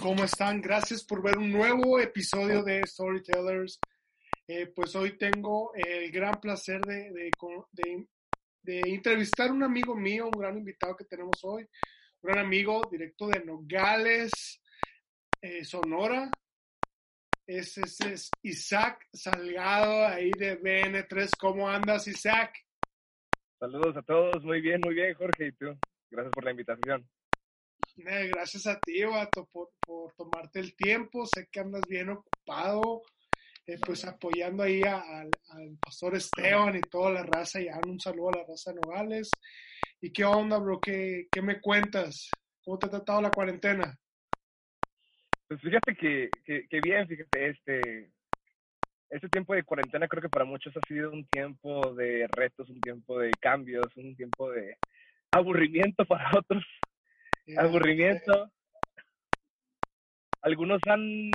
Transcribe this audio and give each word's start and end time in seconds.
¿Cómo 0.00 0.22
están? 0.22 0.60
Gracias 0.60 1.02
por 1.02 1.20
ver 1.20 1.38
un 1.38 1.50
nuevo 1.50 1.98
episodio 1.98 2.62
de 2.62 2.86
Storytellers. 2.86 3.80
Eh, 4.46 4.68
pues 4.68 4.94
hoy 4.94 5.18
tengo 5.18 5.72
el 5.74 6.08
gran 6.12 6.40
placer 6.40 6.80
de, 6.82 7.10
de, 7.10 8.06
de, 8.62 8.80
entrevistar 8.86 9.50
a 9.50 9.52
un 9.52 9.64
amigo 9.64 9.96
mío, 9.96 10.26
un 10.26 10.40
gran 10.40 10.56
invitado 10.56 10.96
que 10.96 11.04
tenemos 11.04 11.42
hoy, 11.42 11.62
un 11.62 12.32
gran 12.32 12.38
amigo 12.46 12.80
directo 12.92 13.26
de 13.26 13.44
Nogales, 13.44 14.30
eh, 15.40 15.64
Sonora. 15.64 16.30
Ese, 17.44 17.80
ese 17.80 18.12
es 18.12 18.30
Isaac 18.42 19.08
Salgado, 19.12 20.06
ahí 20.06 20.30
de 20.30 20.60
BN3. 20.60 21.30
¿Cómo 21.36 21.68
andas, 21.68 22.06
Isaac? 22.06 22.54
Saludos 23.58 23.96
a 23.96 24.02
todos, 24.02 24.44
muy 24.44 24.60
bien, 24.60 24.80
muy 24.80 24.94
bien, 24.94 25.12
Jorge, 25.14 25.48
y 25.48 25.52
tú. 25.52 25.76
Gracias 26.08 26.32
por 26.32 26.44
la 26.44 26.52
invitación. 26.52 27.04
Gracias 27.96 28.66
a 28.66 28.80
ti, 28.80 29.04
Vato, 29.04 29.48
por, 29.52 29.70
por, 29.84 30.12
tomarte 30.14 30.60
el 30.60 30.74
tiempo. 30.74 31.26
Sé 31.26 31.48
que 31.50 31.60
andas 31.60 31.82
bien 31.88 32.08
ocupado, 32.08 33.02
eh, 33.66 33.78
pues 33.84 34.04
apoyando 34.04 34.62
ahí 34.62 34.82
al 34.82 35.30
pastor 35.80 36.16
Esteban 36.16 36.76
y 36.76 36.80
toda 36.80 37.10
la 37.10 37.22
raza. 37.22 37.60
Y 37.60 37.68
un 37.86 38.00
saludo 38.00 38.30
a 38.30 38.38
la 38.38 38.44
raza 38.48 38.72
de 38.72 38.80
Nogales. 38.80 39.30
¿Y 40.00 40.12
qué 40.12 40.24
onda, 40.24 40.58
bro? 40.58 40.80
¿Qué, 40.80 41.28
¿Qué, 41.30 41.42
me 41.42 41.60
cuentas? 41.60 42.30
¿Cómo 42.64 42.78
te 42.78 42.86
ha 42.86 42.90
tratado 42.90 43.22
la 43.22 43.30
cuarentena? 43.30 43.96
Pues 45.46 45.60
fíjate 45.60 45.94
que, 45.94 46.30
que, 46.44 46.66
que 46.68 46.80
bien, 46.80 47.06
fíjate, 47.06 47.50
este, 47.50 48.10
este 49.10 49.28
tiempo 49.28 49.54
de 49.54 49.62
cuarentena 49.62 50.08
creo 50.08 50.22
que 50.22 50.28
para 50.28 50.46
muchos 50.46 50.74
ha 50.76 50.80
sido 50.88 51.12
un 51.12 51.26
tiempo 51.26 51.94
de 51.94 52.26
retos, 52.34 52.68
un 52.70 52.80
tiempo 52.80 53.18
de 53.18 53.30
cambios, 53.38 53.86
un 53.96 54.16
tiempo 54.16 54.50
de 54.50 54.76
aburrimiento 55.30 56.04
para 56.08 56.30
otros 56.36 56.64
aburrimiento. 57.56 58.50
Algunos 60.42 60.80
han 60.88 61.30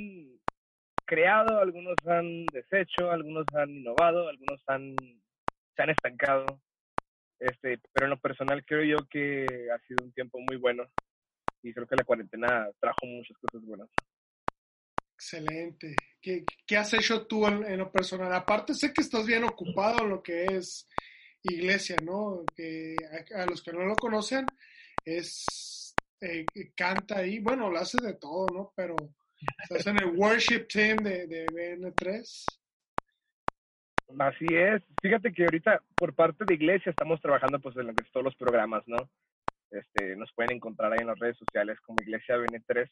creado, 1.05 1.59
algunos 1.59 1.95
han 2.05 2.45
deshecho, 2.47 3.09
algunos 3.09 3.45
han 3.53 3.69
innovado, 3.69 4.27
algunos 4.27 4.61
han, 4.67 4.95
se 5.75 5.81
han 5.81 5.89
estancado. 5.89 6.61
Este, 7.39 7.79
pero 7.93 8.07
en 8.07 8.09
lo 8.11 8.19
personal 8.19 8.65
creo 8.65 8.83
yo 8.83 9.07
que 9.07 9.45
ha 9.73 9.79
sido 9.87 10.03
un 10.03 10.11
tiempo 10.11 10.39
muy 10.39 10.57
bueno 10.57 10.89
y 11.61 11.73
creo 11.73 11.87
que 11.87 11.95
la 11.95 12.03
cuarentena 12.03 12.69
trajo 12.79 13.05
muchas 13.05 13.37
cosas 13.37 13.65
buenas. 13.65 13.89
Excelente. 15.13 15.95
¿Qué, 16.21 16.43
qué 16.65 16.77
has 16.77 16.93
hecho 16.93 17.25
tú 17.25 17.47
en, 17.47 17.77
lo 17.77 17.91
personal? 17.91 18.33
Aparte 18.33 18.73
sé 18.73 18.93
que 18.93 19.01
estás 19.01 19.25
bien 19.25 19.43
ocupado 19.43 20.03
en 20.03 20.09
lo 20.09 20.21
que 20.21 20.45
es 20.45 20.87
iglesia, 21.43 21.95
¿no? 22.03 22.43
Que 22.55 22.95
a, 23.33 23.43
a 23.43 23.45
los 23.45 23.63
que 23.63 23.71
no 23.71 23.85
lo 23.85 23.95
conocen 23.95 24.45
es 25.05 25.86
eh, 26.21 26.45
canta 26.75 27.19
ahí, 27.19 27.39
bueno, 27.39 27.69
lo 27.69 27.77
hace 27.77 27.97
de 28.01 28.13
todo, 28.13 28.47
¿no? 28.53 28.73
Pero 28.75 28.95
estás 29.63 29.87
en 29.87 29.97
el 29.97 30.17
worship 30.17 30.67
team 30.67 30.97
de, 30.97 31.27
de 31.27 31.45
BN3. 31.47 32.45
Así 34.19 34.45
es. 34.51 34.81
Fíjate 35.01 35.33
que 35.33 35.43
ahorita 35.43 35.81
por 35.95 36.13
parte 36.15 36.45
de 36.45 36.53
iglesia 36.53 36.89
estamos 36.89 37.19
trabajando 37.21 37.59
pues 37.59 37.75
en 37.77 37.93
todos 38.11 38.23
los 38.23 38.35
programas, 38.35 38.83
¿no? 38.87 38.97
Este, 39.69 40.15
nos 40.15 40.31
pueden 40.33 40.55
encontrar 40.55 40.93
ahí 40.93 40.99
en 41.01 41.07
las 41.07 41.19
redes 41.19 41.37
sociales 41.37 41.77
como 41.81 41.97
Iglesia 42.01 42.37
BN3. 42.37 42.89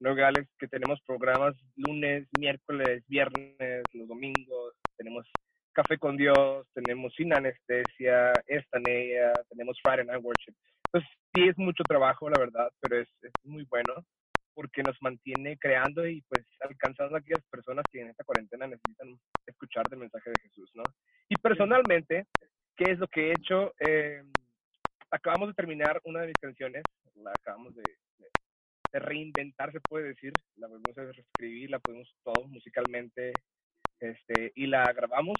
Nogales, 0.00 0.46
que 0.58 0.68
tenemos 0.68 1.00
programas 1.06 1.54
lunes, 1.76 2.28
miércoles, 2.38 3.02
viernes, 3.08 3.82
los 3.92 4.08
domingos, 4.08 4.74
tenemos 4.96 5.26
Café 5.72 5.98
con 5.98 6.16
Dios, 6.16 6.68
tenemos 6.72 7.12
Sin 7.14 7.32
Anestesia, 7.32 8.32
Estanea, 8.46 9.32
tenemos 9.48 9.78
Friday 9.82 10.04
Night 10.06 10.22
Worship. 10.22 10.54
Entonces, 10.94 11.18
sí 11.34 11.48
es 11.48 11.58
mucho 11.58 11.82
trabajo, 11.82 12.30
la 12.30 12.38
verdad, 12.38 12.70
pero 12.80 13.00
es, 13.00 13.08
es 13.22 13.32
muy 13.42 13.64
bueno 13.64 13.94
porque 14.54 14.84
nos 14.84 14.96
mantiene 15.02 15.58
creando 15.58 16.06
y 16.06 16.22
pues 16.28 16.46
alcanzando 16.60 17.16
a 17.16 17.18
aquellas 17.18 17.44
personas 17.50 17.84
que 17.90 18.00
en 18.00 18.10
esta 18.10 18.22
cuarentena 18.22 18.68
necesitan 18.68 19.18
escuchar 19.44 19.84
el 19.90 19.98
mensaje 19.98 20.30
de 20.30 20.40
Jesús, 20.42 20.70
¿no? 20.74 20.84
Y 21.28 21.34
personalmente, 21.34 22.26
¿qué 22.76 22.92
es 22.92 22.98
lo 23.00 23.08
que 23.08 23.26
he 23.26 23.32
hecho? 23.32 23.74
Eh, 23.80 24.22
acabamos 25.10 25.48
de 25.48 25.54
terminar 25.54 26.00
una 26.04 26.20
de 26.20 26.28
mis 26.28 26.38
canciones, 26.40 26.84
la 27.16 27.32
acabamos 27.32 27.74
de, 27.74 27.82
de, 28.92 28.98
reinventar, 29.00 29.72
se 29.72 29.80
puede 29.80 30.10
decir, 30.10 30.32
la 30.54 30.68
podemos 30.68 31.16
reescribir, 31.16 31.70
la 31.70 31.80
podemos 31.80 32.08
todo 32.22 32.46
musicalmente, 32.46 33.32
este, 33.98 34.52
y 34.54 34.68
la 34.68 34.92
grabamos, 34.92 35.38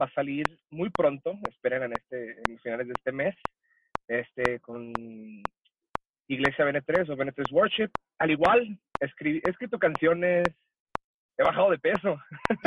va 0.00 0.06
a 0.06 0.14
salir 0.14 0.46
muy 0.70 0.88
pronto, 0.88 1.38
esperen 1.50 1.82
en, 1.82 1.92
este, 1.92 2.30
en 2.30 2.42
los 2.48 2.62
finales 2.62 2.86
de 2.86 2.94
este 2.96 3.12
mes, 3.12 3.34
este, 4.08 4.60
con 4.60 4.92
Iglesia 6.28 6.64
BN3 6.64 7.10
o 7.10 7.16
BN3 7.16 7.52
Worship. 7.52 7.90
Al 8.18 8.30
igual, 8.30 8.78
escribí, 9.00 9.40
he 9.44 9.50
escrito 9.50 9.78
canciones, 9.78 10.44
he 11.36 11.42
bajado 11.42 11.70
de 11.70 11.78
peso. 11.78 12.18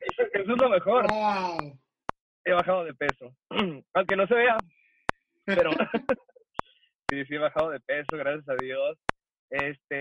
eso, 0.00 0.22
es 0.32 0.46
lo 0.46 0.68
mejor. 0.68 1.06
He 2.44 2.52
bajado 2.52 2.84
de 2.84 2.94
peso. 2.94 3.34
Aunque 3.94 4.16
no 4.16 4.26
se 4.26 4.34
vea, 4.34 4.56
pero 5.44 5.70
sí, 7.10 7.24
sí 7.24 7.34
he 7.34 7.38
bajado 7.38 7.70
de 7.70 7.80
peso, 7.80 8.16
gracias 8.16 8.48
a 8.48 8.56
Dios. 8.60 8.98
Este, 9.50 9.96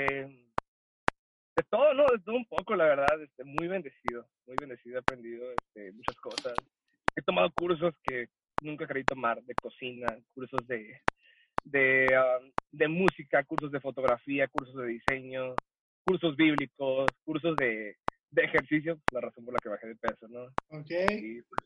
de 1.58 1.64
todo, 1.70 1.94
¿no? 1.94 2.04
De 2.04 2.20
todo 2.20 2.36
un 2.36 2.46
poco, 2.46 2.76
la 2.76 2.86
verdad. 2.86 3.22
Este, 3.22 3.44
muy 3.44 3.68
bendecido, 3.68 4.28
muy 4.46 4.56
bendecido. 4.60 4.98
He 4.98 5.00
aprendido 5.00 5.52
este, 5.52 5.92
muchas 5.92 6.16
cosas. 6.18 6.54
He 7.16 7.22
tomado 7.24 7.52
cursos 7.52 7.96
que 8.04 8.30
nunca 8.62 8.88
quería 8.88 9.04
tomar 9.04 9.42
de 9.44 9.56
cocina, 9.56 10.08
cursos 10.34 10.66
de, 10.68 11.02
de, 11.64 12.08
um, 12.18 12.52
de 12.72 12.88
música, 12.88 13.44
cursos 13.44 13.72
de 13.72 13.80
fotografía, 13.80 14.48
cursos 14.48 14.76
de 14.76 14.88
diseño, 14.88 15.56
cursos 16.06 16.36
bíblicos, 16.36 17.08
cursos 17.24 17.56
de, 17.58 17.98
de 18.32 18.44
ejercicio, 18.44 19.00
la 19.12 19.22
razón 19.22 19.46
por 19.46 19.54
la 19.54 19.60
que 19.60 19.70
bajé 19.70 19.88
de 19.88 19.96
peso, 19.96 20.28
¿no? 20.28 20.46
Ok. 20.70 20.92
Y 21.12 21.42
pues, 21.42 21.62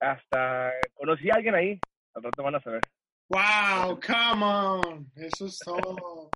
hasta 0.00 0.72
conocí 0.94 1.30
a 1.30 1.34
alguien 1.34 1.54
ahí, 1.54 1.80
al 2.14 2.22
rato 2.22 2.42
van 2.42 2.56
a 2.56 2.62
saber. 2.62 2.80
¡Wow! 3.28 4.00
¡Come 4.00 4.44
on! 4.44 5.12
Eso 5.16 5.46
es 5.46 5.58
todo. 5.58 6.30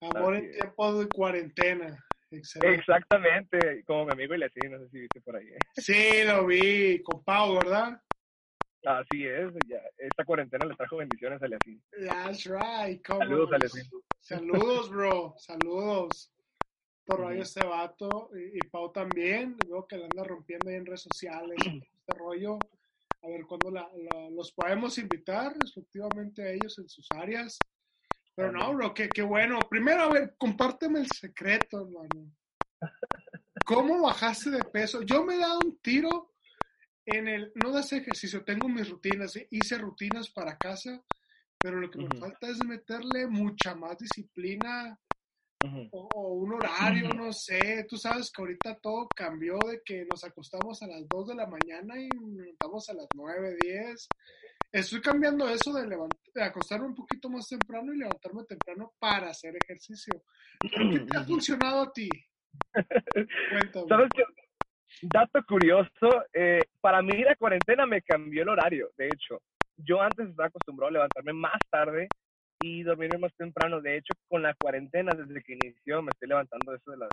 Amor 0.00 0.36
en 0.36 0.50
tiempo 0.50 0.98
de 0.98 1.08
cuarentena. 1.08 2.04
Excelente. 2.30 2.78
Exactamente, 2.78 3.84
como 3.84 4.06
mi 4.06 4.12
amigo 4.12 4.34
y 4.34 4.38
sí, 4.38 4.68
no 4.68 4.78
sé 4.78 4.88
si 4.90 5.00
viste 5.00 5.20
por 5.20 5.36
ahí. 5.36 5.48
¿eh? 5.48 5.58
Sí, 5.74 6.24
lo 6.24 6.46
vi, 6.46 7.02
con 7.02 7.22
Pau, 7.24 7.56
¿verdad? 7.56 8.00
Así 8.84 9.26
es, 9.26 9.52
ya, 9.66 9.82
esta 9.98 10.24
cuarentena 10.24 10.64
le 10.64 10.74
trajo 10.74 10.96
bendiciones 10.96 11.42
a 11.42 11.44
Aliasín. 11.44 11.82
That's 12.06 12.44
right. 12.44 13.06
Saludos, 13.06 13.52
Aliasín. 13.52 13.90
Saludos, 14.20 14.90
bro. 14.90 15.34
Saludos. 15.36 16.32
Por 17.04 17.20
rollo 17.20 17.42
este 17.42 17.66
vato. 17.66 18.30
Y, 18.34 18.58
y, 18.58 18.60
Pau 18.70 18.90
también. 18.90 19.56
Veo 19.66 19.86
que 19.86 19.98
le 19.98 20.04
anda 20.04 20.24
rompiendo 20.24 20.70
ahí 20.70 20.76
en 20.76 20.86
redes 20.86 21.02
sociales. 21.02 21.56
este 21.98 22.18
rollo. 22.18 22.58
A 23.22 23.28
ver 23.28 23.44
cuándo 23.46 23.70
la, 23.70 23.90
la, 23.94 24.30
los 24.30 24.50
podemos 24.52 24.96
invitar, 24.96 25.54
respectivamente, 25.60 26.42
a 26.42 26.52
ellos 26.52 26.78
en 26.78 26.88
sus 26.88 27.06
áreas. 27.14 27.58
Pero 28.34 28.50
no, 28.50 28.72
bro, 28.72 28.94
qué, 28.94 29.10
qué 29.10 29.20
bueno. 29.20 29.58
Primero, 29.68 30.04
a 30.04 30.08
ver, 30.08 30.34
compárteme 30.38 31.00
el 31.00 31.06
secreto, 31.08 31.82
hermano. 31.82 32.32
¿Cómo 33.66 34.00
bajaste 34.00 34.50
de 34.50 34.64
peso? 34.64 35.02
Yo 35.02 35.22
me 35.22 35.34
he 35.34 35.38
dado 35.38 35.58
un 35.62 35.78
tiro 35.82 36.29
en 37.06 37.28
el, 37.28 37.52
no 37.54 37.72
das 37.72 37.92
ejercicio, 37.92 38.44
tengo 38.44 38.68
mis 38.68 38.88
rutinas, 38.88 39.38
hice 39.50 39.78
rutinas 39.78 40.30
para 40.30 40.56
casa, 40.56 41.02
pero 41.58 41.78
lo 41.78 41.90
que 41.90 41.98
me 41.98 42.18
falta 42.18 42.48
es 42.48 42.64
meterle 42.64 43.26
mucha 43.26 43.74
más 43.74 43.98
disciplina 43.98 44.98
o, 45.92 46.32
un 46.34 46.54
horario, 46.54 47.10
no 47.10 47.32
sé. 47.32 47.84
Tú 47.88 47.96
sabes 47.96 48.30
que 48.30 48.40
ahorita 48.40 48.78
todo 48.80 49.08
cambió 49.14 49.58
de 49.68 49.82
que 49.84 50.06
nos 50.06 50.24
acostamos 50.24 50.82
a 50.82 50.86
las 50.86 51.06
2 51.08 51.28
de 51.28 51.34
la 51.34 51.46
mañana 51.46 52.00
y 52.00 52.08
nos 52.08 52.30
levantamos 52.32 52.88
a 52.88 52.94
las 52.94 53.06
9, 53.14 53.56
10. 53.60 54.08
Estoy 54.72 55.00
cambiando 55.00 55.48
eso 55.48 55.72
de, 55.72 55.86
de 56.34 56.42
acostarme 56.42 56.86
un 56.86 56.94
poquito 56.94 57.28
más 57.28 57.48
temprano 57.48 57.92
y 57.92 57.98
levantarme 57.98 58.44
temprano 58.44 58.94
para 58.98 59.30
hacer 59.30 59.54
ejercicio. 59.62 60.22
¿Qué 60.60 61.00
te 61.00 61.16
ha 61.16 61.24
funcionado 61.24 61.82
a 61.82 61.92
ti? 61.92 62.08
Cuéntame. 63.12 63.88
¿Sabes? 63.88 64.10
Dato 65.02 65.42
curioso, 65.46 66.24
eh, 66.32 66.60
para 66.80 67.02
mí 67.02 67.22
la 67.22 67.36
cuarentena 67.36 67.86
me 67.86 68.02
cambió 68.02 68.42
el 68.42 68.48
horario, 68.48 68.90
de 68.96 69.06
hecho. 69.06 69.40
Yo 69.76 70.00
antes 70.00 70.28
estaba 70.28 70.48
acostumbrado 70.48 70.88
a 70.88 70.92
levantarme 70.92 71.32
más 71.32 71.58
tarde 71.70 72.08
y 72.62 72.82
dormirme 72.82 73.18
más 73.18 73.34
temprano. 73.34 73.80
De 73.80 73.96
hecho, 73.96 74.12
con 74.28 74.42
la 74.42 74.54
cuarentena, 74.54 75.12
desde 75.14 75.42
que 75.42 75.54
inició, 75.54 76.02
me 76.02 76.10
estoy 76.10 76.28
levantando 76.28 76.74
eso 76.74 76.90
de 76.90 76.98
las 76.98 77.08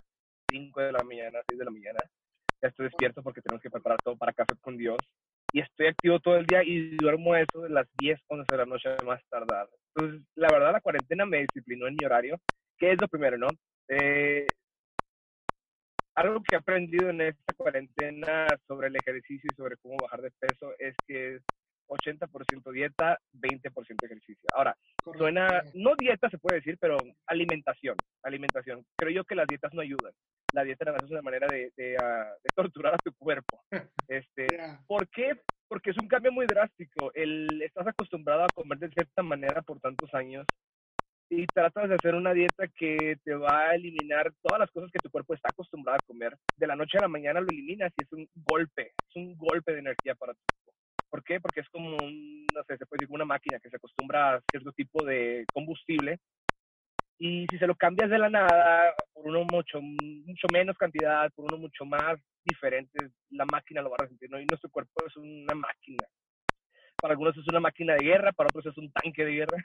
5 0.50 0.80
de 0.80 0.92
la 0.92 1.02
mañana, 1.02 1.40
6 1.48 1.58
de 1.58 1.64
la 1.64 1.70
mañana. 1.70 1.98
Ya 2.60 2.68
estoy 2.68 2.86
despierto 2.86 3.22
porque 3.22 3.40
tenemos 3.40 3.62
que 3.62 3.70
preparar 3.70 3.98
todo 4.04 4.16
para 4.16 4.32
Café 4.32 4.54
con 4.60 4.76
Dios. 4.76 4.98
Y 5.52 5.60
estoy 5.60 5.86
activo 5.86 6.20
todo 6.20 6.36
el 6.36 6.46
día 6.46 6.62
y 6.62 6.96
duermo 6.96 7.34
eso 7.34 7.62
de 7.62 7.70
las 7.70 7.86
10, 7.98 8.20
11 8.28 8.44
de 8.50 8.58
la 8.58 8.66
noche 8.66 8.90
más 9.06 9.22
tardar. 9.30 9.66
Entonces, 9.94 10.28
la 10.34 10.48
verdad, 10.52 10.72
la 10.72 10.80
cuarentena 10.80 11.24
me 11.24 11.38
disciplinó 11.38 11.86
en 11.86 11.96
mi 11.98 12.04
horario, 12.04 12.38
que 12.76 12.92
es 12.92 13.00
lo 13.00 13.08
primero, 13.08 13.38
¿no? 13.38 13.48
Eh, 13.88 14.46
algo 16.18 16.42
que 16.42 16.56
he 16.56 16.58
aprendido 16.58 17.10
en 17.10 17.20
esta 17.20 17.54
cuarentena 17.54 18.46
sobre 18.66 18.88
el 18.88 18.96
ejercicio 18.96 19.48
y 19.50 19.54
sobre 19.54 19.76
cómo 19.76 19.96
bajar 20.02 20.20
de 20.20 20.32
peso 20.32 20.72
es 20.78 20.94
que 21.06 21.36
es 21.36 21.42
80% 21.88 22.72
dieta, 22.72 23.18
20% 23.32 24.04
ejercicio. 24.04 24.48
Ahora, 24.54 24.76
suena, 25.16 25.62
no 25.74 25.94
dieta 25.96 26.28
se 26.28 26.38
puede 26.38 26.56
decir, 26.56 26.76
pero 26.80 26.98
alimentación, 27.26 27.96
alimentación. 28.22 28.84
Creo 28.96 29.12
yo 29.12 29.24
que 29.24 29.36
las 29.36 29.46
dietas 29.46 29.72
no 29.72 29.80
ayudan. 29.80 30.12
La 30.52 30.64
dieta 30.64 30.92
es 30.96 31.10
una 31.10 31.22
manera 31.22 31.46
de, 31.46 31.70
ah, 32.02 32.32
de, 32.42 32.50
torturar 32.54 32.94
a 32.94 32.98
tu 32.98 33.12
cuerpo. 33.14 33.62
Este, 34.08 34.46
¿Por 34.86 35.06
qué? 35.08 35.32
Porque 35.68 35.90
es 35.90 35.96
un 35.98 36.08
cambio 36.08 36.32
muy 36.32 36.46
drástico. 36.46 37.12
El, 37.14 37.60
estás 37.62 37.86
acostumbrado 37.86 38.44
a 38.44 38.48
comer 38.54 38.78
de 38.78 38.88
cierta 38.88 39.22
manera 39.22 39.60
por 39.62 39.78
tantos 39.80 40.12
años 40.14 40.46
y 41.30 41.46
tratas 41.46 41.88
de 41.88 41.94
hacer 41.94 42.14
una 42.14 42.32
dieta 42.32 42.66
que 42.68 43.16
te 43.22 43.34
va 43.34 43.68
a 43.68 43.74
eliminar 43.74 44.32
todas 44.42 44.60
las 44.60 44.70
cosas 44.70 44.90
que 44.90 44.98
tu 44.98 45.10
cuerpo 45.10 45.34
está 45.34 45.48
acostumbrado 45.50 45.96
a 45.96 46.06
comer. 46.06 46.36
De 46.56 46.66
la 46.66 46.76
noche 46.76 46.98
a 46.98 47.02
la 47.02 47.08
mañana 47.08 47.40
lo 47.40 47.48
eliminas 47.48 47.92
y 47.98 48.04
es 48.04 48.12
un 48.12 48.28
golpe, 48.34 48.92
es 49.08 49.16
un 49.16 49.36
golpe 49.36 49.72
de 49.72 49.80
energía 49.80 50.14
para 50.14 50.32
tu 50.34 50.40
cuerpo. 50.46 50.72
¿Por 51.10 51.24
qué? 51.24 51.40
Porque 51.40 51.60
es 51.60 51.68
como, 51.68 51.90
no 51.90 52.62
sé, 52.66 52.76
se 52.76 52.86
puede 52.86 53.00
decir 53.00 53.14
una 53.14 53.24
máquina 53.24 53.58
que 53.60 53.70
se 53.70 53.76
acostumbra 53.76 54.34
a 54.34 54.42
cierto 54.50 54.72
tipo 54.72 55.04
de 55.04 55.44
combustible 55.52 56.18
y 57.18 57.46
si 57.50 57.58
se 57.58 57.66
lo 57.66 57.74
cambias 57.74 58.10
de 58.10 58.18
la 58.18 58.30
nada 58.30 58.94
por 59.12 59.26
uno 59.26 59.44
mucho, 59.50 59.80
mucho 59.80 60.46
menos 60.52 60.76
cantidad, 60.76 61.30
por 61.32 61.46
uno 61.46 61.58
mucho 61.58 61.84
más 61.84 62.18
diferente, 62.44 63.10
la 63.30 63.44
máquina 63.44 63.82
lo 63.82 63.90
va 63.90 63.96
a 63.98 64.02
resentir, 64.04 64.30
¿no? 64.30 64.40
Y 64.40 64.46
nuestro 64.46 64.70
cuerpo 64.70 65.04
es 65.06 65.16
una 65.16 65.54
máquina 65.54 66.06
para 67.00 67.12
algunos 67.12 67.36
es 67.36 67.46
una 67.48 67.60
máquina 67.60 67.94
de 67.94 68.04
guerra, 68.04 68.32
para 68.32 68.48
otros 68.48 68.66
es 68.66 68.78
un 68.78 68.90
tanque 68.92 69.24
de 69.24 69.32
guerra. 69.32 69.64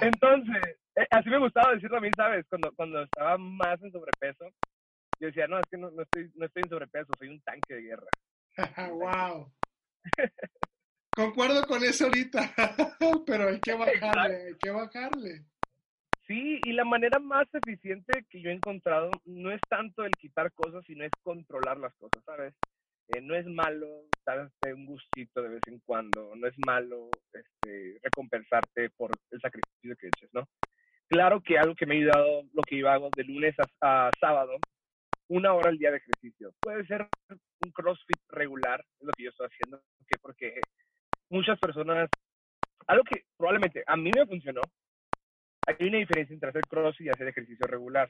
Entonces, 0.00 0.78
eh, 0.96 1.06
así 1.10 1.30
me 1.30 1.38
gustaba 1.38 1.74
decirlo 1.74 1.98
a 1.98 2.00
mí, 2.00 2.10
¿sabes? 2.16 2.46
Cuando, 2.48 2.72
cuando 2.74 3.02
estaba 3.02 3.38
más 3.38 3.82
en 3.82 3.90
sobrepeso, 3.90 4.50
yo 5.18 5.28
decía, 5.28 5.46
no, 5.46 5.58
es 5.58 5.64
que 5.70 5.78
no, 5.78 5.90
no, 5.90 6.02
estoy, 6.02 6.30
no 6.34 6.46
estoy 6.46 6.62
en 6.64 6.68
sobrepeso, 6.68 7.10
soy 7.18 7.28
un 7.28 7.40
tanque 7.42 7.74
de 7.74 7.82
guerra. 7.82 8.08
¡Wow! 8.92 9.52
Concuerdo 11.14 11.66
con 11.66 11.82
eso 11.84 12.06
ahorita, 12.06 12.54
pero 13.26 13.48
hay 13.48 13.60
que 13.60 13.74
bajarle, 13.74 14.46
hay 14.46 14.54
que 14.58 14.70
bajarle. 14.70 15.44
Sí, 16.26 16.60
y 16.64 16.72
la 16.72 16.84
manera 16.84 17.18
más 17.18 17.46
eficiente 17.52 18.24
que 18.30 18.40
yo 18.40 18.48
he 18.48 18.54
encontrado 18.54 19.10
no 19.26 19.50
es 19.50 19.60
tanto 19.68 20.04
el 20.04 20.12
quitar 20.12 20.50
cosas, 20.52 20.82
sino 20.86 21.04
es 21.04 21.10
controlar 21.22 21.76
las 21.78 21.94
cosas, 21.96 22.24
¿sabes? 22.24 22.54
Eh, 23.08 23.20
no 23.20 23.34
es 23.34 23.46
malo 23.46 24.04
darte 24.24 24.72
un 24.72 24.86
gustito 24.86 25.42
de 25.42 25.48
vez 25.48 25.60
en 25.66 25.80
cuando, 25.80 26.34
no 26.36 26.46
es 26.46 26.54
malo 26.64 27.10
este, 27.32 27.98
recompensarte 28.02 28.90
por 28.90 29.10
el 29.30 29.40
sacrificio 29.40 29.96
que 29.96 30.06
eches, 30.08 30.30
¿no? 30.32 30.48
Claro 31.08 31.42
que 31.42 31.58
algo 31.58 31.74
que 31.74 31.84
me 31.84 31.94
ha 31.94 31.98
ayudado, 31.98 32.42
lo 32.54 32.62
que 32.62 32.78
yo 32.78 32.88
hago 32.88 33.10
de 33.14 33.24
lunes 33.24 33.54
a, 33.80 34.10
sábado, 34.18 34.58
una 35.28 35.52
hora 35.52 35.68
al 35.70 35.78
día 35.78 35.90
de 35.90 35.98
ejercicio. 35.98 36.54
Puede 36.60 36.86
ser 36.86 37.06
un 37.64 37.72
CrossFit 37.72 38.20
regular, 38.28 38.80
es 38.98 39.06
lo 39.06 39.12
que 39.12 39.24
yo 39.24 39.30
estoy 39.30 39.48
haciendo, 39.48 39.82
¿Por 40.08 40.20
porque 40.20 40.60
muchas 41.28 41.58
personas, 41.58 42.08
algo 42.86 43.04
que 43.04 43.24
probablemente 43.36 43.82
a 43.86 43.96
mí 43.96 44.10
me 44.14 44.26
funcionó, 44.26 44.62
hay 45.66 45.88
una 45.88 45.98
diferencia 45.98 46.34
entre 46.34 46.48
hacer 46.48 46.62
CrossFit 46.68 47.06
y 47.06 47.10
hacer 47.10 47.28
ejercicio 47.28 47.66
regular. 47.66 48.08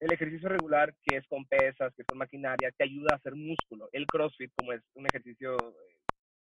El 0.00 0.12
ejercicio 0.12 0.48
regular, 0.48 0.94
que 1.02 1.16
es 1.16 1.26
con 1.26 1.44
pesas, 1.46 1.92
que 1.94 2.04
son 2.04 2.18
maquinaria, 2.18 2.70
te 2.76 2.84
ayuda 2.84 3.12
a 3.12 3.16
hacer 3.16 3.34
músculo. 3.34 3.88
El 3.92 4.06
CrossFit, 4.06 4.52
como 4.56 4.72
es 4.72 4.82
un 4.94 5.06
ejercicio, 5.06 5.56
eh, 5.70 5.96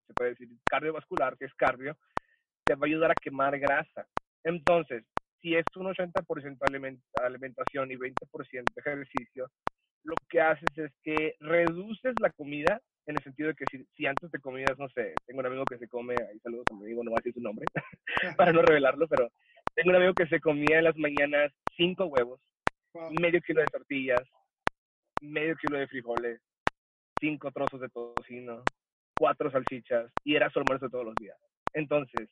se 0.06 0.14
puede 0.14 0.30
decir, 0.30 0.48
cardiovascular, 0.66 1.36
que 1.38 1.46
es 1.46 1.54
cardio, 1.54 1.96
te 2.64 2.74
va 2.74 2.80
a 2.82 2.86
ayudar 2.86 3.10
a 3.12 3.14
quemar 3.14 3.58
grasa. 3.58 4.06
Entonces, 4.44 5.04
si 5.40 5.54
es 5.54 5.64
un 5.76 5.86
80% 5.86 6.58
alimentación 7.14 7.90
y 7.90 7.96
20% 7.96 8.64
ejercicio, 8.76 9.50
lo 10.04 10.14
que 10.28 10.40
haces 10.40 10.76
es 10.76 10.92
que 11.02 11.34
reduces 11.40 12.14
la 12.20 12.30
comida 12.30 12.80
en 13.06 13.16
el 13.16 13.22
sentido 13.22 13.48
de 13.48 13.54
que 13.54 13.64
si, 13.96 14.06
antes 14.06 14.30
te 14.30 14.40
comías, 14.40 14.78
no 14.78 14.88
sé, 14.88 15.14
tengo 15.26 15.40
un 15.40 15.46
amigo 15.46 15.64
que 15.64 15.78
se 15.78 15.88
come, 15.88 16.14
ahí 16.14 16.38
saludos 16.40 16.66
a 16.70 16.74
mi 16.74 16.84
amigo, 16.84 17.04
no 17.04 17.10
voy 17.10 17.18
a 17.18 17.22
decir 17.22 17.34
su 17.34 17.40
nombre, 17.40 17.66
para 18.36 18.52
no 18.52 18.62
revelarlo, 18.62 19.06
pero 19.08 19.30
tengo 19.74 19.90
un 19.90 19.96
amigo 19.96 20.14
que 20.14 20.26
se 20.26 20.40
comía 20.40 20.78
en 20.78 20.84
las 20.84 20.96
mañanas 20.96 21.52
cinco 21.76 22.06
huevos, 22.06 22.40
medio 23.20 23.40
kilo 23.40 23.60
de 23.60 23.66
tortillas, 23.66 24.22
medio 25.20 25.56
kilo 25.56 25.78
de 25.78 25.86
frijoles, 25.88 26.40
cinco 27.20 27.50
trozos 27.50 27.80
de 27.80 27.88
tocino, 27.88 28.62
cuatro 29.18 29.50
salchichas 29.50 30.10
y 30.24 30.36
era 30.36 30.50
su 30.50 30.62
todos 30.62 31.04
los 31.04 31.14
días. 31.16 31.38
Entonces, 31.72 32.28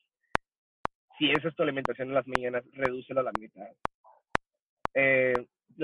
si 1.18 1.30
esa 1.30 1.48
es 1.48 1.54
tu 1.54 1.62
alimentación 1.62 2.08
en 2.08 2.14
las 2.14 2.26
mañanas, 2.26 2.64
redúcela 2.72 3.20
a 3.20 3.24
la 3.24 3.32
mitad. 3.38 3.68
Eh, 4.94 5.34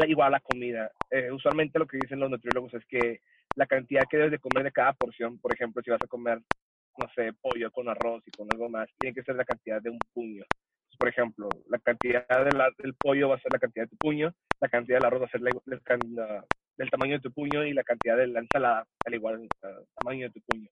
igual 0.09 0.33
la 0.33 0.41
comida. 0.41 0.91
Eh, 1.11 1.31
usualmente 1.31 1.79
lo 1.79 1.87
que 1.87 1.99
dicen 1.99 2.21
los 2.21 2.31
nutriólogos 2.31 2.75
es 2.75 2.85
que 2.87 3.21
la 3.57 3.67
cantidad 3.67 4.05
que 4.09 4.17
debes 4.17 4.33
de 4.33 4.39
comer 4.39 4.65
de 4.65 4.73
cada 4.73 4.93
porción, 4.93 5.39
por 5.39 5.53
ejemplo, 5.53 5.83
si 5.83 5.91
vas 5.91 6.03
a 6.03 6.07
comer, 6.07 6.41
no 6.99 7.09
sé, 7.15 7.33
pollo 7.41 7.71
con 7.71 7.89
arroz 7.89 8.23
y 8.27 8.31
con 8.31 8.49
algo 8.53 8.69
más, 8.69 8.89
tiene 8.99 9.15
que 9.15 9.23
ser 9.23 9.37
la 9.37 9.45
cantidad 9.45 9.81
de 9.81 9.91
un 9.91 9.99
puño 10.13 10.45
por 11.01 11.09
ejemplo, 11.09 11.49
la 11.71 11.79
cantidad 11.79 12.27
del 12.77 12.95
pollo 12.95 13.31
va 13.31 13.37
a 13.37 13.41
ser 13.41 13.51
la 13.51 13.59
cantidad 13.59 13.85
de 13.85 13.89
tu 13.89 13.97
puño, 13.97 14.35
la 14.61 14.69
cantidad 14.69 14.99
del 14.99 15.07
arroz 15.07 15.23
va 15.23 15.27
a 15.27 15.31
ser 15.31 15.41
la, 15.41 16.45
del 16.77 16.91
tamaño 16.91 17.15
de 17.15 17.21
tu 17.21 17.33
puño 17.33 17.65
y 17.65 17.73
la 17.73 17.83
cantidad 17.83 18.19
de 18.19 18.27
la 18.27 18.41
ensalada 18.41 18.87
al 19.07 19.15
igual 19.15 19.41
uh, 19.41 19.85
tamaño 19.99 20.27
de 20.27 20.33
tu 20.35 20.43
puño. 20.43 20.69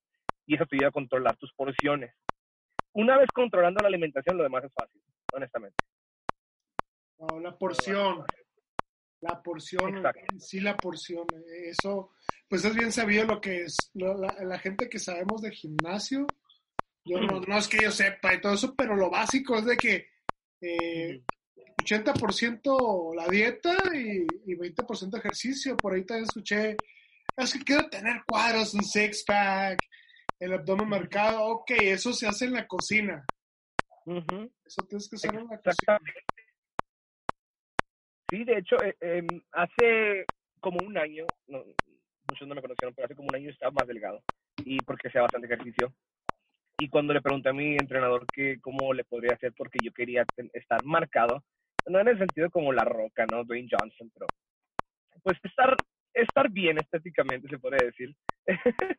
Y 0.47 0.55
eso 0.55 0.67
te 0.67 0.77
ayuda 0.77 0.89
a 0.89 0.93
controlar 0.93 1.35
tus 1.39 1.51
porciones. 1.55 2.15
Una 2.93 3.17
vez 3.17 3.29
controlando 3.35 3.81
la 3.81 3.89
alimentación, 3.89 4.37
lo 4.37 4.43
demás 4.43 4.65
es 4.65 4.73
fácil, 4.75 5.01
honestamente. 5.33 5.77
la 7.41 7.57
porción. 7.57 8.27
La 9.21 9.43
porción, 9.43 10.03
sí, 10.39 10.61
la 10.61 10.77
porción. 10.77 11.27
Eso, 11.65 12.13
pues 12.49 12.67
es 12.67 12.77
bien 12.77 12.93
sabido 12.93 13.25
lo 13.25 13.41
que 13.41 13.63
es. 13.63 13.77
La, 13.95 14.15
la 14.45 14.59
gente 14.59 14.91
que 14.91 14.99
sabemos 14.99 15.41
de 15.41 15.53
gimnasio, 15.53 16.27
yo 17.05 17.19
no, 17.19 17.41
no, 17.41 17.57
es 17.57 17.67
que 17.67 17.83
yo 17.83 17.91
sepa 17.91 18.35
y 18.35 18.41
todo 18.43 18.53
eso, 18.53 18.75
pero 18.77 18.95
lo 18.95 19.11
básico 19.11 19.57
es 19.57 19.65
de 19.65 19.77
que 19.79 20.18
eh, 20.61 21.23
80% 21.85 23.15
la 23.15 23.27
dieta 23.29 23.77
y, 23.95 24.27
20% 24.57 25.19
ejercicio. 25.19 25.77
Por 25.77 25.95
ahí 25.95 26.05
también 26.05 26.25
escuché, 26.25 26.77
es 27.37 27.53
que 27.53 27.65
quiero 27.65 27.89
tener 27.89 28.23
cuadros, 28.27 28.75
un 28.75 28.85
six-pack, 28.85 29.79
el 30.41 30.53
abdomen 30.53 30.89
marcado. 30.89 31.47
Ok, 31.47 31.71
eso 31.83 32.13
se 32.13 32.27
hace 32.27 32.47
en 32.47 32.55
la 32.55 32.67
cocina. 32.67 33.25
Eso 34.65 34.83
tienes 34.89 35.09
que 35.09 35.17
hacer 35.17 35.35
en 35.35 35.49
la 35.49 35.59
cocina. 35.59 35.99
Sí, 38.31 38.45
de 38.45 38.59
hecho, 38.59 38.77
eh, 38.83 38.97
em, 39.01 39.27
hace 39.53 40.27
como 40.61 40.79
un 40.85 40.99
año, 40.99 41.25
muchos 41.47 42.47
no 42.47 42.55
me 42.55 42.61
conocieron, 42.61 42.95
pero 42.95 43.07
hace 43.07 43.15
como 43.15 43.29
un 43.29 43.37
año 43.37 43.51
estaba 43.51 43.73
más 43.73 43.87
delgado. 43.87 44.23
Y 44.59 44.79
porque 44.81 45.09
hacía 45.09 45.23
bastante 45.23 45.47
ejercicio. 45.47 45.95
Y 46.81 46.89
cuando 46.89 47.13
le 47.13 47.21
pregunté 47.21 47.49
a 47.49 47.53
mi 47.53 47.77
entrenador 47.77 48.27
que 48.33 48.61
cómo 48.61 48.95
le 48.95 49.05
podría 49.05 49.35
hacer 49.35 49.53
porque 49.57 49.81
yo 49.83 49.93
quería 49.93 50.25
estar 50.53 50.85
marcado, 50.85 51.45
no 51.87 51.99
en 52.01 52.09
el 52.09 52.19
sentido 52.19 52.51
como 52.51 52.73
la 52.73 52.85
roca, 52.85 53.27
¿no? 53.27 53.45
Dwayne 53.45 53.69
Johnson, 53.71 54.11
pero 54.15 54.27
pues 55.23 55.37
estar, 55.43 55.77
estar 56.15 56.51
bien 56.51 56.79
estéticamente, 56.79 57.49
se 57.49 57.59
puede 57.59 57.85
decir. 57.87 58.15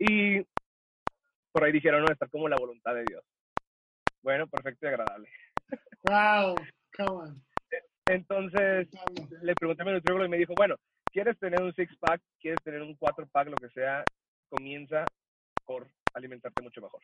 y 0.00 0.44
por 1.52 1.64
ahí 1.64 1.72
dijeron, 1.72 2.02
no, 2.02 2.12
estar 2.12 2.28
como 2.28 2.48
la 2.48 2.56
voluntad 2.56 2.94
de 2.94 3.04
Dios. 3.04 3.24
Bueno, 4.22 4.48
perfecto 4.48 4.86
y 4.86 4.88
agradable. 4.88 5.28
Wow, 6.02 6.56
come 6.96 7.08
on. 7.08 7.42
Entonces, 8.06 8.88
le 9.42 9.54
pregunté 9.54 9.82
a 9.82 9.86
mi 9.86 9.92
nutriólogo 9.92 10.26
y 10.26 10.28
me 10.28 10.38
dijo, 10.38 10.54
bueno, 10.56 10.76
¿quieres 11.12 11.38
tener 11.38 11.60
un 11.62 11.74
six-pack? 11.74 12.20
¿Quieres 12.40 12.62
tener 12.62 12.82
un 12.82 12.94
cuatro-pack? 12.96 13.48
Lo 13.48 13.56
que 13.56 13.68
sea, 13.70 14.04
comienza 14.48 15.04
por 15.64 15.88
alimentarte 16.16 16.62
mucho 16.62 16.80
mejor. 16.80 17.00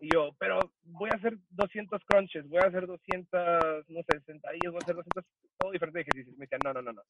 Y 0.00 0.12
yo, 0.12 0.30
pero 0.38 0.58
voy 0.82 1.10
a 1.12 1.16
hacer 1.16 1.36
200 1.50 2.02
crunches, 2.06 2.48
voy 2.48 2.60
a 2.62 2.68
hacer 2.68 2.86
200, 2.86 3.88
no 3.88 4.00
sé, 4.08 4.20
sentadillas, 4.24 4.72
voy 4.72 4.80
a 4.80 4.84
hacer 4.84 4.96
200, 4.96 5.24
todo 5.58 5.70
diferente 5.72 5.98
de 5.98 6.02
ejercicios. 6.02 6.36
Me 6.38 6.46
decían, 6.46 6.60
no, 6.64 6.72
no, 6.72 6.82
no, 6.82 6.92
no. 6.92 7.02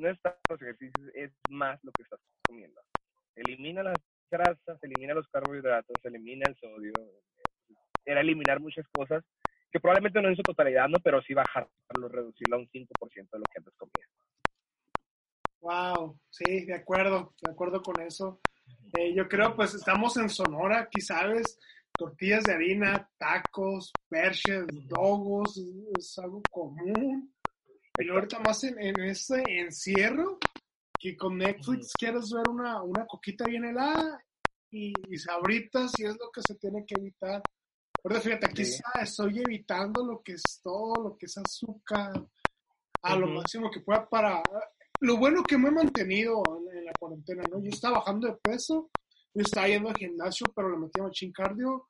No 0.00 0.08
es 0.08 0.18
los 0.50 0.62
ejercicios, 0.62 1.10
es 1.14 1.30
más 1.48 1.78
lo 1.84 1.92
que 1.92 2.02
estás 2.02 2.18
comiendo. 2.46 2.80
Elimina 3.36 3.84
las 3.84 3.98
grasas, 4.30 4.82
elimina 4.82 5.14
los 5.14 5.28
carbohidratos, 5.28 5.96
elimina 6.02 6.48
el 6.48 6.56
sodio. 6.56 6.92
Era 8.04 8.20
eliminar 8.20 8.58
muchas 8.58 8.86
cosas 8.88 9.24
que 9.70 9.80
probablemente 9.80 10.20
no 10.20 10.28
en 10.28 10.36
su 10.36 10.42
totalidad, 10.42 10.88
¿no? 10.88 10.98
Pero 10.98 11.22
sí 11.22 11.34
bajarlo, 11.34 11.70
reducirlo 12.08 12.56
a 12.56 12.58
un 12.60 12.68
5% 12.68 13.30
de 13.30 13.38
lo 13.38 13.44
que 13.44 13.58
antes 13.58 13.74
comía. 13.76 14.06
Wow, 15.60 16.18
sí, 16.30 16.64
de 16.66 16.74
acuerdo, 16.74 17.34
de 17.40 17.50
acuerdo 17.50 17.80
con 17.80 18.00
eso. 18.02 18.40
Eh, 18.98 19.14
yo 19.14 19.28
creo, 19.28 19.54
pues 19.56 19.74
estamos 19.74 20.16
en 20.16 20.28
Sonora, 20.28 20.80
aquí 20.80 21.00
sabes, 21.00 21.58
tortillas 21.96 22.44
de 22.44 22.54
harina, 22.54 23.10
tacos, 23.18 23.92
perches, 24.08 24.66
dogos, 24.88 25.60
es 25.98 26.18
algo 26.18 26.42
común. 26.50 27.34
Y 27.98 28.08
ahorita 28.08 28.40
más 28.40 28.64
en, 28.64 28.80
en 28.80 29.00
este 29.02 29.42
encierro, 29.60 30.38
que 30.98 31.16
con 31.16 31.38
Netflix 31.38 31.92
quieres 31.98 32.30
ver 32.30 32.48
una, 32.48 32.82
una 32.82 33.06
coquita 33.06 33.44
bien 33.46 33.64
helada 33.64 34.24
y, 34.70 34.92
y, 35.08 35.18
sabritas, 35.18 35.92
y 35.98 36.04
es 36.04 36.16
lo 36.18 36.30
que 36.32 36.40
se 36.40 36.54
tiene 36.56 36.84
que 36.86 36.94
evitar. 36.98 37.42
Ahora 38.02 38.20
fíjate, 38.20 38.46
aquí 38.46 38.62
estoy 39.00 39.40
evitando 39.40 40.04
lo 40.04 40.22
que 40.22 40.32
es 40.32 40.60
todo, 40.62 41.02
lo 41.02 41.16
que 41.16 41.26
es 41.26 41.38
azúcar, 41.38 42.12
a 43.02 43.16
lo 43.16 43.26
máximo 43.28 43.70
que 43.70 43.80
pueda 43.80 44.08
para 44.08 44.42
lo 45.00 45.16
bueno 45.18 45.42
que 45.42 45.58
me 45.58 45.68
he 45.68 45.72
mantenido 45.72 46.42
cuarentena, 47.04 47.42
¿no? 47.50 47.60
Yo 47.60 47.70
estaba 47.70 47.98
bajando 47.98 48.28
de 48.28 48.34
peso, 48.34 48.90
yo 49.34 49.42
estaba 49.42 49.68
yendo 49.68 49.88
al 49.88 49.96
gimnasio, 49.96 50.46
pero 50.54 50.70
le 50.70 50.78
metía 50.78 51.02
machín 51.02 51.32
cardio 51.32 51.88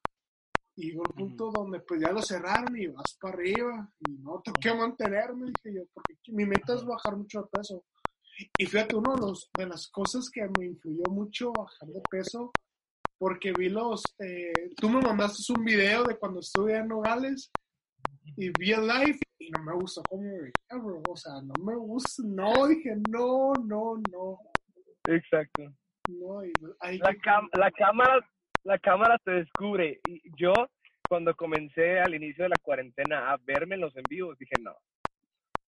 y 0.77 0.91
llegó 0.91 1.05
el 1.05 1.15
punto 1.15 1.51
donde 1.53 1.81
pues 1.81 2.01
ya 2.01 2.11
lo 2.11 2.21
cerraron 2.21 2.77
y 2.77 2.89
vas 2.89 3.17
para 3.21 3.35
arriba 3.35 3.89
y 4.09 4.13
no 4.19 4.41
tengo 4.43 4.59
que 4.61 4.75
mantenerme, 4.75 5.47
dije 5.47 5.77
yo, 5.77 5.83
porque 5.93 6.15
mi 6.29 6.45
meta 6.45 6.75
es 6.75 6.85
bajar 6.85 7.17
mucho 7.17 7.43
de 7.43 7.49
peso. 7.49 7.85
Y 8.59 8.67
fíjate, 8.67 8.97
uno 8.97 9.15
de, 9.15 9.21
los, 9.21 9.51
de 9.57 9.67
las 9.67 9.87
cosas 9.89 10.29
que 10.29 10.43
me 10.59 10.67
influyó 10.67 11.05
mucho 11.11 11.53
bajar 11.53 11.89
de 11.89 12.01
peso, 12.11 12.51
porque 13.17 13.53
vi 13.53 13.69
los, 13.69 14.03
eh, 14.19 14.53
tú 14.77 14.89
me 14.89 15.01
mandaste 15.01 15.53
un 15.53 15.65
video 15.65 16.03
de 16.03 16.19
cuando 16.19 16.41
estuve 16.41 16.77
en 16.77 16.89
Nogales 16.89 17.53
y 18.37 18.51
vi 18.59 18.73
el 18.73 18.89
live 18.89 19.21
y 19.39 19.51
no 19.51 19.63
me 19.63 19.75
gustó 19.75 20.03
como. 20.09 20.29
O 21.09 21.17
sea, 21.17 21.41
no 21.43 21.55
me 21.65 21.77
gusta, 21.77 22.23
no, 22.25 22.67
dije, 22.67 22.97
no, 23.09 23.53
no, 23.65 24.01
no. 24.11 24.39
Exacto. 25.07 25.65
No, 26.09 26.45
y 26.45 26.53
La, 26.99 27.13
cam- 27.15 27.51
la 27.55 27.71
cámara 27.73 28.29
la 28.65 28.79
cámara 28.79 29.19
te 29.25 29.31
descubre. 29.33 30.01
Y 30.07 30.23
yo, 30.37 30.69
cuando 31.09 31.35
comencé 31.37 32.01
al 32.01 32.15
inicio 32.15 32.45
de 32.45 32.51
la 32.51 32.57
cuarentena 32.63 33.33
a 33.33 33.39
verme 33.39 33.77
en 33.77 33.83
los 33.83 33.97
en 33.97 34.05
vivos, 34.09 34.39
dije, 34.39 34.57
no. 34.61 34.77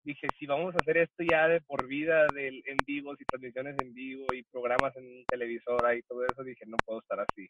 Dije, 0.04 0.28
si 0.38 0.46
vamos 0.46 0.74
a 0.74 0.78
hacer 0.80 0.98
esto 0.98 1.22
ya 1.24 1.48
de 1.48 1.60
por 1.62 1.86
vida, 1.86 2.28
de 2.34 2.48
en 2.48 2.76
vivos 2.86 3.20
y 3.20 3.24
transmisiones 3.26 3.76
en 3.82 3.94
vivo 3.94 4.26
y 4.34 4.42
programas 4.44 4.96
en 4.96 5.24
televisora 5.26 5.94
y 5.96 6.02
todo 6.02 6.24
eso, 6.26 6.42
dije, 6.44 6.64
no 6.66 6.76
puedo 6.86 7.00
estar 7.00 7.20
así. 7.20 7.48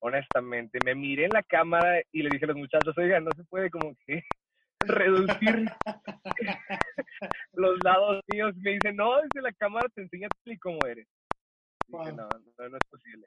Honestamente, 0.00 0.78
me 0.84 0.94
miré 0.96 1.26
en 1.26 1.32
la 1.32 1.42
cámara 1.44 2.02
y 2.12 2.22
le 2.22 2.30
dije 2.30 2.46
a 2.46 2.48
los 2.48 2.56
muchachos, 2.56 2.96
oigan, 2.98 3.24
no 3.24 3.30
se 3.36 3.44
puede 3.44 3.70
como 3.70 3.94
que 4.06 4.22
reducir 4.80 5.66
los 7.54 7.78
lados 7.84 8.22
míos. 8.28 8.54
Me 8.58 8.72
dice, 8.72 8.92
no, 8.94 9.16
desde 9.22 9.42
la 9.42 9.52
cámara 9.52 9.88
te 9.94 10.02
enseña 10.02 10.28
y 10.46 10.58
cómo 10.58 10.78
eres. 10.86 11.08
Wow. 11.90 12.04
no, 12.16 12.28
no, 12.28 12.68
no 12.68 12.76
es 12.76 12.84
posible. 12.90 13.26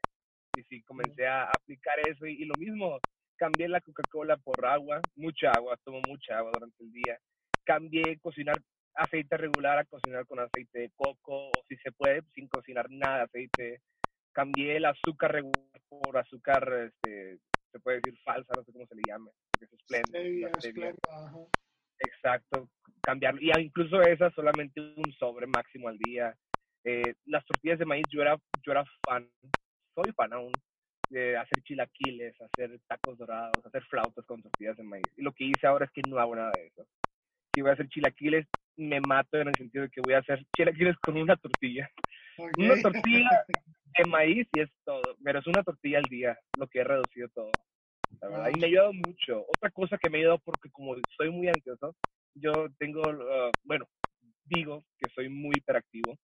Y 0.55 0.63
sí, 0.63 0.83
comencé 0.83 1.25
a 1.27 1.45
aplicar 1.45 1.99
eso 2.07 2.25
y, 2.25 2.43
y 2.43 2.45
lo 2.45 2.55
mismo, 2.55 2.99
cambié 3.37 3.67
la 3.67 3.81
Coca-Cola 3.81 4.37
por 4.37 4.65
agua, 4.65 5.01
mucha 5.15 5.51
agua, 5.51 5.77
tomo 5.83 5.99
mucha 6.07 6.37
agua 6.37 6.51
durante 6.53 6.83
el 6.83 6.91
día. 6.91 7.19
Cambié 7.65 8.19
cocinar 8.19 8.57
aceite 8.95 9.37
regular 9.37 9.79
a 9.79 9.85
cocinar 9.85 10.25
con 10.25 10.39
aceite 10.39 10.79
de 10.79 10.91
coco, 10.95 11.47
o 11.47 11.63
si 11.67 11.75
se 11.77 11.91
puede, 11.91 12.21
sin 12.33 12.47
cocinar 12.47 12.87
nada 12.89 13.17
de 13.17 13.23
aceite. 13.23 13.81
Cambié 14.31 14.77
el 14.77 14.85
azúcar 14.85 15.31
regular 15.31 15.81
por 15.87 16.17
azúcar, 16.17 16.91
este, 16.91 17.39
se 17.71 17.79
puede 17.79 17.97
decir 17.97 18.19
falsa, 18.23 18.51
no 18.55 18.63
sé 18.63 18.71
cómo 18.71 18.87
se 18.87 18.95
le 18.95 19.01
llame, 19.07 19.31
porque 19.51 19.65
es 19.65 19.81
Stevia. 20.09 20.51
Exacto, 21.99 22.69
cambiarlo. 23.01 23.39
Y 23.41 23.51
incluso 23.59 24.01
esa 24.01 24.31
solamente 24.31 24.81
un 24.81 25.11
sobre 25.17 25.47
máximo 25.47 25.87
al 25.87 25.97
día. 25.97 26.35
Eh, 26.85 27.13
las 27.25 27.45
tortillas 27.45 27.79
de 27.79 27.85
maíz, 27.85 28.05
yo 28.09 28.21
era, 28.21 28.37
yo 28.65 28.71
era 28.71 28.83
fan, 29.05 29.29
soy 29.95 30.11
fan 30.13 30.33
aún, 30.33 30.51
de 31.09 31.37
hacer 31.37 31.61
chilaquiles, 31.63 32.35
hacer 32.41 32.79
tacos 32.87 33.17
dorados, 33.17 33.65
hacer 33.65 33.83
flautas 33.83 34.25
con 34.25 34.41
tortillas 34.41 34.77
de 34.77 34.83
maíz. 34.83 35.05
Y 35.15 35.21
lo 35.21 35.31
que 35.31 35.45
hice 35.45 35.67
ahora 35.67 35.85
es 35.85 35.91
que 35.91 36.01
no 36.07 36.19
hago 36.19 36.35
nada 36.35 36.51
de 36.55 36.67
eso. 36.67 36.85
Si 37.53 37.61
voy 37.61 37.69
a 37.69 37.73
hacer 37.73 37.87
chilaquiles, 37.87 38.47
me 38.77 38.99
mato 38.99 39.37
en 39.37 39.47
el 39.49 39.55
sentido 39.55 39.83
de 39.83 39.89
que 39.89 40.01
voy 40.01 40.15
a 40.15 40.19
hacer 40.19 40.43
chilaquiles 40.55 40.97
con 40.97 41.17
una 41.17 41.35
tortilla. 41.35 41.89
Una 42.57 42.81
tortilla 42.81 43.45
de 43.97 44.05
maíz 44.05 44.47
y 44.53 44.61
es 44.61 44.69
todo, 44.83 45.15
pero 45.23 45.39
es 45.39 45.47
una 45.47 45.63
tortilla 45.63 45.99
al 45.99 46.05
día, 46.05 46.37
lo 46.57 46.67
que 46.67 46.79
he 46.79 46.83
reducido 46.83 47.29
todo. 47.29 47.51
La 48.21 48.27
verdad, 48.27 48.51
y 48.53 48.59
me 48.59 48.65
ha 48.65 48.69
ayudado 48.69 48.93
mucho. 48.93 49.45
Otra 49.55 49.69
cosa 49.71 49.97
que 49.97 50.09
me 50.09 50.17
ha 50.17 50.21
ayudado 50.21 50.39
porque 50.39 50.69
como 50.71 50.95
soy 51.17 51.29
muy 51.29 51.47
ansioso, 51.47 51.95
yo 52.35 52.67
tengo, 52.79 53.01
uh, 53.01 53.51
bueno, 53.63 53.85
digo 54.45 54.83
que 54.99 55.09
soy 55.13 55.29
muy 55.29 55.53
hiperactivo. 55.57 56.17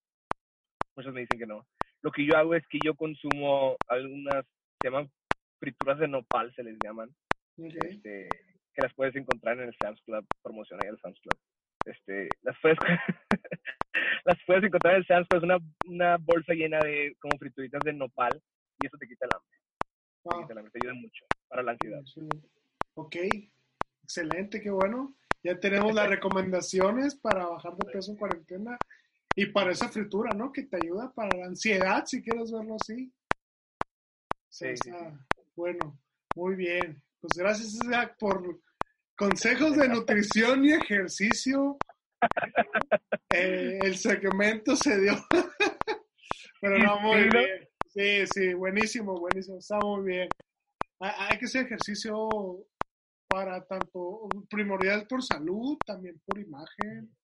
Muchos 0.96 1.12
me 1.12 1.20
dicen 1.20 1.38
que 1.38 1.46
no. 1.46 1.66
Lo 2.02 2.10
que 2.10 2.26
yo 2.26 2.36
hago 2.36 2.54
es 2.54 2.66
que 2.68 2.78
yo 2.84 2.94
consumo 2.94 3.76
algunas, 3.88 4.44
se 4.80 4.88
llaman 4.88 5.10
frituras 5.58 5.98
de 5.98 6.08
nopal, 6.08 6.52
se 6.54 6.62
les 6.62 6.76
llaman, 6.82 7.10
Ok. 7.58 7.74
este, 7.84 8.28
que 8.74 8.82
las 8.82 8.94
puedes 8.94 9.14
encontrar 9.16 9.58
en 9.58 9.68
el 9.68 9.76
Sam's 9.80 10.00
Club, 10.02 10.26
promoción 10.42 10.80
ahí 10.82 10.88
del 10.88 11.00
Sam's 11.00 11.20
Club. 11.20 11.38
Este, 11.84 12.28
las 12.42 12.56
puedes, 12.62 12.78
las 14.24 14.38
puedes 14.46 14.64
encontrar 14.64 14.94
en 14.94 15.00
el 15.00 15.06
Sam's 15.06 15.28
Club, 15.28 15.38
es 15.38 15.44
una, 15.44 15.58
una 15.86 16.16
bolsa 16.18 16.54
llena 16.54 16.78
de 16.82 17.14
como 17.20 17.36
frituritas 17.38 17.80
de 17.84 17.92
nopal 17.92 18.40
y 18.80 18.86
eso 18.86 18.96
te 18.98 19.06
quita 19.06 19.26
el 19.26 19.32
hambre, 19.34 19.58
te 19.58 20.28
Wow. 20.30 20.40
quita 20.40 20.52
el 20.52 20.58
hambre, 20.58 20.72
te 20.72 20.78
ayuda 20.86 20.94
mucho 21.00 21.24
para 21.48 21.62
la 21.62 21.72
ansiedad. 21.72 22.02
Ok, 22.94 23.16
excelente, 24.02 24.60
qué 24.60 24.70
bueno. 24.70 25.14
Ya 25.42 25.58
tenemos 25.58 25.94
las 25.94 26.08
recomendaciones 26.08 27.18
para 27.18 27.46
bajar 27.46 27.74
de 27.76 27.90
peso 27.90 28.12
en 28.12 28.18
cuarentena 28.18 28.76
y 29.36 29.46
para 29.46 29.72
esa 29.72 29.88
fritura, 29.88 30.30
¿no? 30.34 30.52
Que 30.52 30.64
te 30.64 30.76
ayuda 30.76 31.12
para 31.12 31.36
la 31.36 31.46
ansiedad, 31.46 32.04
si 32.06 32.22
quieres 32.22 32.50
verlo 32.50 32.76
así. 32.80 33.12
Sí, 34.48 34.74
Sí, 34.82 34.90
Bueno, 35.54 35.98
muy 36.34 36.56
bien. 36.56 37.02
Pues 37.20 37.34
gracias, 37.36 37.74
Isaac, 37.74 38.16
por 38.18 38.60
consejos 39.16 39.76
de 39.76 39.88
nutrición 39.88 40.64
y 40.64 40.72
ejercicio. 40.72 41.78
Eh, 43.32 43.78
el 43.82 43.96
segmento 43.96 44.74
se 44.74 45.00
dio. 45.00 45.12
Pero 46.60 46.78
no, 46.78 47.00
muy 47.00 47.28
bien. 47.28 47.68
Sí, 47.86 48.26
sí, 48.26 48.54
buenísimo, 48.54 49.18
buenísimo. 49.18 49.58
Está 49.58 49.78
muy 49.78 50.04
bien. 50.04 50.28
Hay, 51.00 51.12
hay 51.16 51.38
que 51.38 51.46
hacer 51.46 51.66
ejercicio 51.66 52.28
para 53.28 53.64
tanto 53.64 54.28
primordial 54.50 55.06
por 55.06 55.22
salud, 55.22 55.78
también 55.86 56.20
por 56.26 56.38
imagen. 56.38 57.16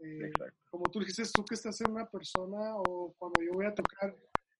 Eh, 0.00 0.30
como 0.70 0.84
tú 0.90 1.00
dijiste, 1.00 1.22
tú 1.34 1.44
que 1.44 1.54
estás 1.54 1.80
en 1.80 1.92
una 1.92 2.06
persona 2.06 2.76
o 2.76 3.14
cuando 3.18 3.40
yo 3.42 3.52
voy 3.52 3.66
a 3.66 3.74
tocar, 3.74 4.14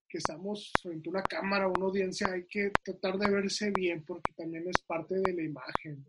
que 0.08 0.18
estamos 0.18 0.72
frente 0.80 1.08
a 1.08 1.12
una 1.12 1.22
cámara, 1.22 1.68
una 1.68 1.86
audiencia, 1.86 2.32
hay 2.32 2.46
que 2.46 2.70
tratar 2.84 3.18
de 3.18 3.30
verse 3.30 3.72
bien 3.74 4.04
porque 4.04 4.32
también 4.34 4.64
es 4.68 4.80
parte 4.86 5.16
de 5.16 5.32
la 5.32 5.42
imagen. 5.42 6.04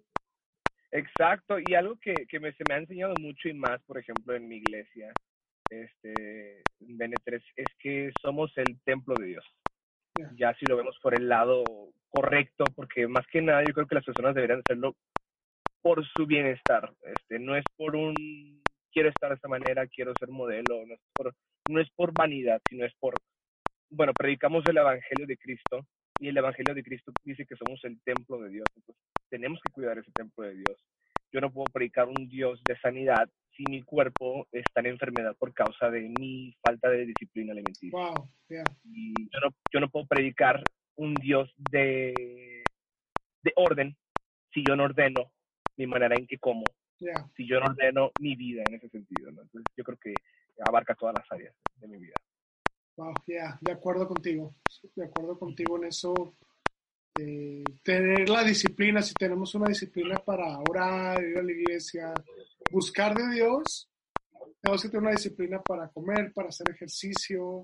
Exacto, 0.91 1.57
y 1.59 1.73
algo 1.73 1.97
que, 1.99 2.13
que 2.29 2.39
me, 2.39 2.53
se 2.53 2.63
me 2.69 2.75
ha 2.75 2.77
enseñado 2.77 3.15
mucho 3.19 3.49
y 3.49 3.53
más, 3.53 3.81
por 3.83 3.97
ejemplo, 3.97 4.35
en 4.35 4.47
mi 4.47 4.57
iglesia, 4.57 5.11
este, 5.69 6.61
en 6.79 6.97
Benetres, 6.97 7.43
es 7.55 7.67
que 7.79 8.11
somos 8.21 8.51
el 8.57 8.79
templo 8.83 9.15
de 9.19 9.25
Dios. 9.25 9.45
Ya 10.37 10.53
si 10.53 10.65
lo 10.65 10.77
vemos 10.77 10.97
por 11.01 11.13
el 11.13 11.27
lado 11.27 11.63
correcto, 12.09 12.63
porque 12.75 13.07
más 13.07 13.25
que 13.27 13.41
nada 13.41 13.63
yo 13.67 13.73
creo 13.73 13.87
que 13.87 13.95
las 13.95 14.05
personas 14.05 14.33
deberían 14.33 14.61
hacerlo 14.61 14.95
por 15.81 16.05
su 16.05 16.25
bienestar. 16.25 16.93
Este, 17.01 17.39
no 17.39 17.55
es 17.55 17.65
por 17.75 17.95
un 17.95 18.63
quiero 18.95 19.09
estar 19.09 19.29
de 19.29 19.35
esta 19.35 19.49
manera, 19.49 19.85
quiero 19.87 20.13
ser 20.17 20.29
modelo, 20.29 20.85
no 20.85 20.93
es 20.93 21.01
por, 21.13 21.35
no 21.69 21.81
es 21.81 21.89
por 21.91 22.13
vanidad, 22.13 22.61
sino 22.69 22.85
es 22.85 22.93
por, 22.97 23.13
bueno, 23.89 24.13
predicamos 24.17 24.63
el 24.67 24.77
Evangelio 24.77 25.27
de 25.27 25.37
Cristo 25.37 25.85
y 26.17 26.29
el 26.29 26.37
Evangelio 26.37 26.73
de 26.73 26.81
Cristo 26.81 27.11
dice 27.25 27.45
que 27.45 27.57
somos 27.57 27.83
el 27.83 28.01
templo 28.03 28.39
de 28.39 28.49
Dios. 28.49 28.65
Entonces, 28.73 29.03
tenemos 29.29 29.59
que 29.61 29.73
cuidar 29.73 29.97
ese 29.97 30.11
templo 30.13 30.45
de 30.45 30.55
Dios. 30.55 30.77
Yo 31.33 31.41
no 31.41 31.51
puedo 31.51 31.65
predicar 31.73 32.07
un 32.07 32.29
Dios 32.29 32.61
de 32.65 32.79
sanidad 32.79 33.29
si 33.57 33.63
mi 33.69 33.81
cuerpo 33.81 34.47
está 34.53 34.79
en 34.79 34.85
enfermedad 34.87 35.35
por 35.37 35.53
causa 35.53 35.89
de 35.89 36.13
mi 36.17 36.55
falta 36.65 36.89
de 36.89 37.05
disciplina 37.05 37.51
alimenticia. 37.51 37.99
Wow, 37.99 38.29
ya. 38.47 38.63
Y 38.85 39.13
yo 39.29 39.39
no, 39.41 39.49
yo 39.73 39.79
no 39.81 39.89
puedo 39.89 40.07
predicar 40.07 40.63
un 40.95 41.15
Dios 41.15 41.53
de, 41.69 42.63
de 43.43 43.53
orden 43.57 43.97
si 44.53 44.63
yo 44.65 44.77
no 44.77 44.85
ordeno 44.85 45.33
mi 45.75 45.85
manera 45.85 46.15
en 46.15 46.25
que 46.27 46.37
como, 46.37 46.63
Ya, 46.99 47.29
si 47.35 47.47
yo 47.47 47.59
no 47.59 47.67
ordeno 47.67 48.11
mi 48.19 48.35
vida 48.35 48.63
en 48.67 48.75
ese 48.75 48.89
sentido. 48.89 49.31
¿no? 49.31 49.41
Entonces 49.41 49.73
yo 49.75 49.83
creo 49.83 49.97
que 49.97 50.13
abarca 50.65 50.95
todas 50.95 51.15
las 51.15 51.29
áreas 51.31 51.53
de 51.77 51.87
mi 51.87 51.97
vida. 51.99 52.13
wow, 52.95 53.13
ya, 53.27 53.57
de 53.61 53.71
acuerdo 53.73 54.07
contigo, 54.07 54.55
de 54.95 55.05
acuerdo 55.05 55.37
contigo 55.37 55.77
en 55.77 55.85
eso. 55.85 56.13
eh, 57.19 57.63
tener 57.83 58.29
la 58.29 58.43
disciplina, 58.43 59.01
si 59.01 59.13
tenemos 59.13 59.55
una 59.55 59.69
disciplina 59.69 60.17
para 60.19 60.59
orar, 60.59 61.23
ir 61.23 61.37
a 61.37 61.43
la 61.43 61.51
iglesia, 61.51 62.13
buscar 62.71 63.15
de 63.15 63.35
Dios, 63.35 63.89
tenemos 64.61 64.81
que 64.81 64.89
tener 64.89 65.03
una 65.03 65.11
disciplina 65.11 65.61
para 65.61 65.89
comer, 65.89 66.33
para 66.33 66.49
hacer 66.49 66.69
ejercicio, 66.69 67.63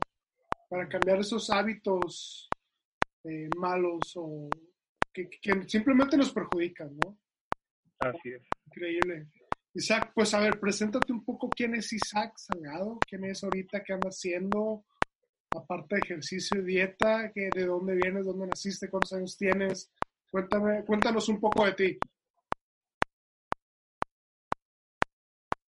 para 0.69 0.87
cambiar 0.87 1.19
esos 1.19 1.49
hábitos 1.49 2.49
eh, 3.23 3.49
malos 3.57 4.13
o 4.15 4.49
que, 5.13 5.29
que 5.29 5.67
simplemente 5.67 6.15
nos 6.15 6.31
perjudican, 6.31 6.95
¿no? 7.03 7.17
Así 7.99 8.29
es. 8.29 8.41
Increíble. 8.73 9.27
Isaac, 9.73 10.11
pues 10.13 10.33
a 10.33 10.39
ver, 10.39 10.59
preséntate 10.59 11.11
un 11.11 11.23
poco 11.23 11.49
quién 11.49 11.75
es 11.75 11.91
Isaac 11.91 12.33
Salgado, 12.37 12.99
quién 13.07 13.25
es 13.25 13.43
ahorita, 13.43 13.83
qué 13.83 13.93
anda 13.93 14.09
haciendo, 14.09 14.85
aparte 15.55 15.95
de 15.95 16.01
ejercicio 16.05 16.59
y 16.59 16.65
dieta, 16.65 17.31
que, 17.33 17.49
de 17.53 17.65
dónde 17.65 17.95
vienes, 17.95 18.25
dónde 18.25 18.47
naciste, 18.47 18.89
cuántos 18.89 19.13
años 19.13 19.37
tienes. 19.37 19.91
Cuéntame, 20.29 20.83
cuéntanos 20.85 21.27
un 21.29 21.39
poco 21.39 21.65
de 21.65 21.73
ti. 21.73 21.99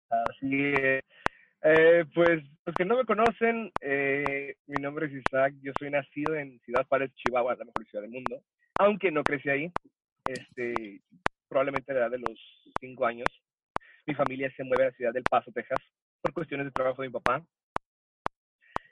Así 0.10 0.74
es. 0.74 1.04
Eh, 1.64 2.06
pues 2.14 2.44
los 2.66 2.76
que 2.76 2.86
no 2.86 2.98
me 2.98 3.06
conocen, 3.06 3.72
eh, 3.82 4.56
mi 4.68 4.82
nombre 4.82 5.08
es 5.08 5.14
Isaac, 5.14 5.54
yo 5.62 5.72
soy 5.80 5.90
nacido 5.90 6.36
en 6.36 6.60
Ciudad 6.60 6.86
Juárez, 6.88 7.12
Chihuahua, 7.16 7.56
la 7.56 7.66
mejor 7.66 7.86
ciudad 7.88 8.04
del 8.04 8.12
mundo, 8.12 8.44
aunque 8.78 9.10
no 9.10 9.24
crecí 9.24 9.50
ahí, 9.50 9.72
este, 10.26 11.02
probablemente 11.56 11.90
a 11.94 11.96
la 11.96 12.02
edad 12.02 12.12
de 12.12 12.18
los 12.18 12.38
cinco 12.82 13.06
años. 13.06 13.30
Mi 14.06 14.14
familia 14.14 14.52
se 14.58 14.66
mueve 14.66 14.84
a 14.84 14.88
la 14.88 14.92
ciudad 14.92 15.14
del 15.14 15.24
Paso, 15.24 15.54
Texas, 15.54 15.80
por 16.22 16.34
cuestiones 16.34 16.66
de 16.66 16.72
trabajo 16.72 17.02
de 17.02 17.08
mi 17.08 17.14
papá. 17.14 17.46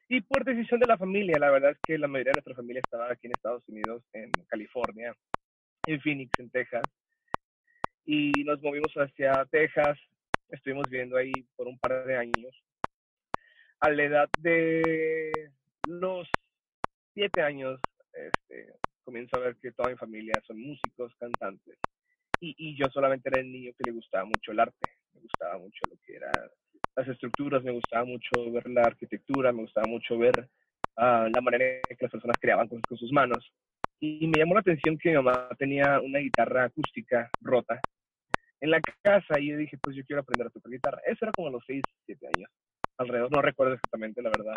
Y 0.07 0.21
por 0.21 0.45
decisión 0.45 0.79
de 0.79 0.87
la 0.87 0.97
familia, 0.97 1.35
la 1.41 1.51
verdad 1.51 1.71
es 1.71 1.77
que 1.85 1.97
la 1.97 2.07
mayoría 2.07 2.31
de 2.31 2.37
nuestra 2.37 2.55
familia 2.55 2.79
estaba 2.81 3.11
aquí 3.11 3.27
en 3.27 3.33
Estados 3.33 3.67
Unidos, 3.67 4.01
en 4.13 4.31
California, 4.47 5.13
en 5.87 5.99
Phoenix, 5.99 6.31
en 6.39 6.49
Texas. 6.51 6.83
Y 8.05 8.31
nos 8.45 8.61
movimos 8.61 8.93
hacia 8.93 9.45
Texas, 9.51 9.99
estuvimos 10.47 10.89
viviendo 10.89 11.17
ahí 11.17 11.33
por 11.57 11.67
un 11.67 11.77
par 11.79 12.05
de 12.05 12.15
años. 12.15 12.63
A 13.81 13.89
la 13.89 14.03
edad 14.03 14.29
de 14.39 15.51
los 15.85 16.29
siete 17.13 17.41
años, 17.41 17.81
este, 18.13 18.73
comienzo 19.03 19.35
a 19.35 19.41
ver 19.41 19.57
que 19.57 19.73
toda 19.73 19.89
mi 19.89 19.97
familia 19.97 20.41
son 20.47 20.61
músicos, 20.61 21.13
cantantes. 21.19 21.77
Y, 22.39 22.75
yo 22.75 22.87
solamente 22.91 23.29
era 23.29 23.39
el 23.39 23.51
niño 23.51 23.71
que 23.77 23.85
le 23.85 23.91
gustaba 23.91 24.25
mucho 24.25 24.51
el 24.51 24.59
arte, 24.59 24.89
me 25.13 25.21
gustaba 25.21 25.57
mucho 25.57 25.79
lo 25.89 25.95
que 26.05 26.15
era 26.15 26.31
las 26.95 27.07
estructuras, 27.07 27.63
me 27.63 27.71
gustaba 27.71 28.05
mucho 28.05 28.51
ver 28.51 28.69
la 28.69 28.81
arquitectura, 28.83 29.51
me 29.51 29.61
gustaba 29.61 29.87
mucho 29.87 30.17
ver 30.17 30.47
uh, 30.97 31.27
la 31.29 31.41
manera 31.41 31.65
en 31.65 31.97
que 31.97 32.05
las 32.05 32.11
personas 32.11 32.37
creaban 32.39 32.67
con 32.67 32.81
sus 32.97 33.11
manos. 33.11 33.51
Y 33.99 34.27
me 34.27 34.39
llamó 34.39 34.55
la 34.55 34.59
atención 34.59 34.97
que 34.97 35.09
mi 35.09 35.15
mamá 35.15 35.47
tenía 35.57 36.01
una 36.01 36.19
guitarra 36.19 36.65
acústica 36.65 37.29
rota 37.41 37.79
en 38.59 38.71
la 38.71 38.81
casa 39.01 39.39
y 39.39 39.49
yo 39.49 39.57
dije, 39.57 39.77
pues 39.77 39.95
yo 39.95 40.03
quiero 40.05 40.21
aprender 40.21 40.47
a 40.47 40.49
tocar 40.49 40.71
guitarra. 40.71 41.01
Eso 41.05 41.25
era 41.25 41.31
como 41.31 41.47
a 41.47 41.51
los 41.51 41.63
6, 41.65 41.81
7 42.05 42.27
años, 42.35 42.49
alrededor, 42.97 43.31
no 43.31 43.41
recuerdo 43.41 43.73
exactamente 43.73 44.21
la 44.21 44.29
verdad. 44.29 44.55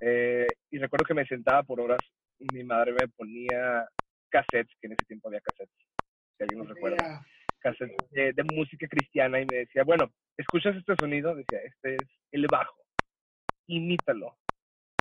Eh, 0.00 0.46
y 0.70 0.78
recuerdo 0.78 1.04
que 1.04 1.14
me 1.14 1.26
sentaba 1.26 1.62
por 1.62 1.80
horas, 1.80 2.00
mi 2.38 2.62
madre 2.64 2.92
me 2.92 3.08
ponía 3.08 3.86
cassettes, 4.30 4.74
que 4.80 4.86
en 4.86 4.92
ese 4.92 5.04
tiempo 5.06 5.28
había 5.28 5.40
cassettes, 5.40 5.76
si 6.38 6.44
alguien 6.44 6.60
no 6.60 6.72
recuerda, 6.72 7.26
cassettes 7.58 8.10
de, 8.10 8.32
de 8.32 8.42
música 8.44 8.86
cristiana 8.88 9.40
y 9.40 9.46
me 9.46 9.58
decía, 9.58 9.84
bueno, 9.84 10.12
¿escuchas 10.36 10.76
este 10.76 10.94
sonido? 10.96 11.34
Decía, 11.34 11.58
este 11.64 11.96
es 11.96 12.08
el 12.32 12.46
bajo, 12.46 12.82
imítalo. 13.66 14.38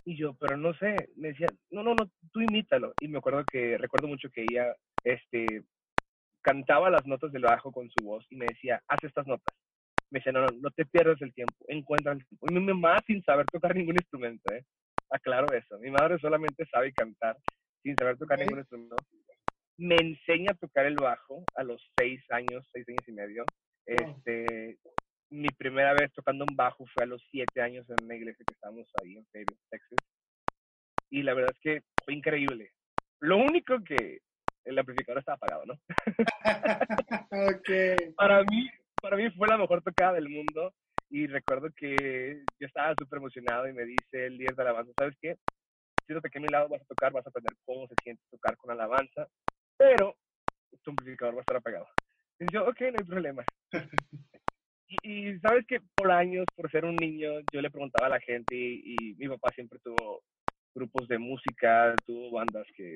Y 0.04 0.18
yo, 0.18 0.34
pero 0.36 0.58
no 0.58 0.74
sé, 0.76 1.10
me 1.16 1.30
decía, 1.30 1.48
no, 1.70 1.84
no, 1.84 1.94
no, 1.94 2.10
tú 2.32 2.42
imítalo. 2.42 2.94
Y 3.02 3.08
me 3.08 3.20
acuerdo 3.20 3.44
que, 3.46 3.78
recuerdo 3.78 4.08
mucho 4.08 4.30
que 4.30 4.46
ella, 4.50 4.74
este, 5.04 5.64
cantaba 6.42 6.90
las 6.90 7.06
notas 7.06 7.32
del 7.32 7.44
bajo 7.44 7.72
con 7.72 7.90
su 7.90 8.06
voz 8.06 8.26
y 8.30 8.38
me 8.38 8.46
decía, 8.46 8.82
haz 8.88 9.04
estas 9.04 9.28
notas. 9.28 9.54
Me 10.10 10.20
decía, 10.20 10.32
no, 10.32 10.42
no, 10.42 10.48
no 10.62 10.72
te 10.72 10.86
pierdas 10.86 11.22
el 11.22 11.34
tiempo, 11.34 11.54
encuentra 11.68 12.14
el 12.14 12.26
tiempo. 12.26 12.48
Y 12.50 12.54
mi 12.54 12.62
mamá 12.62 12.98
sin 13.06 13.22
saber 13.24 13.46
tocar 13.48 13.76
ningún 13.76 13.96
instrumento, 13.96 14.54
¿eh? 14.54 14.64
Aclaro 15.10 15.54
eso. 15.54 15.78
Mi 15.80 15.92
madre 15.92 16.18
solamente 16.20 16.66
sabe 16.68 16.94
cantar 16.94 17.38
sin 17.84 17.96
saber 17.98 18.18
tocar 18.18 18.40
ningún 18.40 18.60
instrumento. 18.60 18.96
Me 19.78 19.96
enseña 19.96 20.52
a 20.52 20.58
tocar 20.58 20.86
el 20.86 20.96
bajo 20.96 21.44
a 21.56 21.64
los 21.64 21.82
seis 21.98 22.22
años, 22.30 22.68
seis 22.74 22.88
años 22.90 23.08
y 23.08 23.12
medio. 23.12 23.46
Este, 23.86 24.78
mi 25.30 25.50
primera 25.50 25.94
vez 25.94 26.12
tocando 26.14 26.46
un 26.48 26.56
bajo 26.56 26.86
fue 26.94 27.04
a 27.04 27.08
los 27.08 27.22
siete 27.30 27.62
años 27.62 27.88
en 27.90 28.04
una 28.04 28.16
iglesia 28.16 28.44
que 28.46 28.54
estábamos 28.54 28.88
ahí 29.02 29.18
en 29.18 29.26
Fayetteville, 29.28 29.62
Texas. 29.70 30.00
Y 31.10 31.24
la 31.24 31.34
verdad 31.34 31.52
es 31.54 31.60
que 31.62 31.84
fue 32.04 32.14
increíble. 32.14 32.72
Lo 33.20 33.38
único 33.38 33.84
que 33.84 34.20
el 34.66 34.80
amplificador 34.80 35.20
estaba 35.20 35.36
apagado, 35.36 35.66
¿no? 35.66 35.80
okay. 37.56 37.96
Para 38.16 38.44
mí, 38.44 38.70
para 39.02 39.16
mí 39.16 39.30
fue 39.32 39.48
la 39.48 39.58
mejor 39.58 39.82
tocada 39.82 40.14
del 40.14 40.30
mundo 40.30 40.74
y 41.10 41.28
recuerdo 41.28 41.70
que 41.76 42.44
yo 42.60 42.68
estaba 42.68 42.94
súper 43.00 43.18
emocionado 43.18 43.68
y 43.68 43.74
me 43.74 43.86
dice 43.86 44.26
el 44.26 44.38
líder 44.38 44.56
de 44.56 44.62
alabanza, 44.62 44.92
¿sabes 44.98 45.16
qué? 45.22 45.38
Siéntate 46.06 46.30
que 46.30 46.40
a 46.40 46.42
mi 46.42 46.48
lado 46.48 46.70
vas 46.70 46.82
a 46.82 46.86
tocar, 46.86 47.14
vas 47.14 47.26
a 47.26 47.30
aprender 47.30 47.54
cómo 47.66 47.88
se 47.88 47.96
siente 48.04 48.22
tocar 48.30 48.58
con 48.58 48.72
alabanza, 48.72 49.28
pero 49.78 50.16
tu 50.84 50.92
amplificador 50.92 51.36
va 51.36 51.40
a 51.40 51.42
estar 51.42 51.58
apagado. 51.58 51.88
Y 52.40 52.46
yo, 52.52 52.68
ok, 52.68 52.82
no 52.82 52.98
hay 53.00 53.06
problema. 53.06 53.44
y, 54.88 55.30
y, 55.30 55.40
sabes 55.40 55.66
que 55.68 55.82
por 55.96 56.12
años, 56.12 56.46
por 56.56 56.70
ser 56.72 56.86
un 56.86 56.96
niño, 56.96 57.32
yo 57.52 57.62
le 57.62 57.72
preguntaba 57.72 58.08
a 58.08 58.12
la 58.12 58.20
gente 58.20 58.56
y, 58.56 58.96
y 58.98 59.16
mi 59.16 59.28
papá 59.28 59.52
siempre 59.54 59.80
tuvo 59.84 60.22
grupos 60.76 61.08
de 61.08 61.18
música, 61.18 61.96
tuvo 62.06 62.32
bandas 62.32 62.66
que 62.76 62.96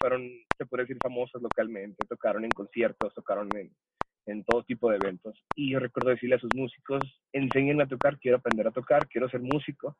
fueron, 0.00 0.28
se 0.56 0.66
puede 0.66 0.84
decir, 0.84 0.98
famosas 1.02 1.40
localmente, 1.40 2.06
tocaron 2.08 2.44
en 2.44 2.50
conciertos, 2.50 3.14
tocaron 3.14 3.48
en, 3.56 3.70
en 4.26 4.44
todo 4.44 4.64
tipo 4.64 4.90
de 4.90 4.96
eventos. 4.96 5.38
Y 5.54 5.70
yo 5.72 5.78
recuerdo 5.78 6.10
decirle 6.10 6.36
a 6.36 6.40
sus 6.40 6.50
músicos, 6.54 7.02
enséñenme 7.32 7.84
a 7.84 7.88
tocar, 7.88 8.18
quiero 8.18 8.38
aprender 8.38 8.66
a 8.66 8.72
tocar, 8.72 9.06
quiero 9.08 9.28
ser 9.28 9.40
músico. 9.40 9.96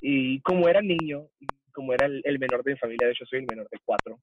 Y 0.00 0.40
como 0.42 0.68
era 0.68 0.80
niño, 0.80 1.28
como 1.72 1.92
era 1.92 2.06
el, 2.06 2.22
el 2.24 2.38
menor 2.38 2.62
de 2.62 2.72
mi 2.72 2.78
familia, 2.78 3.06
de 3.06 3.12
hecho 3.12 3.26
soy 3.26 3.40
el 3.40 3.46
menor 3.46 3.68
de 3.70 3.78
cuatro, 3.84 4.20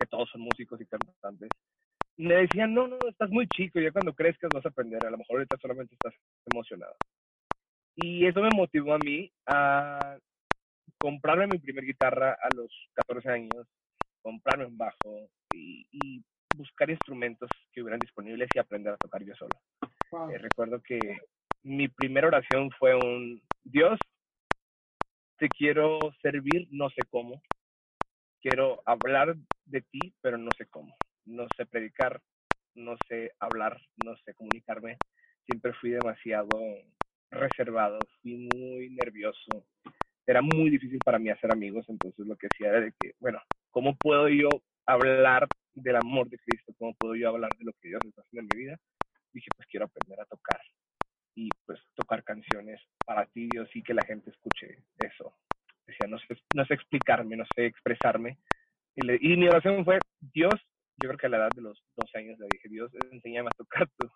que 0.00 0.06
todos 0.06 0.30
son 0.30 0.40
músicos 0.40 0.80
y 0.80 0.86
cantantes, 0.86 1.50
me 2.16 2.34
decían, 2.34 2.74
no, 2.74 2.88
no, 2.88 2.96
estás 3.08 3.30
muy 3.30 3.46
chico, 3.48 3.80
ya 3.80 3.92
cuando 3.92 4.14
crezcas 4.14 4.50
vas 4.52 4.64
a 4.64 4.70
aprender, 4.70 5.04
a 5.04 5.10
lo 5.10 5.18
mejor 5.18 5.36
ahorita 5.36 5.56
solamente 5.60 5.94
estás 5.94 6.14
emocionado. 6.46 6.96
Y 7.96 8.26
eso 8.26 8.40
me 8.40 8.50
motivó 8.50 8.94
a 8.94 8.98
mí 8.98 9.30
a 9.46 10.16
comprarme 10.98 11.46
mi 11.46 11.58
primer 11.58 11.84
guitarra 11.84 12.32
a 12.32 12.48
los 12.54 12.70
14 12.94 13.28
años, 13.28 13.66
comprarme 14.22 14.66
un 14.66 14.76
bajo 14.76 15.28
y, 15.52 15.86
y 15.90 16.22
buscar 16.56 16.90
instrumentos 16.90 17.48
que 17.72 17.82
hubieran 17.82 18.00
disponibles 18.00 18.48
y 18.54 18.58
aprender 18.58 18.94
a 18.94 18.98
tocar 18.98 19.22
yo 19.22 19.34
solo. 19.34 19.56
Wow. 20.10 20.30
Eh, 20.30 20.38
recuerdo 20.38 20.80
que 20.82 20.98
mi 21.62 21.88
primera 21.88 22.28
oración 22.28 22.70
fue 22.78 22.94
un 22.94 23.40
Dios, 23.64 23.98
te 25.38 25.48
quiero 25.48 25.98
servir, 26.22 26.68
no 26.70 26.90
sé 26.90 27.02
cómo. 27.08 27.40
Quiero 28.40 28.82
hablar 28.86 29.36
de 29.66 29.82
ti, 29.82 30.14
pero 30.20 30.38
no 30.38 30.52
sé 30.52 30.66
cómo. 30.66 30.96
No 31.26 31.46
sé 31.56 31.66
predicar, 31.66 32.20
no 32.74 32.96
sé 33.08 33.32
hablar, 33.38 33.80
no 33.96 34.16
sé 34.18 34.34
comunicarme. 34.34 34.98
Siempre 35.46 35.72
fui 35.74 35.90
demasiado 35.90 36.58
reservado, 37.30 38.06
fui 38.22 38.36
muy 38.36 38.90
nervioso. 38.90 39.66
Era 40.26 40.42
muy 40.42 40.70
difícil 40.70 40.98
para 41.04 41.18
mí 41.18 41.30
hacer 41.30 41.50
amigos, 41.50 41.84
entonces 41.88 42.26
lo 42.26 42.36
que 42.36 42.48
hacía 42.52 42.68
era 42.68 42.80
de 42.80 42.92
que, 42.98 43.12
bueno, 43.18 43.40
¿cómo 43.70 43.96
puedo 43.96 44.28
yo 44.28 44.62
hablar 44.86 45.48
del 45.74 45.96
amor 45.96 46.28
de 46.28 46.38
Cristo? 46.38 46.72
¿Cómo 46.78 46.94
puedo 46.94 47.14
yo 47.14 47.28
hablar 47.28 47.50
de 47.58 47.64
lo 47.64 47.72
que 47.80 47.88
Dios 47.88 48.04
está 48.04 48.22
haciendo 48.22 48.52
en 48.52 48.58
mi 48.58 48.64
vida? 48.64 48.80
Dije, 49.32 49.48
pues 49.56 49.68
quiero 49.68 49.86
aprender 49.86 50.20
a 50.20 50.26
tocar 50.26 50.60
y 51.34 51.48
pues 51.64 51.80
tocar 51.94 52.24
canciones 52.24 52.80
para 53.04 53.26
ti, 53.26 53.48
Dios, 53.50 53.68
y 53.74 53.82
que 53.82 53.94
la 53.94 54.04
gente 54.04 54.30
escuche 54.30 54.84
eso. 54.98 55.34
Decía, 55.90 56.08
no 56.08 56.18
sé, 56.18 56.26
no 56.54 56.64
sé 56.64 56.74
explicarme, 56.74 57.36
no 57.36 57.44
sé 57.54 57.66
expresarme. 57.66 58.38
Y, 58.94 59.06
le, 59.06 59.18
y 59.20 59.36
mi 59.36 59.48
oración 59.48 59.84
fue, 59.84 59.98
Dios, 60.20 60.54
yo 61.02 61.08
creo 61.08 61.16
que 61.16 61.26
a 61.26 61.30
la 61.30 61.36
edad 61.38 61.50
de 61.54 61.62
los 61.62 61.82
12 61.96 62.18
años 62.18 62.38
le 62.38 62.46
dije, 62.50 62.68
Dios, 62.68 62.90
enséñame 63.10 63.48
a 63.48 63.56
tocar 63.56 63.88
tú. 63.98 64.08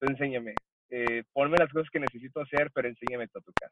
tú 0.00 0.06
enséñame. 0.08 0.54
Eh, 0.90 1.24
ponme 1.32 1.58
las 1.58 1.72
cosas 1.72 1.90
que 1.90 2.00
necesito 2.00 2.40
hacer, 2.40 2.70
pero 2.72 2.88
enséñame 2.88 3.24
a 3.24 3.40
tocar. 3.40 3.70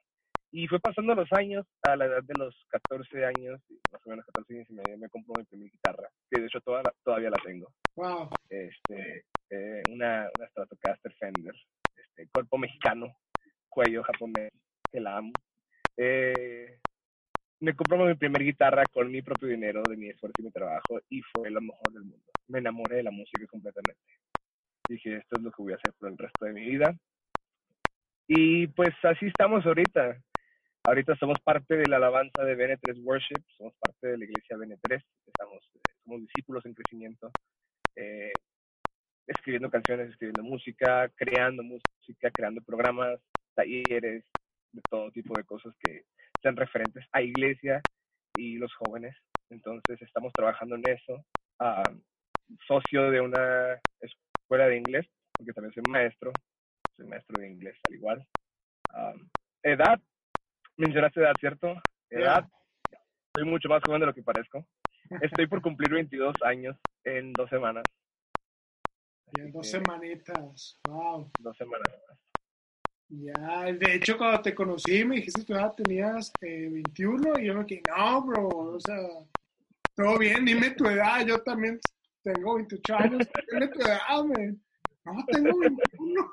Y 0.51 0.69
fue 0.69 0.79
pasando 0.79 1.15
los 1.15 1.33
años, 1.33 1.67
a 1.83 1.97
la 1.97 2.07
edad 2.07 2.23
de 2.23 2.35
los 2.39 2.55
14 2.69 3.25
años, 3.25 3.61
más 3.91 4.07
o 4.07 4.11
menos 4.11 4.25
14 4.27 4.55
años 4.55 4.71
y 4.71 4.75
medio, 4.75 4.99
me 4.99 5.09
compró 5.09 5.35
mi 5.37 5.45
primera 5.45 5.71
guitarra, 5.71 6.09
que 6.31 6.41
de 6.41 6.47
hecho 6.47 6.61
toda 6.61 6.83
la, 6.83 6.93
todavía 7.03 7.31
la 7.31 7.43
tengo. 7.45 7.73
Wow. 7.97 8.31
Este, 8.49 9.25
eh, 9.51 9.83
una, 9.91 10.29
una 10.39 10.49
Stratocaster 10.51 11.13
Fender, 11.15 11.55
este, 11.97 12.29
cuerpo 12.33 12.59
mexicano, 12.59 13.17
cuello 13.69 14.05
japonés, 14.05 14.53
que 14.93 15.01
la 15.01 15.17
amo. 15.17 15.33
Eh, 15.97 16.79
me 17.65 17.75
compró 17.75 18.05
mi 18.05 18.15
primera 18.15 18.45
guitarra 18.45 18.85
con 18.93 19.11
mi 19.11 19.23
propio 19.23 19.49
dinero, 19.49 19.83
de 19.89 19.97
mi 19.97 20.11
esfuerzo 20.11 20.35
y 20.39 20.45
mi 20.45 20.51
trabajo, 20.51 21.01
y 21.09 21.23
fue 21.23 21.51
lo 21.51 21.63
mejor 21.63 21.93
del 21.93 22.03
mundo. 22.03 22.31
Me 22.49 22.59
enamoré 22.59 22.97
de 22.97 23.05
la 23.05 23.11
música 23.11 23.47
completamente. 23.47 24.03
Dije, 24.87 25.17
esto 25.17 25.37
es 25.37 25.43
lo 25.43 25.51
que 25.51 25.63
voy 25.63 25.73
a 25.73 25.77
hacer 25.77 25.95
por 25.99 26.11
el 26.11 26.19
resto 26.19 26.45
de 26.45 26.53
mi 26.53 26.61
vida. 26.67 26.95
Y 28.29 28.67
pues 28.69 28.93
así 29.03 29.27
estamos 29.27 29.65
ahorita. 29.65 30.21
Ahorita 30.85 31.17
somos 31.17 31.41
parte 31.41 31.77
de 31.77 31.87
la 31.87 31.97
alabanza 31.97 32.45
de 32.45 32.55
Bene3 32.55 33.03
Worship, 33.03 33.43
somos 33.57 33.73
parte 33.81 34.09
de 34.09 34.19
la 34.19 34.25
iglesia 34.25 34.59
Bene3, 34.59 35.03
estamos, 35.27 35.65
somos 36.05 36.21
discípulos 36.21 36.67
en 36.67 36.75
crecimiento, 36.75 37.31
eh, 37.97 38.33
escribiendo 39.27 39.71
canciones, 39.71 40.11
escribiendo 40.11 40.43
música, 40.43 41.09
creando 41.17 41.63
música, 41.63 42.31
creando 42.31 42.61
programas, 42.61 43.19
talleres, 43.55 44.25
de 44.73 44.83
todo 44.91 45.11
tipo 45.11 45.35
de 45.35 45.45
cosas 45.45 45.75
que 45.83 46.05
sean 46.45 46.57
referentes 46.57 47.05
a 47.13 47.23
iglesia 47.23 47.81
y 48.37 48.59
los 48.59 48.73
jóvenes. 48.75 49.17
Entonces 49.51 50.01
estamos 50.03 50.33
trabajando 50.35 50.77
en 50.77 50.83
eso. 50.87 51.25
Uh, 51.59 51.99
socio 52.69 53.11
de 53.11 53.21
una 53.21 53.81
escuela 54.01 54.67
de 54.67 54.77
inglés, 54.77 55.07
porque 55.33 55.53
también 55.53 55.73
soy 55.73 55.83
maestro, 55.89 56.33
soy 56.97 57.07
maestro 57.07 57.41
de 57.41 57.49
inglés 57.49 57.77
al 57.89 57.95
igual. 57.95 58.27
Um, 58.95 59.29
edad, 59.63 59.99
mencionaste 60.77 61.21
edad, 61.21 61.35
¿cierto? 61.41 61.81
Edad, 62.11 62.47
yeah. 62.91 63.01
soy 63.35 63.45
mucho 63.47 63.69
más 63.69 63.83
joven 63.85 64.01
de 64.01 64.07
lo 64.07 64.15
que 64.15 64.23
parezco. 64.23 64.67
Estoy 65.23 65.47
por 65.47 65.63
cumplir 65.63 65.91
22 65.95 66.35
años 66.43 66.77
en 67.05 67.33
dos 67.33 67.49
semanas. 67.49 67.85
En 69.37 69.51
dos 69.51 69.69
semanitas, 69.69 70.79
wow. 70.87 71.29
Dos 71.41 71.57
semanas 71.57 71.89
más. 72.09 72.24
Ya, 73.09 73.65
de 73.73 73.95
hecho, 73.95 74.17
cuando 74.17 74.41
te 74.43 74.55
conocí, 74.55 75.05
me 75.05 75.17
dijiste 75.17 75.45
que 75.45 75.53
ya 75.53 75.71
tenías 75.73 76.33
eh, 76.41 76.69
21 76.71 77.39
y 77.39 77.47
yo 77.47 77.55
me 77.55 77.67
quedé, 77.67 77.83
no, 77.97 78.23
bro, 78.23 78.49
o 78.49 78.81
sea, 78.81 78.97
todo 79.95 80.19
bien, 80.19 80.45
dime 80.45 80.71
tu 80.71 80.87
edad, 80.87 81.25
yo 81.27 81.41
también 81.43 81.79
tengo 82.23 82.55
28 82.57 82.97
años, 82.97 83.29
dime 83.51 83.69
tu 83.69 83.81
edad, 83.81 84.25
man. 84.25 84.61
No, 85.05 85.25
tengo 85.27 85.59
21. 85.59 86.33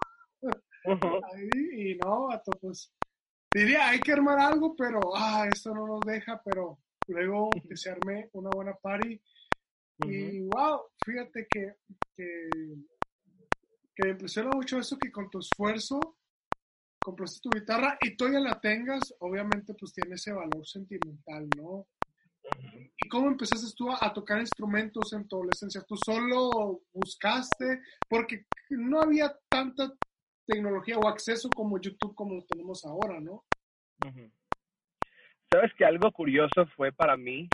Uh 0.84 0.92
-huh. 0.94 1.22
Ahí, 1.34 1.92
y 1.92 1.96
no, 1.98 2.28
vato, 2.28 2.52
pues 2.60 2.92
diría, 3.54 3.90
hay 3.90 4.00
que 4.00 4.14
armar 4.14 4.40
algo, 4.40 4.76
pero, 4.76 5.00
ah, 5.16 5.48
esto 5.52 5.76
no 5.76 5.86
nos 5.86 6.00
deja, 6.02 6.42
pero 6.44 6.80
luego 7.08 7.50
que 7.68 7.76
se 7.76 7.92
arme 7.92 8.30
una 8.34 8.50
buena 8.50 8.74
party. 8.74 9.22
Y, 10.08 10.40
wow, 10.40 10.82
fíjate 11.06 11.46
que, 11.48 11.76
que, 12.16 12.50
que 13.94 14.04
me 14.04 14.10
impresiona 14.12 14.50
mucho 14.50 14.80
eso 14.80 14.98
que 14.98 15.12
con 15.12 15.30
tu 15.30 15.38
esfuerzo 15.40 16.18
compraste 17.02 17.40
tu 17.42 17.50
guitarra 17.50 17.98
y 18.02 18.16
todavía 18.16 18.40
la 18.40 18.60
tengas, 18.60 19.14
obviamente 19.20 19.74
pues 19.74 19.94
tiene 19.94 20.16
ese 20.16 20.32
valor 20.32 20.66
sentimental, 20.66 21.48
¿no? 21.58 21.88
¿Y 22.98 23.08
cómo 23.08 23.28
empezaste 23.28 23.74
tú 23.76 23.92
a, 23.92 24.14
tocar 24.14 24.40
instrumentos 24.40 25.14
en 25.14 25.28
tu 25.28 25.38
adolescencia? 25.38 25.82
¿Tú 25.88 25.96
solo 25.98 26.82
buscaste? 26.94 27.82
Porque 28.10 28.46
no 28.70 29.02
había 29.02 29.36
tanta 29.50 29.92
tecnología 30.46 30.98
o 30.98 31.08
acceso 31.08 31.50
como 31.50 31.80
YouTube 31.80 32.16
como 32.16 32.36
lo 32.36 32.44
tenemos 32.46 32.84
ahora, 32.86 33.20
¿no? 33.20 33.44
Sabes 35.52 35.72
que 35.78 35.86
algo 35.86 36.12
curioso 36.12 36.66
fue 36.76 36.92
para 36.92 37.16
mí, 37.18 37.48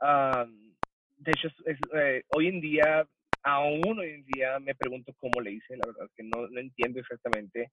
de 0.00 1.30
hecho, 1.30 1.48
eh, 1.96 2.22
hoy 2.28 2.48
en 2.48 2.60
día, 2.60 3.06
aún 3.42 3.98
hoy 3.98 4.10
en 4.10 4.24
día 4.24 4.58
me 4.60 4.74
pregunto 4.74 5.12
cómo 5.18 5.40
le 5.40 5.52
hice, 5.52 5.76
la 5.76 5.86
verdad 5.86 6.10
que 6.16 6.22
no, 6.24 6.48
no 6.48 6.60
entiendo 6.60 7.00
exactamente. 7.00 7.70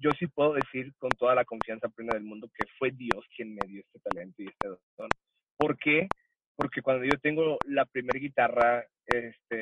Yo 0.00 0.12
sí 0.18 0.26
puedo 0.26 0.54
decir 0.54 0.94
con 0.98 1.10
toda 1.10 1.34
la 1.34 1.44
confianza 1.44 1.88
plena 1.88 2.14
del 2.14 2.24
mundo 2.24 2.48
que 2.54 2.64
fue 2.78 2.90
Dios 2.90 3.24
quien 3.36 3.54
me 3.54 3.66
dio 3.66 3.82
este 3.82 4.00
talento 4.00 4.42
y 4.42 4.46
este 4.46 4.68
don. 4.68 5.08
¿Por 5.56 5.76
qué? 5.78 6.08
Porque 6.56 6.80
cuando 6.80 7.04
yo 7.04 7.18
tengo 7.20 7.58
la 7.66 7.84
primera 7.84 8.18
guitarra, 8.18 8.84
este, 9.06 9.58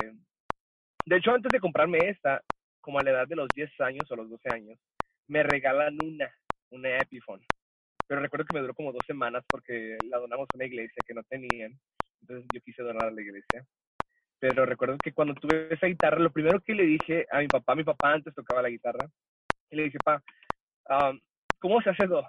de 1.05 1.17
hecho 1.17 1.31
antes 1.31 1.51
de 1.51 1.59
comprarme 1.59 2.09
esta, 2.09 2.41
como 2.79 2.99
a 2.99 3.03
la 3.03 3.11
edad 3.11 3.27
de 3.27 3.35
los 3.35 3.49
10 3.53 3.69
años 3.81 4.09
o 4.09 4.15
los 4.15 4.29
12 4.29 4.49
años, 4.53 4.79
me 5.27 5.43
regalan 5.43 5.97
una, 6.03 6.29
una 6.71 6.97
Epiphone. 6.97 7.45
Pero 8.07 8.21
recuerdo 8.21 8.45
que 8.45 8.55
me 8.55 8.61
duró 8.61 8.73
como 8.73 8.91
dos 8.91 9.03
semanas 9.05 9.43
porque 9.47 9.97
la 10.09 10.17
donamos 10.17 10.47
a 10.51 10.57
una 10.57 10.65
iglesia 10.65 11.03
que 11.05 11.13
no 11.13 11.23
tenían. 11.23 11.77
Entonces 12.21 12.47
yo 12.53 12.61
quise 12.61 12.81
donar 12.81 13.09
a 13.09 13.11
la 13.11 13.21
iglesia. 13.21 13.65
Pero 14.39 14.65
recuerdo 14.65 14.97
que 15.03 15.11
cuando 15.11 15.35
tuve 15.35 15.73
esa 15.73 15.87
guitarra, 15.87 16.17
lo 16.17 16.31
primero 16.31 16.61
que 16.61 16.73
le 16.73 16.83
dije 16.83 17.27
a 17.29 17.39
mi 17.39 17.47
papá, 17.47 17.75
mi 17.75 17.83
papá 17.83 18.13
antes 18.13 18.33
tocaba 18.33 18.61
la 18.61 18.69
guitarra, 18.69 19.05
y 19.71 19.75
le 19.75 19.83
dije, 19.83 19.97
papá, 20.03 20.23
um, 20.89 21.19
¿cómo 21.59 21.81
se 21.81 21.89
hace 21.89 22.07
do? 22.07 22.23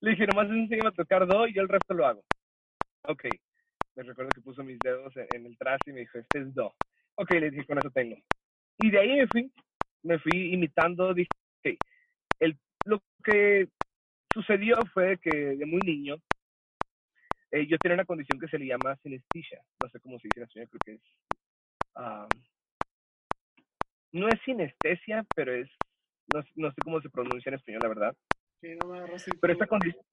Le 0.00 0.12
dije, 0.12 0.26
nomás 0.26 0.48
enséñame 0.50 0.88
a 0.88 0.92
tocar 0.92 1.26
do 1.26 1.46
y 1.46 1.54
yo 1.54 1.62
el 1.62 1.68
resto 1.68 1.94
lo 1.94 2.06
hago 2.06 2.24
ok. 3.04 3.24
Me 3.96 4.02
recuerdo 4.02 4.30
que 4.34 4.40
puso 4.40 4.62
mis 4.62 4.78
dedos 4.78 5.12
en 5.16 5.46
el 5.46 5.56
traste 5.58 5.90
y 5.90 5.94
me 5.94 6.00
dijo, 6.00 6.18
este 6.18 6.40
es 6.40 6.54
do. 6.54 6.74
Ok, 7.16 7.30
le 7.32 7.50
dije, 7.50 7.66
con 7.66 7.78
eso 7.78 7.90
tengo. 7.90 8.16
Y 8.78 8.90
de 8.90 8.98
ahí 8.98 9.16
me 9.16 9.26
fui, 9.26 9.52
me 10.02 10.18
fui 10.18 10.54
imitando, 10.54 11.12
dije, 11.12 11.28
ok. 11.58 11.76
El, 12.38 12.58
lo 12.86 13.02
que 13.22 13.68
sucedió 14.32 14.76
fue 14.94 15.18
que 15.18 15.30
de 15.30 15.66
muy 15.66 15.80
niño, 15.80 16.16
eh, 17.50 17.66
yo 17.66 17.76
tenía 17.78 17.94
una 17.94 18.04
condición 18.04 18.38
que 18.38 18.48
se 18.48 18.58
le 18.58 18.66
llama 18.66 18.96
sinestesia. 19.02 19.60
No 19.82 19.90
sé 19.90 20.00
cómo 20.00 20.18
se 20.18 20.28
dice 20.28 20.40
en 20.40 20.44
español, 20.44 20.68
creo 20.70 20.80
que 20.84 20.92
es... 20.94 21.02
Ah, 21.96 22.28
no 24.12 24.28
es 24.28 24.40
sinestesia, 24.44 25.26
pero 25.34 25.52
es... 25.52 25.68
No, 26.32 26.42
no, 26.56 26.70
sé 26.70 26.76
cómo 26.84 27.00
se 27.00 27.10
pronuncia 27.10 27.50
en 27.50 27.56
español, 27.56 27.80
la 27.82 27.88
verdad. 27.88 28.16
Sí, 28.60 28.68
no 28.80 28.88
me 28.88 29.00
pero 29.40 29.52
esta 29.52 29.66
condición 29.66 30.04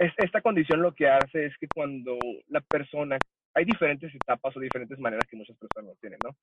esta 0.00 0.40
condición 0.40 0.80
lo 0.80 0.94
que 0.94 1.08
hace 1.08 1.46
es 1.46 1.56
que 1.58 1.68
cuando 1.68 2.18
la 2.48 2.60
persona, 2.62 3.18
hay 3.54 3.64
diferentes 3.64 4.14
etapas 4.14 4.56
o 4.56 4.60
diferentes 4.60 4.98
maneras 4.98 5.26
que 5.28 5.36
muchas 5.36 5.56
personas 5.58 5.98
tienen, 6.00 6.18
¿no? 6.24 6.34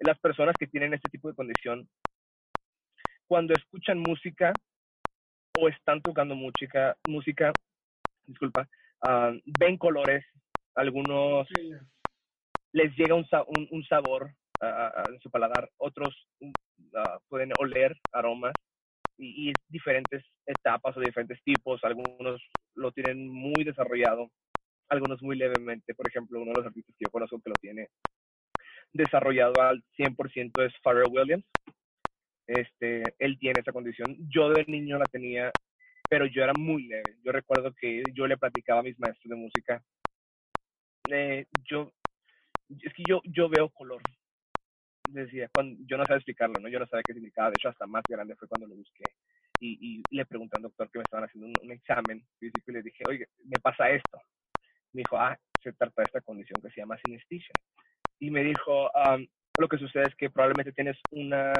Las 0.00 0.18
personas 0.18 0.56
que 0.58 0.66
tienen 0.66 0.94
este 0.94 1.08
tipo 1.10 1.28
de 1.28 1.36
condición, 1.36 1.88
cuando 3.28 3.54
escuchan 3.54 4.00
música 4.00 4.52
o 5.56 5.68
están 5.68 6.02
tocando 6.02 6.34
música, 6.34 6.96
música, 7.06 7.52
disculpa, 8.26 8.68
ah, 9.02 9.32
ven 9.58 9.78
colores, 9.78 10.24
algunos 10.74 11.46
les 12.72 12.96
llega 12.96 13.14
un, 13.14 13.24
un, 13.70 13.84
sabor 13.84 14.34
en 14.60 15.20
su 15.20 15.30
paladar, 15.30 15.68
otros 15.78 16.28
ah, 16.96 17.18
pueden 17.28 17.50
oler 17.58 17.96
aromas, 18.12 18.54
y, 19.16 19.50
y, 19.50 19.52
diferentes 19.68 20.24
etapas 20.46 20.96
o 20.96 21.00
diferentes 21.00 21.42
tipos. 21.44 21.82
Algunos 21.84 22.42
lo 22.74 22.92
tienen 22.92 23.28
muy 23.28 23.64
desarrollado, 23.64 24.30
algunos 24.88 25.22
muy 25.22 25.36
levemente. 25.36 25.94
Por 25.94 26.08
ejemplo, 26.08 26.40
uno 26.40 26.52
de 26.52 26.58
los 26.58 26.66
artistas 26.66 26.94
que 26.98 27.04
yo 27.04 27.10
conozco 27.10 27.40
que 27.40 27.50
lo 27.50 27.56
tiene 27.60 27.88
desarrollado 28.92 29.60
al 29.60 29.82
100% 29.98 30.66
es 30.66 30.72
Pharrell 30.82 31.10
Williams. 31.10 31.44
Este, 32.46 33.02
él 33.18 33.38
tiene 33.38 33.60
esa 33.60 33.72
condición. 33.72 34.16
Yo 34.28 34.50
de 34.50 34.64
niño 34.66 34.98
la 34.98 35.06
tenía, 35.06 35.50
pero 36.08 36.26
yo 36.26 36.42
era 36.42 36.52
muy 36.56 36.86
leve. 36.86 37.16
Yo 37.22 37.32
recuerdo 37.32 37.72
que 37.72 38.02
yo 38.14 38.26
le 38.26 38.36
platicaba 38.36 38.80
a 38.80 38.84
mis 38.84 38.98
maestros 38.98 39.30
de 39.30 39.36
música. 39.36 39.82
Eh, 41.10 41.46
yo, 41.68 41.92
es 42.68 42.92
que 42.94 43.02
yo, 43.06 43.20
yo 43.24 43.48
veo 43.48 43.68
color 43.70 44.00
decía, 45.22 45.48
cuando, 45.52 45.82
yo 45.86 45.96
no 45.96 46.04
sabía 46.04 46.18
explicarlo, 46.18 46.60
¿no? 46.60 46.68
Yo 46.68 46.78
no 46.78 46.86
sabía 46.86 47.02
qué 47.06 47.14
significaba, 47.14 47.48
de 47.48 47.54
hecho 47.58 47.68
hasta 47.68 47.86
más 47.86 48.02
grande 48.08 48.36
fue 48.36 48.48
cuando 48.48 48.66
lo 48.66 48.74
busqué. 48.74 49.04
Y, 49.60 50.02
y 50.10 50.16
le 50.16 50.26
pregunté 50.26 50.56
al 50.56 50.64
doctor 50.64 50.90
que 50.90 50.98
me 50.98 51.04
estaban 51.04 51.26
haciendo 51.26 51.48
un, 51.62 51.70
examen 51.70 52.24
físico 52.38 52.70
y 52.70 52.72
le 52.72 52.82
dije, 52.82 53.04
oye, 53.08 53.26
me 53.44 53.58
pasa 53.62 53.88
esto. 53.90 54.20
Me 54.92 55.00
dijo, 55.00 55.16
ah, 55.16 55.38
se 55.62 55.72
trata 55.72 56.02
de 56.02 56.06
esta 56.06 56.20
condición 56.20 56.60
que 56.60 56.70
se 56.70 56.80
llama 56.80 56.98
sinestesia. 57.04 57.52
Y 58.18 58.30
me 58.30 58.42
dijo, 58.42 58.90
lo 59.58 59.68
que 59.68 59.78
sucede 59.78 60.04
es 60.08 60.14
que 60.16 60.30
probablemente 60.30 60.72
tienes 60.72 60.98
una, 61.10 61.52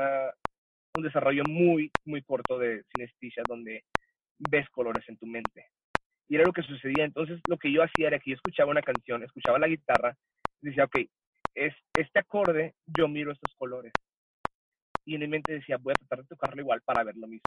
un 0.97 1.03
desarrollo 1.03 1.45
muy, 1.49 1.91
muy 2.05 2.23
corto 2.23 2.59
de 2.59 2.85
sinestesia 2.95 3.43
donde 3.49 3.85
ves 4.51 4.69
colores 4.71 5.09
en 5.09 5.17
tu 5.17 5.27
mente. 5.27 5.69
Y 6.29 6.37
era 6.37 6.45
lo 6.45 6.53
que 6.53 6.63
sucedía. 6.63 7.05
Entonces, 7.05 7.41
lo 7.49 7.59
que 7.59 7.73
yo 7.73 7.83
hacía 7.83 8.09
era 8.09 8.19
que 8.19 8.31
yo 8.31 8.37
escuchaba 8.37 8.71
una 8.71 8.83
canción, 8.83 9.23
escuchaba 9.23 9.59
la 9.59 9.69
guitarra, 9.69 10.17
y 10.63 10.69
decía, 10.69 10.85
ok, 10.85 10.99
es, 11.55 11.75
este 11.95 12.19
acorde, 12.19 12.75
yo 12.87 13.09
miro 13.09 13.33
estos 13.33 13.55
colores. 13.57 13.93
Y 15.05 15.15
en 15.15 15.21
mi 15.21 15.29
mente 15.29 15.53
decía, 15.53 15.77
voy 15.77 15.93
a 15.93 15.99
tratar 15.99 16.21
de 16.21 16.29
tocarlo 16.29 16.63
igual 16.63 16.81
para 16.83 17.05
ver 17.05 17.17
lo 17.17 17.27
mismo. 17.27 17.45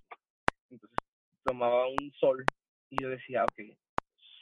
Entonces 0.69 0.97
tomaba 1.43 1.87
un 1.87 2.11
sol 2.19 2.45
y 2.89 3.01
yo 3.01 3.09
decía, 3.09 3.43
ok, 3.43 3.77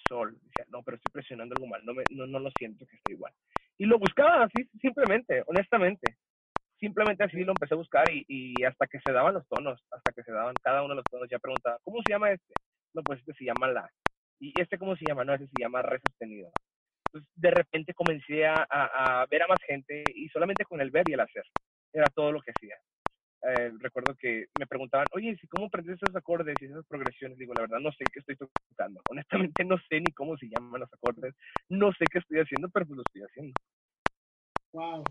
sol. 0.07 0.37
Decía, 0.41 0.65
no, 0.69 0.83
pero 0.83 0.97
estoy 0.97 1.11
presionando 1.11 1.55
algo 1.55 1.67
mal, 1.67 1.83
no, 1.85 1.93
me, 1.93 2.03
no, 2.11 2.27
no 2.27 2.39
lo 2.39 2.51
siento 2.57 2.85
que 2.85 2.97
esté 2.97 3.13
igual. 3.13 3.33
Y 3.77 3.85
lo 3.85 3.99
buscaba 3.99 4.43
así, 4.43 4.69
simplemente, 4.81 5.43
honestamente. 5.47 6.17
Simplemente 6.79 7.23
así 7.23 7.43
lo 7.43 7.53
empecé 7.53 7.73
a 7.73 7.77
buscar 7.77 8.11
y, 8.11 8.25
y 8.27 8.63
hasta 8.65 8.85
que 8.87 8.99
se 8.99 9.13
daban 9.13 9.33
los 9.33 9.47
tonos, 9.47 9.81
hasta 9.91 10.11
que 10.11 10.23
se 10.23 10.31
daban 10.31 10.53
cada 10.61 10.81
uno 10.81 10.89
de 10.89 10.97
los 10.97 11.05
tonos, 11.05 11.29
ya 11.29 11.39
preguntaba, 11.39 11.79
¿cómo 11.83 12.01
se 12.05 12.11
llama 12.11 12.31
este? 12.31 12.53
No, 12.93 13.01
pues 13.01 13.19
este 13.19 13.33
se 13.33 13.45
llama 13.45 13.67
la. 13.69 13.89
¿Y 14.39 14.53
este 14.59 14.77
cómo 14.77 14.95
se 14.97 15.05
llama? 15.05 15.23
No, 15.23 15.33
este 15.33 15.47
se 15.47 15.63
llama 15.63 15.81
re 15.81 15.99
sostenido 16.05 16.51
de 17.35 17.51
repente 17.51 17.93
comencé 17.93 18.45
a, 18.45 19.25
ver 19.29 19.43
a 19.43 19.47
más 19.47 19.59
gente 19.65 20.03
y 20.13 20.27
solamente 20.29 20.65
con 20.65 20.81
el 20.81 20.91
ver 20.91 21.07
y 21.07 21.13
el 21.13 21.19
hacer. 21.19 21.43
Era 21.93 22.07
todo 22.13 22.31
lo 22.31 22.41
que 22.41 22.51
hacía. 22.51 22.75
Eh, 23.47 23.71
recuerdo 23.79 24.15
que 24.15 24.47
me 24.57 24.65
preguntaban, 24.65 25.05
oye, 25.13 25.37
¿cómo 25.49 25.67
aprendes 25.67 25.99
esos 26.01 26.15
acordes 26.15 26.55
y 26.59 26.65
esas 26.65 26.85
progresiones? 26.87 27.37
Digo, 27.37 27.53
la 27.53 27.61
verdad, 27.61 27.79
no 27.79 27.91
sé 27.91 28.03
qué 28.11 28.19
estoy 28.19 28.35
tocando. 28.35 29.01
Honestamente, 29.09 29.63
no 29.63 29.77
sé 29.89 29.99
ni 29.99 30.11
cómo 30.13 30.35
se 30.37 30.49
llaman 30.49 30.81
los 30.81 30.93
acordes. 30.93 31.35
No 31.69 31.91
sé 31.93 32.05
qué 32.11 32.19
estoy 32.19 32.39
haciendo, 32.39 32.69
pero 32.69 32.87
pues 32.87 32.97
lo 32.97 33.03
estoy 33.05 33.21
haciendo. 33.21 33.53
Wow. 34.73 35.03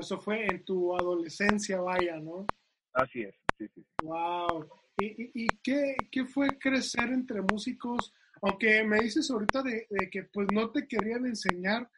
eso 0.00 0.18
fue 0.18 0.46
en 0.46 0.64
tu 0.64 0.96
adolescencia, 0.96 1.80
vaya, 1.80 2.16
¿no? 2.16 2.46
Así 2.94 3.22
es, 3.22 3.34
sí, 3.56 3.68
sí. 3.74 3.86
Wow. 4.02 4.68
¿Y, 4.98 5.44
y, 5.44 5.46
qué, 5.62 5.94
qué 6.10 6.24
fue 6.24 6.58
crecer 6.58 7.10
entre 7.10 7.40
músicos? 7.42 8.12
Aunque 8.42 8.84
me 8.84 9.00
dices 9.00 9.30
ahorita 9.30 9.62
de, 9.62 9.86
que 10.10 10.24
pues 10.24 10.48
no 10.52 10.70
te 10.70 10.86
querían 10.86 11.26
enseñar, 11.26 11.88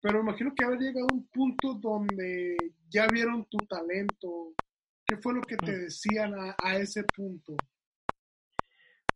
pero 0.00 0.20
imagino 0.20 0.54
que 0.54 0.64
haber 0.64 0.78
llegado 0.78 1.06
a 1.10 1.14
un 1.14 1.26
punto 1.28 1.74
donde 1.74 2.56
ya 2.88 3.06
vieron 3.08 3.44
tu 3.46 3.58
talento. 3.66 4.54
¿Qué 5.04 5.16
fue 5.16 5.34
lo 5.34 5.40
que 5.40 5.56
te 5.56 5.72
mm. 5.72 5.80
decían 5.80 6.34
a, 6.34 6.76
ese 6.76 7.02
punto? 7.04 7.56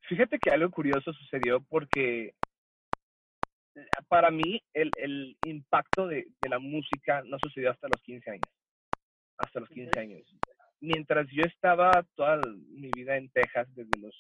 Fíjate 0.09 0.39
que 0.39 0.51
algo 0.51 0.71
curioso 0.71 1.13
sucedió 1.13 1.61
porque 1.61 2.35
eh, 3.75 3.87
para 4.09 4.31
mí 4.31 4.63
el, 4.75 4.91
el 4.97 5.37
impacto 5.45 6.09
de, 6.09 6.27
de, 6.41 6.49
la 6.49 6.59
música 6.59 7.23
no 7.25 7.39
sucedió 7.43 7.71
hasta 7.71 7.89
los 7.89 8.03
15 8.03 8.31
años. 8.31 8.49
Hasta 9.39 9.61
los 9.61 9.69
15 9.69 10.01
años. 10.01 10.23
Mientras 10.81 11.29
yo 11.31 11.45
estaba 11.45 12.05
toda 12.17 12.41
mi 12.71 12.91
vida 12.91 13.17
en 13.17 13.31
Texas, 13.31 13.69
desde 13.75 14.01
los 14.01 14.15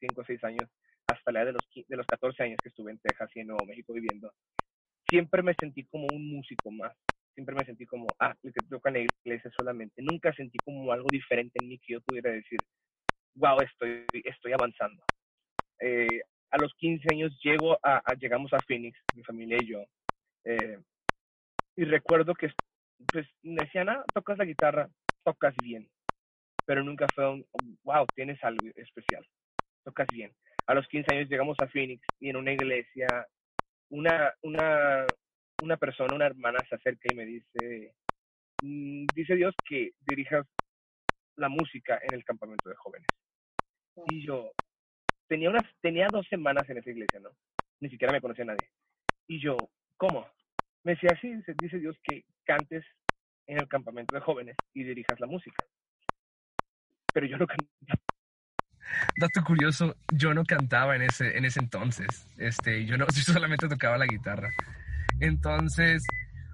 5 0.00 0.20
o 0.20 0.24
6 0.24 0.44
años, 0.44 0.70
hasta 1.08 1.32
la 1.32 1.40
edad 1.40 1.46
de 1.46 1.52
los, 1.52 1.86
de 1.88 1.96
los 1.96 2.06
14 2.06 2.42
años 2.42 2.58
que 2.62 2.68
estuve 2.68 2.90
en 2.90 2.98
Texas 2.98 3.30
y 3.34 3.40
en 3.40 3.48
Nuevo 3.48 3.66
México 3.66 3.92
viviendo, 3.92 4.32
siempre 5.08 5.42
me 5.42 5.54
sentí 5.54 5.84
como 5.84 6.06
un 6.12 6.30
músico 6.30 6.70
más. 6.70 6.92
Siempre 7.34 7.54
me 7.54 7.64
sentí 7.64 7.86
como, 7.86 8.06
ah, 8.18 8.34
el 8.42 8.52
que 8.52 8.66
toca 8.68 8.90
en 8.90 8.94
la 8.94 9.06
iglesia 9.24 9.50
solamente. 9.56 10.02
Nunca 10.02 10.32
sentí 10.34 10.58
como 10.64 10.90
algo 10.92 11.06
diferente 11.10 11.58
en 11.62 11.68
mí 11.68 11.78
que 11.78 11.94
yo 11.94 12.00
pudiera 12.00 12.32
decir, 12.32 12.58
wow, 13.34 13.60
estoy, 13.60 14.04
estoy 14.24 14.52
avanzando. 14.52 15.02
Eh, 15.80 16.20
a 16.50 16.58
los 16.58 16.74
15 16.74 17.06
años 17.12 17.38
llego 17.42 17.78
a, 17.82 18.02
llegamos 18.18 18.52
a 18.52 18.58
Phoenix, 18.66 18.98
mi 19.14 19.22
familia 19.22 19.58
y 19.60 19.66
yo. 19.66 19.84
Eh, 20.44 20.78
y 21.76 21.84
recuerdo 21.84 22.34
que 22.34 22.50
pues, 23.12 23.26
me 23.42 23.62
decían, 23.64 23.88
ah, 23.88 24.02
tocas 24.12 24.38
la 24.38 24.44
guitarra, 24.44 24.88
tocas 25.24 25.54
bien. 25.62 25.88
pero 26.66 26.82
nunca 26.82 27.06
fue 27.14 27.28
un, 27.30 27.46
wow, 27.84 28.04
tienes 28.14 28.42
algo 28.42 28.66
especial, 28.74 29.24
tocas 29.84 30.08
bien. 30.12 30.32
A 30.68 30.74
los 30.74 30.86
15 30.88 31.14
años 31.14 31.30
llegamos 31.30 31.56
a 31.60 31.66
Phoenix 31.68 32.06
y 32.20 32.28
en 32.28 32.36
una 32.36 32.52
iglesia, 32.52 33.26
una, 33.88 34.34
una, 34.42 35.06
una 35.62 35.76
persona, 35.78 36.14
una 36.14 36.26
hermana 36.26 36.58
se 36.68 36.74
acerca 36.74 37.08
y 37.10 37.16
me 37.16 37.24
dice, 37.24 37.94
mm, 38.62 39.06
dice 39.14 39.34
Dios 39.34 39.54
que 39.66 39.92
dirijas 40.06 40.46
la 41.36 41.48
música 41.48 41.98
en 42.02 42.14
el 42.14 42.22
campamento 42.22 42.68
de 42.68 42.76
jóvenes. 42.76 43.06
Y 44.10 44.26
yo 44.26 44.50
tenía 45.26 45.48
unas, 45.48 45.64
tenía 45.80 46.06
dos 46.12 46.26
semanas 46.28 46.68
en 46.68 46.76
esa 46.76 46.90
iglesia, 46.90 47.18
¿no? 47.20 47.30
Ni 47.80 47.88
siquiera 47.88 48.12
me 48.12 48.20
conocía 48.20 48.44
nadie. 48.44 48.68
Y 49.26 49.40
yo, 49.40 49.56
¿cómo? 49.96 50.28
Me 50.84 50.92
decía, 50.92 51.18
sí, 51.22 51.32
dice 51.62 51.78
Dios 51.78 51.96
que 52.02 52.24
cantes 52.44 52.84
en 53.46 53.58
el 53.58 53.68
campamento 53.68 54.14
de 54.14 54.20
jóvenes 54.20 54.56
y 54.74 54.84
dirijas 54.84 55.18
la 55.18 55.26
música. 55.26 55.64
Pero 57.14 57.26
yo 57.26 57.38
no 57.38 57.46
cantaba. 57.46 58.17
Dato 59.16 59.42
curioso, 59.44 59.96
yo 60.12 60.34
no 60.34 60.44
cantaba 60.44 60.96
en 60.96 61.02
ese, 61.02 61.36
en 61.36 61.44
ese 61.44 61.60
entonces. 61.60 62.26
Este, 62.38 62.84
yo, 62.84 62.96
no, 62.96 63.06
yo 63.14 63.32
solamente 63.32 63.68
tocaba 63.68 63.98
la 63.98 64.06
guitarra. 64.06 64.50
Entonces, 65.20 66.02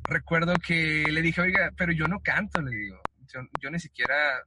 recuerdo 0.04 0.54
que 0.54 1.06
le 1.10 1.22
dije, 1.22 1.40
oiga, 1.40 1.70
pero 1.76 1.92
yo 1.92 2.06
no 2.06 2.20
canto, 2.20 2.60
le 2.60 2.70
digo. 2.70 3.00
Yo, 3.32 3.40
yo 3.60 3.70
ni 3.70 3.78
siquiera 3.78 4.42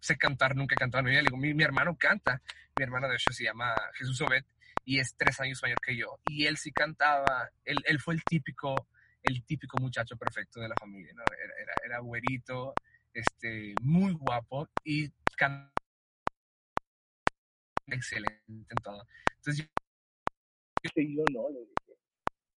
sé 0.00 0.16
cantar, 0.16 0.54
nunca 0.54 0.74
he 0.74 0.78
cantado 0.78 1.00
en 1.00 1.04
mi 1.06 1.10
vida. 1.10 1.22
Le 1.22 1.28
digo, 1.28 1.36
mi, 1.36 1.54
mi, 1.54 1.64
hermano 1.64 1.96
canta. 1.96 2.40
Mi 2.76 2.84
hermano, 2.84 3.08
de 3.08 3.16
hecho, 3.16 3.32
se 3.32 3.44
llama 3.44 3.74
Jesús 3.94 4.20
Obed 4.20 4.44
y 4.84 4.98
es 5.00 5.14
tres 5.16 5.40
años 5.40 5.60
mayor 5.62 5.78
que 5.84 5.96
yo. 5.96 6.18
Y 6.26 6.46
él 6.46 6.56
sí 6.56 6.70
cantaba, 6.72 7.50
él, 7.64 7.78
él 7.86 8.00
fue 8.00 8.14
el 8.14 8.22
típico, 8.22 8.88
el 9.22 9.44
típico 9.44 9.78
muchacho 9.78 10.16
perfecto 10.16 10.60
de 10.60 10.68
la 10.68 10.74
familia, 10.78 11.12
¿no? 11.14 11.24
Era, 11.42 11.54
era, 11.60 11.72
era 11.84 11.98
güerito, 11.98 12.74
este, 13.12 13.74
muy 13.80 14.12
guapo 14.12 14.68
y 14.84 15.10
excelente 17.96 18.42
en 18.48 18.76
todo. 18.82 19.02
Entonces 19.36 19.68
yo, 20.94 21.24
no, 21.32 21.50
le 21.50 21.60
dije. 21.60 22.00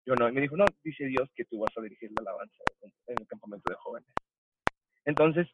Yo 0.05 0.15
no. 0.15 0.29
Y 0.29 0.33
me 0.33 0.41
dijo, 0.41 0.57
no, 0.57 0.65
dice 0.83 1.05
Dios 1.05 1.29
que 1.35 1.45
tú 1.45 1.61
vas 1.61 1.71
a 1.77 1.81
dirigir 1.83 2.11
la 2.13 2.23
alabanza 2.23 2.63
en 3.07 3.17
el 3.21 3.27
campamento 3.27 3.71
de 3.71 3.77
jóvenes. 3.77 4.09
Entonces, 5.05 5.47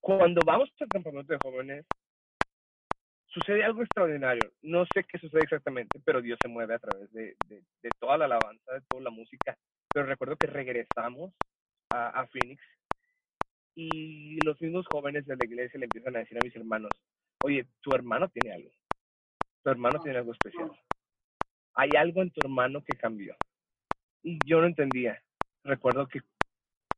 cuando 0.00 0.40
vamos 0.44 0.70
al 0.80 0.88
campamento 0.88 1.32
de 1.32 1.38
jóvenes, 1.42 1.86
sucede 3.26 3.64
algo 3.64 3.82
extraordinario. 3.82 4.52
No 4.62 4.84
sé 4.94 5.04
qué 5.04 5.18
sucede 5.18 5.42
exactamente, 5.42 6.00
pero 6.04 6.22
Dios 6.22 6.38
se 6.42 6.48
mueve 6.48 6.74
a 6.74 6.78
través 6.78 7.12
de, 7.12 7.36
de, 7.46 7.62
de 7.82 7.90
toda 7.98 8.16
la 8.16 8.24
alabanza, 8.24 8.72
de 8.72 8.80
toda 8.88 9.02
la 9.02 9.10
música. 9.10 9.56
Pero 9.92 10.06
recuerdo 10.06 10.36
que 10.36 10.46
regresamos 10.46 11.32
a, 11.90 12.26
Phoenix 12.26 12.62
y 13.74 14.38
los 14.44 14.60
mismos 14.60 14.86
jóvenes 14.92 15.26
de 15.26 15.36
la 15.36 15.44
iglesia 15.44 15.78
le 15.78 15.86
empiezan 15.86 16.16
a 16.16 16.20
decir 16.20 16.38
a 16.38 16.44
mis 16.44 16.54
hermanos, 16.54 16.90
oye, 17.42 17.66
tu 17.80 17.92
hermano 17.92 18.28
tiene 18.28 18.54
algo. 18.54 18.70
Tu 19.62 19.70
hermano 19.70 20.00
tiene 20.00 20.18
algo 20.18 20.32
especial. 20.32 20.70
Hay 21.74 21.90
algo 21.96 22.22
en 22.22 22.30
tu 22.30 22.40
hermano 22.42 22.82
que 22.82 22.96
cambió. 22.96 23.36
Y 24.22 24.38
yo 24.46 24.60
no 24.60 24.66
entendía. 24.66 25.22
Recuerdo 25.64 26.06
que 26.08 26.20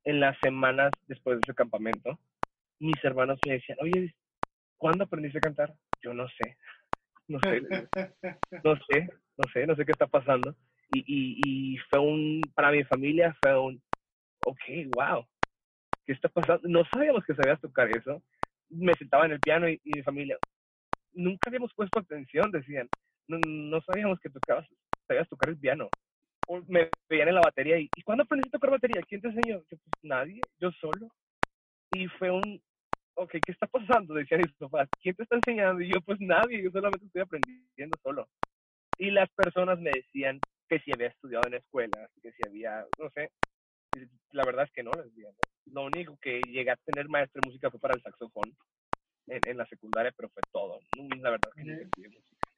en 0.04 0.20
las 0.20 0.36
semanas 0.40 0.90
después 1.06 1.36
de 1.36 1.40
ese 1.44 1.54
campamento, 1.54 2.18
mis 2.78 3.02
hermanos 3.04 3.38
me 3.46 3.54
decían, 3.54 3.78
oye, 3.80 4.14
¿cuándo 4.76 5.04
aprendiste 5.04 5.38
a 5.38 5.42
cantar? 5.42 5.74
Yo 6.02 6.12
no 6.12 6.26
sé, 6.28 6.56
no 7.28 7.38
sé, 7.40 7.60
no 8.64 8.76
sé, 8.88 9.08
no 9.36 9.44
sé, 9.52 9.66
no 9.66 9.76
sé 9.76 9.84
qué 9.84 9.92
está 9.92 10.06
pasando. 10.06 10.54
Y, 10.92 11.00
y, 11.06 11.40
y 11.74 11.78
fue 11.90 12.00
un, 12.00 12.42
para 12.54 12.70
mi 12.70 12.84
familia 12.84 13.36
fue 13.40 13.58
un, 13.58 13.82
ok, 14.44 14.60
wow, 14.96 15.26
¿qué 16.04 16.12
está 16.12 16.28
pasando? 16.28 16.68
No 16.68 16.84
sabíamos 16.92 17.24
que 17.24 17.34
sabías 17.34 17.60
tocar 17.60 17.88
eso. 17.96 18.22
Me 18.68 18.94
sentaba 18.94 19.26
en 19.26 19.32
el 19.32 19.40
piano 19.40 19.68
y, 19.68 19.80
y 19.84 19.90
mi 19.96 20.02
familia, 20.02 20.36
nunca 21.14 21.48
habíamos 21.48 21.72
puesto 21.74 22.00
atención, 22.00 22.50
decían, 22.50 22.88
no, 23.28 23.38
no 23.46 23.80
sabíamos 23.82 24.20
que 24.20 24.30
tocabas, 24.30 24.66
sabías 25.06 25.28
tocar 25.28 25.50
el 25.50 25.58
piano. 25.58 25.88
O 26.48 26.60
me 26.66 26.90
veían 27.08 27.28
en 27.28 27.36
la 27.36 27.40
batería 27.40 27.78
y, 27.78 27.88
¿y 27.94 28.02
cuándo 28.02 28.24
aprendiste 28.24 28.56
a 28.56 28.58
tocar 28.58 28.70
batería? 28.70 29.02
¿Quién 29.08 29.20
te 29.20 29.28
enseñó? 29.28 29.62
Yo, 29.70 29.78
pues 29.78 29.80
nadie, 30.02 30.40
yo 30.58 30.70
solo. 30.72 31.08
Y 31.92 32.08
fue 32.08 32.30
un, 32.30 32.60
ok, 33.14 33.30
¿qué 33.30 33.52
está 33.52 33.66
pasando? 33.66 34.14
Decían 34.14 34.40
mis 34.40 34.70
¿quién 35.00 35.14
te 35.14 35.22
está 35.22 35.36
enseñando? 35.36 35.80
Y 35.82 35.92
yo, 35.92 36.00
pues 36.00 36.18
nadie, 36.20 36.62
yo 36.62 36.70
solamente 36.70 37.06
estoy 37.06 37.22
aprendiendo 37.22 37.96
solo. 38.02 38.28
Y 38.98 39.10
las 39.10 39.30
personas 39.30 39.78
me 39.78 39.90
decían 39.90 40.40
que 40.68 40.80
si 40.80 40.92
había 40.92 41.08
estudiado 41.08 41.46
en 41.46 41.54
escuela, 41.54 42.08
que 42.22 42.32
si 42.32 42.48
había, 42.48 42.84
no 42.98 43.10
sé, 43.10 43.30
la 44.32 44.44
verdad 44.44 44.64
es 44.64 44.72
que 44.72 44.82
no 44.82 44.90
les 44.92 45.06
decía. 45.06 45.28
Lo 45.66 45.84
único 45.84 46.16
que 46.20 46.40
llegué 46.48 46.70
a 46.70 46.76
tener 46.76 47.08
maestro 47.08 47.40
de 47.40 47.48
música 47.48 47.70
fue 47.70 47.80
para 47.80 47.94
el 47.94 48.02
saxofón 48.02 48.52
en, 49.26 49.40
en 49.44 49.56
la 49.56 49.66
secundaria, 49.66 50.12
pero 50.16 50.28
fue 50.30 50.42
todo. 50.50 50.80
La 51.20 51.30
verdad 51.30 51.50
es 51.56 51.64
que 51.64 51.70
no 51.70 52.10
música. 52.14 52.52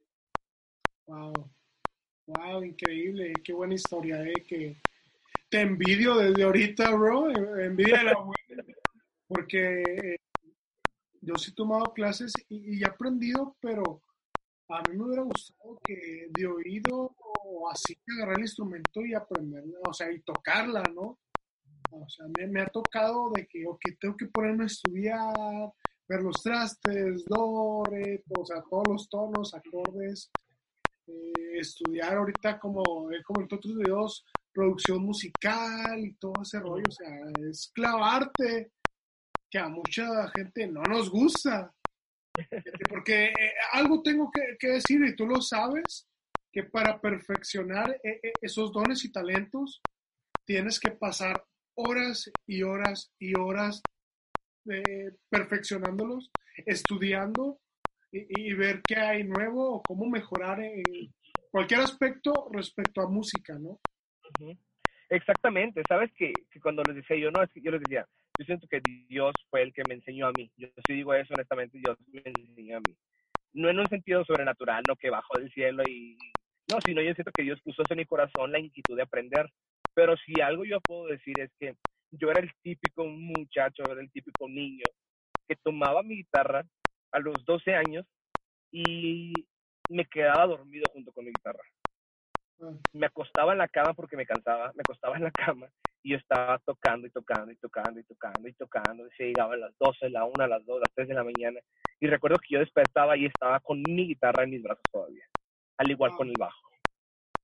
Wow, 1.07 1.33
wow, 2.27 2.62
increíble, 2.62 3.33
qué 3.44 3.53
buena 3.53 3.74
historia, 3.74 4.22
eh, 4.22 4.42
que 4.46 4.77
te 5.50 5.61
envidio 5.61 6.16
desde 6.16 6.42
ahorita, 6.42 6.90
bro, 6.92 7.31
envidia 7.61 7.98
de 7.98 8.05
la 8.05 8.14
buena, 8.48 8.64
porque 9.29 10.16
yo 11.20 11.35
sí 11.37 11.50
he 11.50 11.55
tomado 11.55 11.92
clases 11.92 12.33
y, 12.48 12.77
y, 12.77 12.83
he 12.83 12.87
aprendido, 12.87 13.57
pero 13.61 14.03
a 14.70 14.81
mí 14.88 14.96
me 14.96 15.05
hubiera 15.05 15.22
gustado 15.22 15.79
que 15.85 16.29
de 16.31 16.46
oído 16.46 17.14
o 17.44 17.68
así 17.70 17.96
agarrar 18.16 18.38
el 18.38 18.44
instrumento 18.44 19.05
y 19.05 19.14
aprenderla, 19.14 19.79
o 19.87 19.92
sea, 19.92 20.11
y 20.11 20.20
tocarla, 20.22 20.83
¿no? 20.94 21.18
O 21.90 22.09
sea, 22.09 22.27
me, 22.37 22.46
me 22.46 22.61
ha 22.62 22.66
tocado 22.66 23.31
de 23.31 23.46
que, 23.46 23.66
ok, 23.66 23.81
tengo 24.00 24.16
que 24.16 24.27
ponerme 24.27 24.64
a 24.64 24.66
estudiar, 24.66 25.70
ver 26.09 26.23
los 26.23 26.43
trastes, 26.43 27.25
do, 27.25 27.85
re, 27.85 28.23
o 28.38 28.45
sea, 28.45 28.62
todos 28.69 28.88
los 28.88 29.09
tonos, 29.09 29.55
acordes, 29.55 30.31
eh, 31.07 31.59
estudiar 31.59 32.17
ahorita 32.17 32.59
como 32.59 33.11
he 33.11 33.23
comentado 33.23 33.59
otros 33.59 33.77
videos, 33.77 34.25
producción 34.53 35.05
musical 35.05 35.99
y 35.99 36.14
todo 36.14 36.35
ese 36.43 36.61
rollo, 36.61 36.85
o 36.88 36.93
sea, 36.93 37.11
es 37.51 37.71
clavarte 37.75 38.71
que 39.51 39.59
a 39.59 39.69
mucha 39.69 40.29
gente 40.31 40.67
no 40.67 40.83
nos 40.83 41.11
gusta. 41.11 41.73
Porque 42.88 43.27
eh, 43.27 43.55
algo 43.73 44.03
tengo 44.03 44.31
que, 44.31 44.69
decir 44.69 45.01
y 45.05 45.14
tú 45.14 45.27
lo 45.27 45.40
sabes, 45.40 46.09
que 46.53 46.64
para 46.64 47.01
perfeccionar 47.01 47.90
eh, 48.03 48.21
eh, 48.23 48.33
esos 48.40 48.73
dones 48.73 49.05
y 49.05 49.12
talentos 49.12 49.81
tienes 50.45 50.79
que 50.79 50.90
pasar 50.90 51.45
horas 51.77 52.31
y 52.47 52.62
horas 52.62 53.12
y 53.19 53.37
horas 53.38 53.83
perfeccionándolos, 55.29 56.31
estudiando 56.66 57.59
y, 58.11 58.50
y, 58.50 58.53
ver 58.55 58.83
qué 58.87 58.96
hay 58.96 59.24
nuevo 59.24 59.77
o 59.77 59.83
cómo 59.83 60.07
mejorar 60.07 60.61
en 60.61 60.83
cualquier 61.50 61.81
aspecto 61.81 62.48
respecto 62.53 63.00
a 63.00 63.09
música, 63.09 63.59
¿no? 63.59 63.79
Exactamente, 65.09 65.83
sabes 65.88 66.11
que, 66.16 66.33
que, 66.50 66.61
cuando 66.61 66.83
les 66.83 66.96
decía 66.96 67.16
yo, 67.16 67.31
no, 67.31 67.42
es 67.42 67.50
que 67.53 67.61
yo 67.61 67.70
les 67.70 67.81
decía, 67.81 68.07
yo 68.38 68.44
siento 68.44 68.66
que 68.66 68.81
Dios 69.09 69.33
fue 69.50 69.62
el 69.62 69.72
que 69.72 69.83
me 69.88 69.94
enseñó 69.94 70.27
a 70.27 70.33
mí. 70.33 70.50
Yo 70.57 70.68
sí 70.87 70.94
digo 70.94 71.14
eso 71.14 71.35
honestamente, 71.35 71.79
Dios 71.79 71.96
me 72.09 72.22
enseñó 72.24 72.79
a 72.79 72.81
mí. 72.81 72.96
No 73.53 73.68
en 73.68 73.79
un 73.79 73.87
sentido 73.87 74.24
sobrenatural, 74.24 74.83
no 74.88 74.96
que 74.96 75.11
bajó 75.11 75.38
del 75.38 75.53
cielo 75.53 75.83
y... 75.88 76.16
No, 76.72 76.79
sino 76.85 77.03
yo 77.03 77.12
siento 77.14 77.31
que 77.33 77.42
Dios 77.42 77.61
puso 77.62 77.83
en 77.88 77.98
mi 77.98 78.07
corazón 78.07 78.50
la 78.50 78.59
inquietud 78.59 78.96
de 78.96 79.03
aprender. 79.03 79.48
Pero 79.94 80.16
si 80.16 80.40
algo 80.40 80.64
yo 80.64 80.81
puedo 80.81 81.07
decir 81.07 81.38
es 81.38 81.53
que 81.61 81.77
yo 82.18 82.31
era 82.31 82.40
el 82.40 82.50
típico 82.62 83.05
muchacho, 83.05 83.83
era 83.90 84.00
el 84.00 84.11
típico 84.11 84.48
niño 84.48 84.85
que 85.48 85.57
tomaba 85.57 86.03
mi 86.03 86.16
guitarra 86.16 86.64
a 87.12 87.18
los 87.18 87.44
12 87.44 87.74
años 87.74 88.07
y 88.72 89.33
me 89.88 90.07
quedaba 90.07 90.46
dormido 90.46 90.85
junto 90.92 91.12
con 91.12 91.24
mi 91.24 91.31
guitarra. 91.31 91.62
Me 92.92 93.07
acostaba 93.07 93.53
en 93.53 93.59
la 93.59 93.68
cama 93.68 93.94
porque 93.94 94.16
me 94.16 94.27
cansaba, 94.27 94.72
me 94.74 94.81
acostaba 94.81 95.16
en 95.16 95.24
la 95.24 95.31
cama 95.31 95.68
y 96.03 96.11
yo 96.11 96.16
estaba 96.16 96.59
tocando 96.61 97.07
y 97.07 97.11
tocando 97.11 97.53
y 97.53 97.57
tocando 97.57 98.00
y 98.00 98.05
tocando 98.05 98.48
y 98.48 98.53
tocando. 98.53 99.07
Y 99.07 99.11
se 99.16 99.24
llegaba 99.24 99.55
a 99.55 99.59
las 99.59 99.79
12, 99.79 100.11
la 100.11 100.24
1, 100.24 100.46
las 100.46 100.64
2, 100.64 100.81
las 100.81 100.94
3 100.94 101.09
de 101.09 101.14
la 101.14 101.24
mañana. 101.24 101.61
Y 102.00 102.07
recuerdo 102.07 102.38
que 102.38 102.55
yo 102.55 102.61
despertaba 102.61 103.16
y 103.16 103.27
estaba 103.27 103.61
con 103.61 103.83
mi 103.83 104.07
guitarra 104.07 104.44
en 104.44 104.50
mis 104.50 104.62
brazos 104.62 104.85
todavía, 104.90 105.24
al 105.79 105.90
igual 105.90 106.12
con 106.12 106.29
el 106.29 106.35
bajo. 106.38 106.74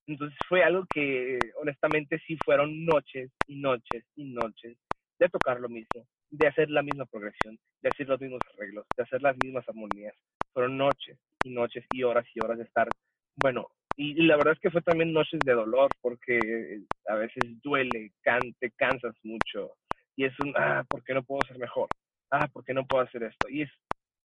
Entonces 0.06 0.38
fue 0.48 0.62
algo 0.62 0.84
que 0.92 1.38
honestamente 1.60 2.20
sí 2.26 2.36
fueron 2.44 2.84
noches 2.84 3.30
y 3.46 3.60
noches 3.60 4.04
y 4.16 4.32
noches 4.32 4.76
de 5.18 5.28
tocar 5.28 5.60
lo 5.60 5.68
mismo, 5.68 6.06
de 6.30 6.46
hacer 6.46 6.70
la 6.70 6.82
misma 6.82 7.04
progresión, 7.06 7.58
de 7.82 7.90
hacer 7.90 8.08
los 8.08 8.20
mismos 8.20 8.40
arreglos, 8.54 8.86
de 8.96 9.02
hacer 9.02 9.22
las 9.22 9.36
mismas 9.42 9.68
armonías. 9.68 10.14
Fueron 10.52 10.76
noches 10.78 11.18
y 11.44 11.50
noches 11.50 11.84
y 11.92 12.02
horas 12.02 12.26
y 12.34 12.40
horas 12.40 12.58
de 12.58 12.64
estar, 12.64 12.88
bueno, 13.36 13.68
y, 13.96 14.14
la 14.22 14.36
verdad 14.36 14.54
es 14.54 14.60
que 14.60 14.70
fue 14.70 14.80
también 14.80 15.12
noches 15.12 15.40
de 15.44 15.52
dolor 15.52 15.90
porque 16.00 16.80
a 17.06 17.14
veces 17.16 17.60
duele, 17.62 18.12
can, 18.22 18.40
te 18.58 18.70
cansas 18.70 19.14
mucho 19.22 19.72
y 20.16 20.24
es 20.24 20.32
un, 20.40 20.54
ah, 20.56 20.84
¿por 20.88 21.02
qué 21.04 21.14
no 21.14 21.22
puedo 21.22 21.40
ser 21.46 21.58
mejor? 21.58 21.88
Ah, 22.30 22.48
¿por 22.52 22.64
qué 22.64 22.72
no 22.72 22.86
puedo 22.86 23.02
hacer 23.02 23.22
esto? 23.24 23.48
Y 23.48 23.62
es, 23.62 23.70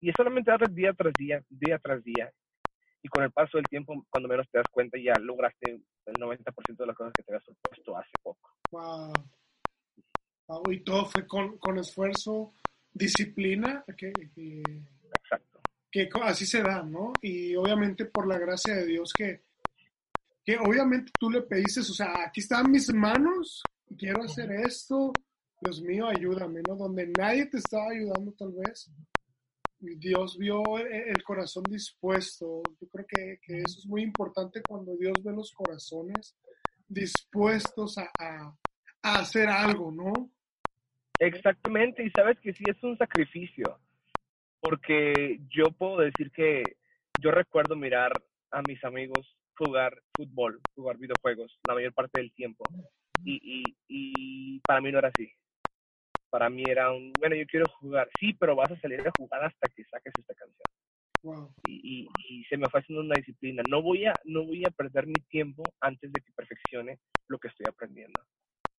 y 0.01 0.11
es 0.11 0.15
solamente 0.17 0.51
darle 0.51 0.69
día 0.71 0.93
tras 0.93 1.13
día, 1.15 1.43
día 1.49 1.79
tras 1.79 2.03
día. 2.05 2.31
Y 3.05 3.09
con 3.09 3.23
el 3.23 3.31
paso 3.31 3.59
del 3.59 3.67
tiempo, 3.67 4.07
cuando 4.09 4.31
menos 4.31 4.49
te 4.51 4.57
das 4.57 4.67
cuenta, 4.71 4.99
ya 4.99 5.13
lograste 5.21 5.73
el 6.07 6.15
90% 6.15 6.75
de 6.75 6.87
las 6.87 6.97
cosas 6.97 7.13
que 7.13 7.23
te 7.23 7.33
habías 7.33 7.45
propuesto 7.45 7.99
hace 7.99 8.11
poco. 8.23 8.51
Wow. 8.71 9.13
wow. 10.49 10.73
Y 10.73 10.81
todo 10.83 11.05
fue 11.05 11.27
con, 11.27 11.59
con 11.59 11.79
esfuerzo, 11.79 12.55
disciplina, 12.95 13.85
que, 13.95 14.11
Exacto. 14.11 15.61
que 15.91 16.09
así 16.23 16.47
se 16.47 16.63
da, 16.63 16.83
¿no? 16.83 17.13
Y 17.21 17.55
obviamente 17.57 18.07
por 18.07 18.27
la 18.27 18.39
gracia 18.39 18.75
de 18.75 18.87
Dios 18.87 19.13
que, 19.15 19.43
que 20.43 20.57
obviamente 20.57 21.13
tú 21.21 21.29
le 21.29 21.43
pediste, 21.43 21.81
o 21.81 21.85
sea, 21.85 22.25
aquí 22.27 22.41
están 22.41 22.71
mis 22.71 22.91
manos, 22.95 23.63
quiero 23.99 24.23
hacer 24.23 24.51
esto, 24.53 25.13
Dios 25.61 25.83
mío, 25.83 26.07
ayúdame, 26.07 26.63
¿no? 26.67 26.75
Donde 26.75 27.13
nadie 27.19 27.45
te 27.47 27.59
estaba 27.59 27.91
ayudando 27.91 28.33
tal 28.33 28.53
vez, 28.53 28.91
Dios 29.97 30.37
vio 30.39 30.79
e, 30.79 31.11
el 31.11 31.23
corazón 31.23 31.65
dispuesto. 31.65 32.63
Yo 32.81 32.89
creo 32.89 33.07
que, 33.07 33.39
que 33.43 33.59
eso 33.59 33.79
es 33.79 33.87
muy 33.87 34.03
importante 34.03 34.63
cuando 34.67 34.97
Dios 34.97 35.15
ve 35.23 35.33
los 35.33 35.53
corazones 35.53 36.37
dispuestos 36.89 37.99
a, 37.99 38.11
a, 38.19 38.57
a 39.03 39.19
hacer 39.19 39.49
algo, 39.49 39.91
¿no? 39.91 40.31
Exactamente, 41.19 42.05
y 42.05 42.11
sabes 42.11 42.39
que 42.41 42.53
sí 42.53 42.65
es 42.67 42.83
un 42.83 42.99
sacrificio, 42.99 43.79
porque 44.61 45.41
yo 45.49 45.71
puedo 45.71 45.99
decir 45.99 46.31
que 46.33 46.63
yo 47.21 47.31
recuerdo 47.31 47.77
mirar 47.77 48.13
a 48.51 48.63
mis 48.63 48.83
amigos 48.85 49.37
jugar 49.57 49.97
fútbol, 50.15 50.61
jugar 50.75 50.99
videojuegos 50.99 51.57
la 51.67 51.75
mayor 51.75 51.95
parte 51.95 52.21
del 52.21 52.33
tiempo, 52.33 52.65
y, 53.25 53.63
y, 53.63 53.77
y 53.89 54.61
para 54.61 54.81
mí 54.81 54.91
no 54.91 54.99
era 54.99 55.09
así. 55.09 55.31
Para 56.35 56.51
mí 56.51 56.65
era 56.67 56.91
un, 56.91 57.13
bueno, 57.21 57.37
yo 57.37 57.47
quiero 57.47 57.69
jugar, 57.79 58.09
sí, 58.19 58.33
pero 58.35 58.57
vas 58.57 58.73
a 58.73 58.81
salir 58.81 59.07
a 59.07 59.13
jugar 59.17 59.45
hasta 59.45 59.69
que 59.69 59.85
saques 59.85 60.13
esta 60.19 60.35
canción. 60.35 60.67
Wow. 61.23 61.55
Y, 61.65 62.09
y, 62.09 62.09
y, 62.29 62.45
se 62.47 62.57
me 62.57 62.69
fue 62.69 62.81
haciendo 62.81 63.03
una 63.03 63.15
disciplina. 63.15 63.63
No 63.71 63.83
voy, 63.83 64.07
a, 64.07 64.19
no 64.25 64.45
voy 64.45 64.65
a 64.67 64.71
perder 64.71 65.07
mi 65.07 65.21
tiempo 65.31 65.63
antes 65.81 66.13
de 66.13 66.21
que 66.21 66.33
perfeccione 66.33 66.99
lo 67.29 67.39
que 67.39 67.47
estoy 67.47 67.67
aprendiendo 67.67 68.21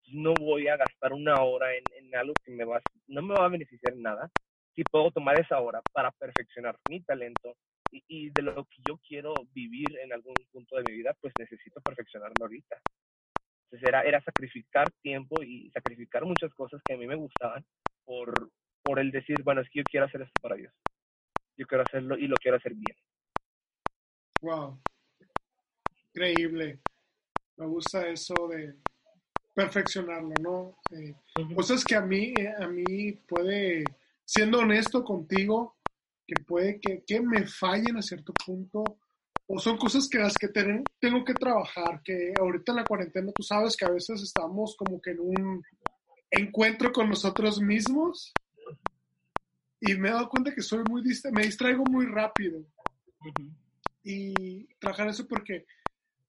no 0.08 0.34
voy 0.36 0.68
a 0.68 0.78
gastar 0.78 1.14
una 1.14 1.42
hora 1.42 1.74
en, 1.74 1.84
en, 1.98 2.16
algo 2.16 2.34
que 2.44 2.52
me 2.52 2.66
va, 2.66 2.82
no 3.08 3.22
me 3.22 3.34
va 3.34 3.46
a 3.46 3.50
beneficiar 3.50 3.94
en 3.94 4.04
nada, 4.04 4.30
si 4.76 4.84
puedo 4.84 5.10
tomar 5.12 5.40
esa 5.40 5.60
hora 5.60 5.82
para 5.94 6.12
perfeccionar 6.12 6.78
mi 6.90 7.02
talento 7.02 7.56
y, 7.92 8.04
y, 8.08 8.30
de 8.30 8.42
lo 8.42 8.66
que 8.66 8.78
yo 8.88 9.00
quiero 9.08 9.34
vivir 9.54 9.98
en 10.04 10.14
algún 10.14 10.36
punto 10.52 10.76
de 10.76 10.84
mi 10.84 10.98
vida, 10.98 11.16
pues 11.22 11.34
necesito 11.40 11.82
perfeccionarme 11.82 12.36
ahorita. 12.42 12.78
Entonces 13.66 13.88
era, 13.88 14.02
era 14.04 14.22
sacrificar 14.22 14.90
tiempo 15.02 15.42
y 15.44 15.70
sacrificar 15.72 16.24
muchas 16.24 16.54
cosas 16.54 16.82
que 16.86 16.94
a 16.94 16.98
mí 16.98 17.08
me 17.08 17.16
gustaban 17.16 17.66
por, 18.04 18.52
por 18.84 19.00
el 19.00 19.12
decir, 19.12 19.42
bueno, 19.44 19.62
es 19.62 19.70
que 19.70 19.80
yo 19.80 19.84
quiero 19.84 20.06
hacer 20.06 20.22
esto 20.22 20.42
para 20.42 20.56
Dios. 20.56 20.74
Yo 21.58 21.66
quiero 21.66 21.84
hacerlo 21.84 22.18
y 22.18 22.28
lo 22.28 22.36
quiero 22.38 22.58
hacer 22.58 22.74
bien. 22.74 22.98
Wow. 24.42 24.80
Increíble. 26.10 26.80
Me 27.58 27.66
gusta 27.66 28.08
eso 28.08 28.48
de, 28.50 28.76
perfeccionarlo, 29.56 30.34
¿no? 30.42 30.78
Eh, 30.92 31.16
cosas 31.56 31.84
que 31.84 31.96
a 31.96 32.02
mí, 32.02 32.34
eh, 32.38 32.54
a 32.60 32.68
mí 32.68 33.14
puede, 33.28 33.86
siendo 34.26 34.60
honesto 34.60 35.04
contigo, 35.04 35.78
que 36.28 36.44
puede 36.44 36.80
que, 36.80 37.04
que, 37.08 37.22
me 37.22 37.48
fallen 37.48 37.98
a 37.98 38.02
cierto 38.02 38.34
punto, 38.46 38.84
o 39.48 39.60
son 39.60 39.78
cosas 39.78 40.08
que 40.10 40.18
las 40.18 40.34
que 40.36 40.48
ten, 40.48 40.84
tengo 41.00 41.24
que 41.24 41.34
trabajar, 41.34 42.02
que 42.04 42.34
ahorita 42.40 42.72
en 42.72 42.76
la 42.78 42.86
cuarentena 42.86 43.32
tú 43.32 43.44
sabes 43.44 43.76
que 43.76 43.86
a 43.86 43.92
veces 43.92 44.22
estamos 44.22 44.76
como 44.76 45.00
que 45.00 45.12
en 45.12 45.20
un 45.20 45.64
encuentro 46.32 46.92
con 46.92 47.10
nosotros 47.10 47.62
mismos 47.62 48.34
y 49.80 49.94
me 49.96 50.10
he 50.10 50.12
dado 50.12 50.30
cuenta 50.30 50.54
que 50.54 50.62
soy 50.62 50.84
muy 50.90 51.04
me 51.32 51.44
distraigo 51.44 51.84
muy 51.86 52.08
rápido. 52.08 52.60
Uh 52.60 53.26
-huh. 53.26 53.56
Y 54.04 54.66
trabajar 54.80 55.10
eso 55.10 55.28
porque 55.28 55.66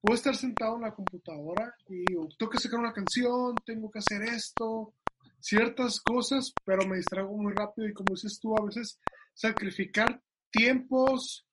puedo 0.00 0.14
estar 0.14 0.34
sentado 0.36 0.76
en 0.76 0.82
la 0.82 0.94
computadora 0.94 1.74
y 1.88 2.04
digo, 2.06 2.28
tengo 2.38 2.50
que 2.50 2.58
sacar 2.58 2.80
una 2.80 2.92
canción, 2.92 3.54
tengo 3.64 3.90
que 3.90 3.98
hacer 3.98 4.22
esto, 4.22 4.94
ciertas 5.40 6.00
cosas, 6.00 6.52
pero 6.64 6.86
me 6.86 6.96
distraigo 6.96 7.36
muy 7.36 7.52
rápido 7.54 7.88
y 7.88 7.92
como 7.92 8.14
dices 8.14 8.38
tú, 8.40 8.54
a 8.56 8.64
veces 8.64 8.98
sacrificar 9.34 10.20
tiempos 10.50 11.45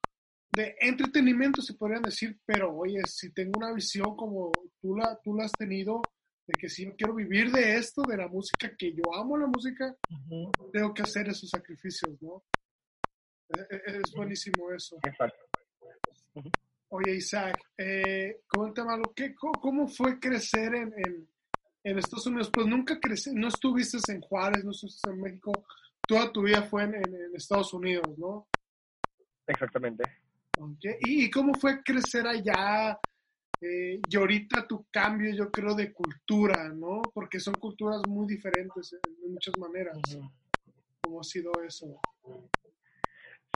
de 0.55 0.75
entretenimiento, 0.79 1.61
se 1.61 1.73
podrían 1.73 2.03
decir, 2.03 2.39
pero 2.45 2.75
oye, 2.75 3.01
si 3.07 3.31
tengo 3.33 3.53
una 3.57 3.73
visión 3.73 4.15
como 4.15 4.51
tú 4.79 4.95
la, 4.95 5.19
tú 5.23 5.33
la 5.33 5.45
has 5.45 5.51
tenido, 5.51 6.01
de 6.45 6.53
que 6.59 6.69
si 6.69 6.85
yo 6.85 6.95
quiero 6.95 7.15
vivir 7.15 7.51
de 7.51 7.75
esto, 7.75 8.03
de 8.03 8.17
la 8.17 8.27
música, 8.27 8.75
que 8.77 8.93
yo 8.93 9.15
amo 9.15 9.37
la 9.37 9.47
música, 9.47 9.95
uh 10.09 10.51
-huh. 10.51 10.71
tengo 10.71 10.93
que 10.93 11.01
hacer 11.01 11.27
esos 11.27 11.49
sacrificios, 11.49 12.21
¿no? 12.21 12.43
Es, 13.49 13.95
es 13.95 14.11
buenísimo 14.15 14.71
eso. 14.71 14.97
Exacto. 15.03 15.39
Uh 16.35 16.41
-huh. 16.41 16.51
Oye, 16.89 17.15
Isaac, 17.15 17.57
eh, 17.77 18.41
coméntame 18.47 18.93
algo. 18.93 19.11
¿qué, 19.15 19.33
¿Cómo 19.33 19.87
fue 19.87 20.19
crecer 20.19 20.75
en, 20.75 20.93
en, 20.97 21.27
en, 21.83 21.97
Estados 21.97 22.27
Unidos? 22.27 22.51
Pues 22.53 22.67
nunca 22.67 22.99
crecí, 22.99 23.31
no 23.33 23.47
estuviste 23.47 23.97
en 24.11 24.21
Juárez, 24.21 24.63
no 24.63 24.71
estuviste 24.71 25.09
en 25.09 25.19
México. 25.19 25.51
Toda 26.07 26.31
tu 26.31 26.43
vida 26.43 26.61
fue 26.61 26.83
en, 26.83 26.93
en 26.95 27.35
Estados 27.35 27.73
Unidos, 27.73 28.15
¿no? 28.19 28.47
Exactamente. 29.47 30.03
Okay. 30.63 30.95
¿Y, 31.01 31.25
¿Y, 31.25 31.29
cómo 31.31 31.53
fue 31.53 31.83
crecer 31.83 32.25
allá? 32.27 32.97
Eh, 33.61 34.01
y 34.09 34.15
ahorita 34.17 34.67
tu 34.67 34.85
cambio, 34.91 35.33
yo 35.33 35.49
creo, 35.51 35.73
de 35.73 35.93
cultura, 35.93 36.69
¿no? 36.69 37.01
Porque 37.13 37.39
son 37.39 37.53
culturas 37.55 38.01
muy 38.07 38.27
diferentes 38.27 38.93
en, 38.93 39.31
muchas 39.31 39.57
maneras. 39.57 39.97
¿Cómo 41.01 41.21
ha 41.21 41.23
sido 41.23 41.51
eso? 41.65 41.99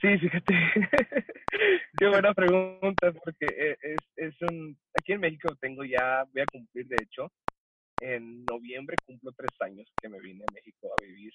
Sí, 0.01 0.17
fíjate. 0.17 0.53
Qué 1.97 2.07
buena 2.07 2.33
pregunta, 2.33 3.11
porque 3.23 3.47
es, 3.81 3.97
es 4.15 4.41
un... 4.43 4.77
Aquí 4.97 5.13
en 5.13 5.19
México 5.19 5.55
tengo 5.59 5.83
ya, 5.83 6.23
voy 6.31 6.41
a 6.41 6.45
cumplir, 6.45 6.87
de 6.87 7.03
hecho, 7.03 7.31
en 7.99 8.45
noviembre 8.45 8.95
cumplo 9.05 9.31
tres 9.33 9.51
años 9.61 9.91
que 10.01 10.09
me 10.09 10.19
vine 10.19 10.43
a 10.47 10.53
México 10.53 10.87
a 10.87 11.03
vivir. 11.03 11.33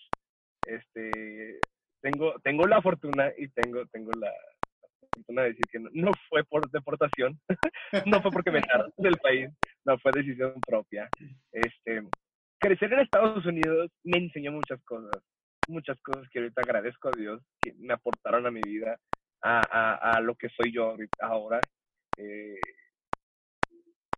Este, 0.65 1.61
tengo, 2.01 2.35
tengo 2.41 2.67
la 2.67 2.81
fortuna 2.81 3.33
y 3.37 3.49
tengo, 3.49 3.85
tengo 3.87 4.13
la 4.13 4.33
fortuna 5.15 5.43
de 5.43 5.49
decir 5.49 5.65
que 5.71 5.79
no, 5.79 5.91
no, 5.93 6.13
fue 6.29 6.45
por 6.45 6.71
deportación, 6.71 7.39
no 8.07 8.23
fue 8.23 8.31
porque 8.31 8.51
me 8.51 8.59
echaron 8.65 8.93
del 8.97 9.17
país, 9.19 9.51
no 9.85 9.99
fue 9.99 10.13
decisión 10.13 10.55
propia. 10.67 11.09
Este, 11.53 12.03
crecer 12.59 12.93
en 12.93 13.01
Estados 13.01 13.45
Unidos 13.47 13.91
me 14.05 14.19
enseñó 14.19 14.53
muchas 14.53 14.83
cosas 14.85 15.23
muchas 15.69 16.01
cosas 16.01 16.29
que 16.31 16.41
ahorita 16.41 16.63
agradezco 16.63 17.09
a 17.09 17.17
Dios 17.17 17.43
que 17.61 17.73
me 17.79 17.95
aportaron 17.95 18.47
a 18.47 18.51
mi 18.51 18.61
vida, 18.61 18.99
a, 19.43 19.61
a, 19.71 20.17
a 20.17 20.21
lo 20.21 20.35
que 20.35 20.49
soy 20.49 20.73
yo 20.73 20.97
ahora. 21.21 21.61
Eh, 22.17 22.61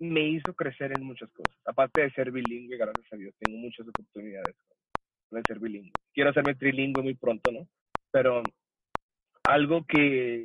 me 0.01 0.29
hizo 0.29 0.55
crecer 0.55 0.92
en 0.97 1.05
muchas 1.05 1.31
cosas. 1.33 1.57
Aparte 1.64 2.03
de 2.03 2.11
ser 2.11 2.31
bilingüe, 2.31 2.77
gracias 2.77 3.12
a 3.12 3.16
Dios, 3.16 3.35
tengo 3.38 3.59
muchas 3.59 3.87
oportunidades 3.87 4.57
de 5.31 5.42
ser 5.47 5.61
bilingüe. 5.61 5.92
Quiero 6.12 6.31
hacerme 6.31 6.55
trilingüe 6.55 7.03
muy 7.03 7.14
pronto, 7.14 7.53
¿no? 7.53 7.68
Pero 8.11 8.42
algo 9.44 9.85
que 9.87 10.42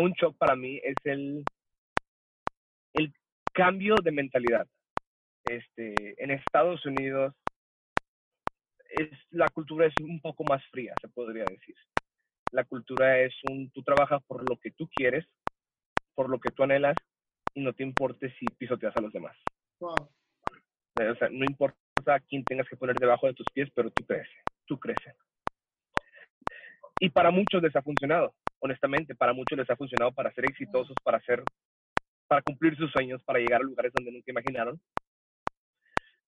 un 0.00 0.12
shock 0.12 0.36
para 0.36 0.56
mí 0.56 0.80
es 0.82 0.96
el, 1.04 1.44
el 2.94 3.12
cambio 3.52 3.94
de 4.02 4.12
mentalidad. 4.12 4.66
Este, 5.44 6.22
en 6.22 6.30
Estados 6.30 6.84
Unidos 6.86 7.34
es, 8.90 9.10
la 9.30 9.48
cultura 9.48 9.86
es 9.86 9.94
un 10.02 10.20
poco 10.20 10.44
más 10.44 10.62
fría, 10.70 10.94
se 11.00 11.08
podría 11.08 11.44
decir. 11.44 11.76
La 12.52 12.64
cultura 12.64 13.20
es 13.20 13.34
un, 13.50 13.70
tú 13.70 13.82
trabajas 13.82 14.22
por 14.26 14.48
lo 14.48 14.56
que 14.56 14.70
tú 14.72 14.88
quieres, 14.88 15.26
por 16.14 16.28
lo 16.28 16.38
que 16.38 16.50
tú 16.50 16.62
anhelas, 16.62 16.96
y 17.54 17.62
no 17.62 17.72
te 17.72 17.82
importe 17.82 18.34
si 18.38 18.46
pisoteas 18.58 18.96
a 18.96 19.00
los 19.00 19.12
demás. 19.12 19.36
Wow. 19.80 19.94
O 20.98 21.14
sea, 21.18 21.28
no 21.30 21.44
importa 21.44 22.20
quién 22.28 22.44
tengas 22.44 22.68
que 22.68 22.76
poner 22.76 22.96
debajo 22.96 23.26
de 23.26 23.34
tus 23.34 23.46
pies, 23.52 23.70
pero 23.74 23.90
tú 23.90 24.04
creces, 24.04 24.42
tú 24.66 24.78
creces. 24.78 25.15
Para 27.16 27.30
muchos 27.30 27.62
les 27.62 27.74
ha 27.74 27.80
funcionado, 27.80 28.34
honestamente, 28.60 29.14
para 29.14 29.32
muchos 29.32 29.56
les 29.56 29.70
ha 29.70 29.76
funcionado 29.76 30.12
para 30.12 30.30
ser 30.34 30.44
exitosos, 30.44 30.94
para 31.02 31.18
ser, 31.20 31.42
para 32.28 32.42
cumplir 32.42 32.76
sus 32.76 32.90
sueños, 32.92 33.22
para 33.24 33.38
llegar 33.38 33.62
a 33.62 33.64
lugares 33.64 33.90
donde 33.94 34.12
nunca 34.12 34.30
imaginaron, 34.30 34.78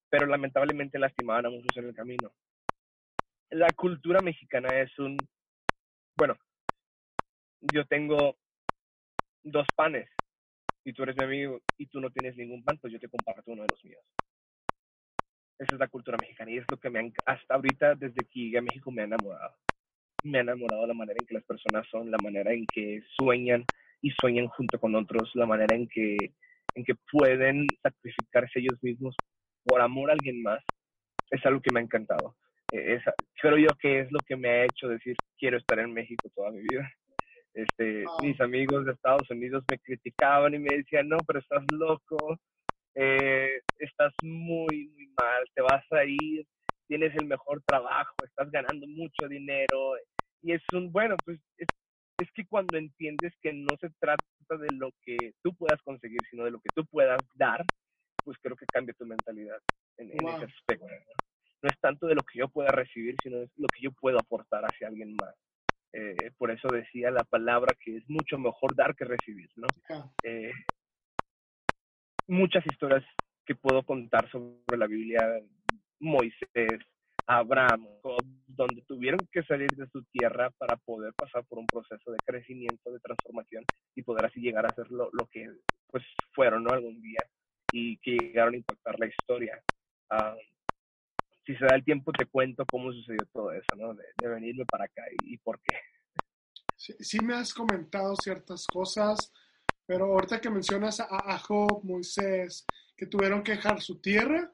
pero 0.08 0.24
lamentablemente 0.24 0.98
lastimaban 0.98 1.44
a 1.44 1.50
muchos 1.50 1.76
en 1.76 1.88
el 1.88 1.94
camino 1.94 2.32
la 3.50 3.68
cultura 3.74 4.20
mexicana 4.20 4.68
es 4.80 4.98
un, 4.98 5.16
bueno, 6.16 6.36
yo 7.72 7.86
tengo 7.86 8.36
dos 9.42 9.66
panes 9.74 10.08
y 10.84 10.92
tú 10.92 11.02
eres 11.02 11.16
mi 11.16 11.24
amigo 11.24 11.60
y 11.76 11.86
tú 11.86 12.00
no 12.00 12.10
tienes 12.10 12.36
ningún 12.36 12.62
pan, 12.62 12.78
pues 12.78 12.92
yo 12.92 13.00
te 13.00 13.08
comparto 13.08 13.50
uno 13.50 13.62
de 13.62 13.68
los 13.70 13.84
míos. 13.84 14.04
Esa 15.58 15.74
es 15.74 15.80
la 15.80 15.88
cultura 15.88 16.16
mexicana 16.20 16.50
y 16.50 16.58
es 16.58 16.64
lo 16.70 16.78
que 16.78 16.90
me 16.90 17.00
han, 17.00 17.12
hasta 17.24 17.54
ahorita, 17.54 17.94
desde 17.94 18.24
que 18.26 18.40
llegué 18.40 18.58
a 18.58 18.62
México, 18.62 18.90
me 18.90 19.02
ha 19.02 19.06
enamorado. 19.06 19.56
Me 20.24 20.38
ha 20.38 20.42
enamorado 20.42 20.86
la 20.86 20.94
manera 20.94 21.16
en 21.20 21.26
que 21.26 21.34
las 21.34 21.44
personas 21.44 21.86
son, 21.90 22.10
la 22.10 22.18
manera 22.22 22.52
en 22.52 22.66
que 22.66 23.02
sueñan 23.18 23.64
y 24.02 24.10
sueñan 24.10 24.48
junto 24.48 24.78
con 24.78 24.94
otros, 24.94 25.30
la 25.34 25.46
manera 25.46 25.74
en 25.74 25.88
que, 25.88 26.16
en 26.74 26.84
que 26.84 26.94
pueden 27.10 27.66
sacrificarse 27.82 28.60
ellos 28.60 28.82
mismos 28.82 29.14
por 29.64 29.80
amor 29.80 30.10
a 30.10 30.14
alguien 30.14 30.42
más. 30.42 30.62
Es 31.30 31.44
algo 31.44 31.60
que 31.60 31.72
me 31.72 31.80
ha 31.80 31.82
encantado 31.82 32.34
es, 32.72 33.02
creo 33.40 33.56
yo 33.56 33.68
que 33.80 34.00
es 34.00 34.12
lo 34.12 34.18
que 34.26 34.36
me 34.36 34.48
ha 34.48 34.64
hecho 34.64 34.88
decir 34.88 35.16
quiero 35.38 35.56
estar 35.56 35.78
en 35.78 35.92
México 35.92 36.30
toda 36.34 36.50
mi 36.50 36.60
vida. 36.60 36.90
Este, 37.54 38.04
oh. 38.06 38.22
Mis 38.22 38.40
amigos 38.40 38.84
de 38.84 38.92
Estados 38.92 39.28
Unidos 39.30 39.64
me 39.70 39.78
criticaban 39.78 40.54
y 40.54 40.58
me 40.58 40.76
decían, 40.76 41.08
no, 41.08 41.16
pero 41.26 41.40
estás 41.40 41.64
loco, 41.72 42.38
eh, 42.94 43.60
estás 43.78 44.12
muy, 44.22 44.88
muy 44.88 45.06
mal, 45.18 45.44
te 45.54 45.62
vas 45.62 45.84
a 45.92 46.04
ir 46.04 46.46
tienes 46.88 47.14
el 47.16 47.26
mejor 47.26 47.62
trabajo, 47.64 48.14
estás 48.24 48.50
ganando 48.50 48.86
mucho 48.86 49.28
dinero. 49.28 49.94
Y 50.42 50.52
es 50.52 50.62
un, 50.72 50.90
bueno, 50.90 51.16
pues 51.24 51.38
es, 51.56 51.68
es 52.18 52.28
que 52.32 52.46
cuando 52.46 52.76
entiendes 52.76 53.32
que 53.40 53.52
no 53.52 53.76
se 53.80 53.90
trata 54.00 54.24
de 54.48 54.74
lo 54.74 54.90
que 55.02 55.32
tú 55.42 55.54
puedas 55.54 55.80
conseguir, 55.82 56.20
sino 56.30 56.44
de 56.44 56.50
lo 56.50 56.60
que 56.60 56.70
tú 56.74 56.84
puedas 56.86 57.20
dar, 57.34 57.64
pues 58.24 58.36
creo 58.42 58.56
que 58.56 58.66
cambia 58.66 58.94
tu 58.98 59.06
mentalidad 59.06 59.60
en, 59.98 60.10
ese 60.10 60.44
aspecto. 60.44 60.86
¿no? 60.86 61.68
es 61.68 61.80
tanto 61.80 62.06
de 62.06 62.14
lo 62.14 62.22
que 62.22 62.38
yo 62.38 62.48
pueda 62.48 62.70
recibir, 62.70 63.16
sino 63.22 63.38
de 63.38 63.48
lo 63.56 63.66
que 63.68 63.82
yo 63.82 63.90
puedo 63.92 64.18
aportar 64.18 64.64
hacia 64.64 64.88
alguien 64.88 65.16
más. 65.16 65.34
Eh, 65.92 66.30
por 66.36 66.50
eso 66.50 66.68
decía 66.68 67.10
la 67.10 67.24
palabra 67.24 67.74
que 67.80 67.96
es 67.96 68.08
mucho 68.08 68.38
mejor 68.38 68.76
dar 68.76 68.94
que 68.94 69.04
recibir, 69.04 69.50
¿no? 69.56 69.66
Eh, 70.22 70.52
muchas 72.26 72.64
historias 72.66 73.04
que 73.46 73.54
puedo 73.54 73.82
contar 73.82 74.30
sobre 74.30 74.76
la 74.76 74.86
Biblia, 74.86 75.40
Moisés, 76.00 76.80
Abraham, 77.26 77.86
donde 78.46 78.82
tuvieron 78.82 79.20
que 79.30 79.42
salir 79.42 79.70
de 79.70 79.86
su 79.88 80.02
tierra 80.04 80.50
para 80.58 80.76
poder 80.76 81.12
pasar 81.14 81.44
por 81.44 81.58
un 81.58 81.66
proceso 81.66 82.10
de 82.10 82.18
crecimiento, 82.24 82.90
de 82.90 83.00
transformación 83.00 83.64
y 83.94 84.02
poder 84.02 84.26
así 84.26 84.40
llegar 84.40 84.64
a 84.64 84.74
ser 84.74 84.90
lo, 84.90 85.10
que 85.30 85.46
pues 85.88 86.02
fueron 86.32 86.64
¿no? 86.64 86.72
algún 86.72 87.00
día 87.02 87.20
y 87.70 87.98
que 87.98 88.12
llegaron 88.12 88.54
a 88.54 88.58
impactar 88.58 88.98
la 88.98 89.06
historia. 89.06 89.62
Ah, 90.08 90.34
si 91.48 91.56
se 91.56 91.64
da 91.64 91.76
el 91.76 91.84
tiempo 91.84 92.12
te 92.12 92.26
cuento 92.26 92.64
cómo 92.70 92.92
sucedió 92.92 93.26
todo 93.32 93.52
eso, 93.52 93.74
¿no? 93.76 93.94
De, 93.94 94.04
venirme 94.28 94.66
para 94.66 94.84
acá 94.84 95.02
y, 95.24 95.38
por 95.38 95.58
qué. 95.60 95.76
Sí, 96.76 97.18
me 97.20 97.34
has 97.34 97.54
comentado 97.54 98.14
ciertas 98.16 98.66
cosas, 98.66 99.32
pero 99.86 100.04
ahorita 100.04 100.40
que 100.40 100.50
mencionas 100.50 101.00
a, 101.00 101.38
Job, 101.38 101.82
Moisés, 101.82 102.66
que 102.96 103.06
tuvieron 103.06 103.42
que 103.42 103.52
dejar 103.52 103.80
su 103.80 103.98
tierra 103.98 104.52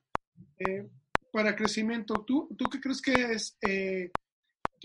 eh, 0.59 0.89
para 1.35 1.57
crecimiento, 1.57 2.25
¿tú, 2.25 2.49
¿tú 2.57 2.67
qué 2.67 2.81
crees 2.81 3.03
que 3.03 3.13
es? 3.13 3.59
Eh, 3.69 4.09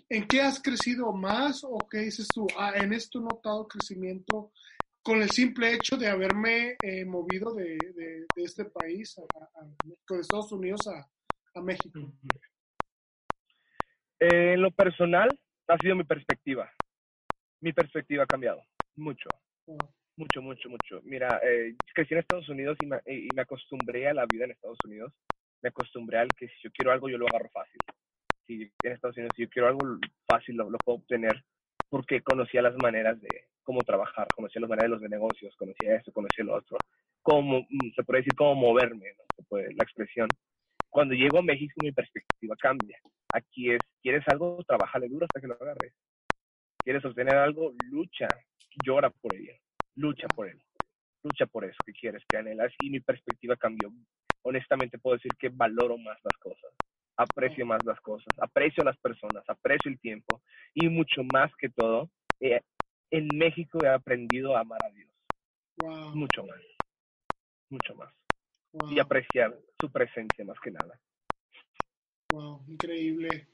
¿En 0.10 0.28
qué 0.28 0.42
has 0.42 0.60
crecido 0.60 1.14
más 1.14 1.64
o 1.64 1.78
qué 1.88 2.00
dices 2.00 2.28
tú? 2.34 2.48
Ah, 2.58 2.74
en 2.74 2.92
esto 2.92 3.20
he 3.20 3.22
notado 3.22 3.68
crecimiento 3.68 4.52
con 5.04 5.22
el 5.22 5.30
simple 5.30 5.76
hecho 5.76 5.96
de 5.96 6.08
haberme 6.08 6.76
eh, 6.82 7.06
movido 7.06 7.54
de, 7.54 7.78
de, 7.96 8.26
este 8.38 8.66
país, 8.66 9.16
a, 9.20 9.64
de 9.84 10.20
Estados 10.20 10.52
Unidos 10.52 10.88
a, 10.88 11.08
a 11.54 11.62
México. 11.62 12.00
en 14.20 14.60
lo 14.60 14.72
personal, 14.72 15.30
ha 15.68 15.78
sido 15.78 15.96
mi 15.96 16.04
perspectiva. 16.04 16.68
Mi 17.62 17.74
perspectiva 17.74 18.24
ha 18.24 18.28
cambiado 18.28 18.64
mucho. 18.96 19.30
Mucho, 20.18 20.42
mucho, 20.42 20.68
mucho. 20.68 21.00
Mira, 21.04 21.40
eh, 21.44 21.76
crecí 21.94 22.16
en 22.16 22.22
Estados 22.22 22.50
Unidos 22.50 22.76
y 22.82 22.88
me, 22.88 22.98
y 23.06 23.28
me 23.36 23.44
acostumbré 23.44 24.08
a 24.08 24.16
la 24.16 24.26
vida 24.26 24.46
en 24.46 24.52
Estados 24.52 24.80
Unidos 24.84 25.14
me 25.62 25.70
acostumbré 25.70 26.20
al 26.20 26.30
que 26.30 26.48
si 26.48 26.54
yo 26.64 26.72
quiero 26.72 26.92
algo, 26.92 27.10
yo 27.10 27.18
lo 27.18 27.28
agarro 27.28 27.50
fácil. 27.50 27.80
Si 28.46 28.72
en 28.84 28.92
Estados 28.92 29.18
Unidos, 29.18 29.34
si 29.36 29.44
yo 29.44 29.50
quiero 29.50 29.68
algo 29.68 29.98
fácil, 30.28 30.56
lo, 30.56 30.70
puedo 30.84 31.00
obtener 31.00 31.44
porque 31.90 32.22
conocía 32.22 32.62
las 32.62 32.76
maneras 32.78 33.20
de 33.22 33.30
cómo 33.64 33.82
trabajar, 33.82 34.28
conocía 34.36 34.62
las 34.62 34.70
maneras 34.70 34.90
de 34.90 34.98
los 34.98 35.10
negocios, 35.10 35.56
conocía 35.56 35.96
eso, 35.96 36.12
conocía 36.12 36.46
lo 36.46 36.56
otro, 36.56 36.78
cómo, 37.22 37.62
mm, 37.62 37.94
se 37.96 38.04
puede 38.04 38.20
decir 38.20 38.36
cómo 38.36 38.56
moverme, 38.56 39.14
¿no? 39.18 39.58
la 39.58 39.84
expresión. 39.84 40.28
Cuando 40.90 41.14
llego 41.14 41.40
a 41.40 41.44
México, 41.44 41.76
mi 41.82 41.92
perspectiva 41.92 42.56
cambia. 42.58 43.00
Aquí 43.34 43.72
es, 43.72 43.80
¿quieres 44.02 44.24
algo? 44.28 44.64
Trabájale 44.68 45.08
duro 45.08 45.26
hasta 45.26 45.40
que 45.40 45.48
lo 45.48 45.56
agarres. 45.56 45.94
¿Quieres 46.84 47.04
obtener 47.06 47.36
algo? 47.36 47.74
Lucha, 47.90 48.28
llora 48.84 49.10
por 49.10 49.36
ello, 49.36 49.54
lucha 49.96 50.28
por 50.28 50.48
él, 50.48 50.60
lucha 51.24 51.46
por 51.46 51.66
eso 51.66 51.78
que 51.86 51.94
quieres, 51.94 52.24
que 52.28 52.38
anhelas. 52.38 52.74
Y 52.82 52.90
mi 52.90 53.00
perspectiva 53.00 53.56
cambió 53.56 53.92
honestamente 54.44 54.98
puedo 54.98 55.18
decir 55.18 55.32
que 55.40 55.50
valoro 55.50 55.98
más 55.98 56.18
las 56.24 56.38
cosas, 56.38 56.72
aprecio 57.18 57.66
más 57.66 57.84
las 57.86 58.00
cosas, 58.02 58.28
aprecio 58.40 58.84
a 58.84 58.88
las 58.88 58.98
personas, 58.98 59.44
aprecio 59.48 59.92
el 59.92 60.00
tiempo 60.00 60.42
y 60.74 60.90
mucho 60.90 61.22
más 61.34 61.52
que 61.58 61.70
todo, 61.70 62.10
eh, 62.40 62.62
en 63.12 63.28
México 63.36 63.80
he 63.84 63.90
aprendido 63.90 64.56
a 64.56 64.62
amar 64.62 64.80
a 64.84 64.90
Dios. 64.92 65.10
Mucho 66.14 66.44
más, 66.44 66.60
mucho 67.70 67.96
más. 67.96 68.14
Y 68.92 69.00
apreciar 69.00 69.58
su 69.80 69.92
presencia 69.92 70.46
más 70.46 70.60
que 70.60 70.72
nada. 70.72 71.00
Wow, 72.32 72.64
increíble. 72.68 73.48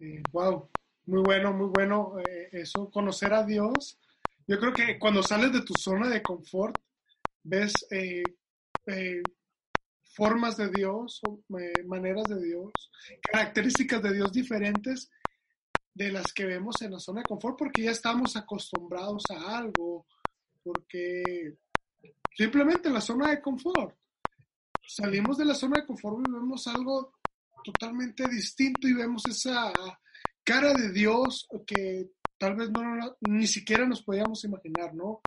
Eh, 0.00 0.22
wow, 0.30 0.70
muy 1.06 1.22
bueno, 1.22 1.52
muy 1.52 1.68
bueno 1.68 2.18
eh, 2.20 2.48
eso, 2.52 2.90
conocer 2.90 3.32
a 3.32 3.44
Dios. 3.44 3.98
Yo 4.46 4.58
creo 4.60 4.72
que 4.72 4.98
cuando 4.98 5.22
sales 5.22 5.52
de 5.52 5.62
tu 5.62 5.74
zona 5.74 6.08
de 6.08 6.22
confort, 6.22 6.76
ves 7.42 7.72
eh, 7.90 8.22
formas 10.14 10.56
de 10.56 10.70
Dios, 10.70 11.20
eh, 11.58 11.84
maneras 11.86 12.24
de 12.28 12.42
Dios, 12.42 12.72
características 13.20 14.02
de 14.02 14.14
Dios 14.14 14.32
diferentes 14.32 15.10
de 15.92 16.10
las 16.10 16.32
que 16.32 16.44
vemos 16.44 16.80
en 16.82 16.92
la 16.92 16.98
zona 16.98 17.20
de 17.20 17.28
confort, 17.28 17.58
porque 17.58 17.82
ya 17.82 17.90
estamos 17.90 18.36
acostumbrados 18.36 19.24
a 19.30 19.58
algo, 19.58 20.06
porque 20.62 21.56
simplemente 22.36 22.90
la 22.90 23.00
zona 23.00 23.30
de 23.30 23.40
confort. 23.40 23.96
Salimos 24.86 25.38
de 25.38 25.46
la 25.46 25.54
zona 25.54 25.80
de 25.80 25.86
confort 25.86 26.26
y 26.26 26.32
vemos 26.32 26.66
algo 26.66 27.14
totalmente 27.64 28.28
distinto 28.28 28.86
y 28.86 28.92
vemos 28.92 29.22
esa 29.28 29.72
cara 30.44 30.74
de 30.74 30.92
Dios 30.92 31.48
que 31.66 32.10
tal 32.38 32.56
vez 32.56 32.70
no, 32.70 32.82
ni 33.20 33.46
siquiera 33.46 33.86
nos 33.86 34.02
podíamos 34.02 34.44
imaginar, 34.44 34.94
¿no? 34.94 35.22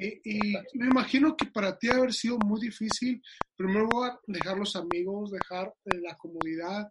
Y, 0.00 0.54
me 0.78 0.86
imagino 0.86 1.36
que 1.36 1.46
para 1.46 1.76
ti 1.76 1.88
haber 1.90 2.12
sido 2.12 2.38
muy 2.38 2.60
difícil, 2.60 3.22
primero 3.54 3.88
dejar 4.26 4.56
los 4.56 4.74
amigos, 4.76 5.30
dejar 5.30 5.74
eh, 5.84 5.98
la 6.00 6.16
comodidad, 6.16 6.88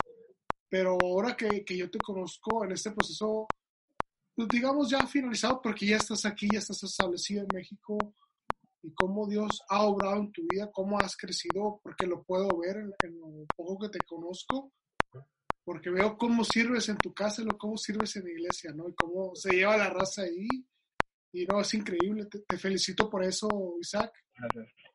pero 0.70 0.97
ahora 1.01 1.36
que, 1.36 1.66
que, 1.66 1.76
yo 1.76 1.89
te 1.89 1.97
conozco 1.97 2.64
en 2.64 2.74
este 2.74 2.91
proceso, 2.91 3.47
pues 4.36 4.47
digamos 4.49 4.91
ya 4.91 5.07
finalizado, 5.07 5.60
porque 5.62 5.88
ya 5.88 5.97
estás 5.97 6.26
aquí, 6.26 6.47
ya 6.51 6.60
estás 6.60 6.84
establecido 6.84 7.41
en 7.41 7.47
México, 7.51 7.97
y 8.82 8.93
cómo 8.93 9.28
Dios 9.28 9.62
ha 9.70 9.84
obrado 9.84 10.18
en 10.18 10.32
tu 10.32 10.43
vida, 10.49 10.70
cómo 10.72 10.99
has 10.99 11.18
crecido, 11.18 11.80
porque 11.84 12.05
lo 12.05 12.24
puedo 12.24 12.47
ver 12.60 12.78
en, 12.78 13.20
lo 13.20 13.45
poco 13.55 13.80
que 13.80 13.89
te 13.89 13.99
conozco, 14.05 14.72
porque 15.64 15.89
veo 15.89 16.18
cómo 16.18 16.43
sirves 16.43 16.89
en 16.89 16.97
tu 16.97 17.14
casa 17.14 17.43
cómo 17.57 17.78
sirves 17.78 18.16
en 18.16 18.24
la 18.26 18.32
iglesia, 18.32 18.72
¿no? 18.72 18.88
Y 18.88 18.93
cómo 18.93 19.36
se 19.36 19.51
lleva 19.51 19.78
la 19.78 19.89
raza 19.89 20.24
ahí 20.24 20.47
y 21.32 21.46
no, 21.46 21.62
es 21.62 21.74
increíble. 21.74 22.26
Te, 22.26 22.58
felicito 22.58 23.10
por 23.10 23.24
eso, 23.24 23.48
Isaac. 23.80 24.12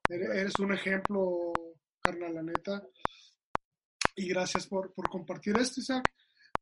Eres, 0.08 0.58
un 0.58 0.72
ejemplo, 0.72 1.52
carnal, 2.00 2.34
la 2.34 2.42
neta. 2.42 2.86
Y 4.16 4.28
gracias 4.28 4.66
por, 4.66 4.92
por 4.92 5.08
compartir 5.08 5.56
esto, 5.58 5.80
Isaac. 5.80 6.04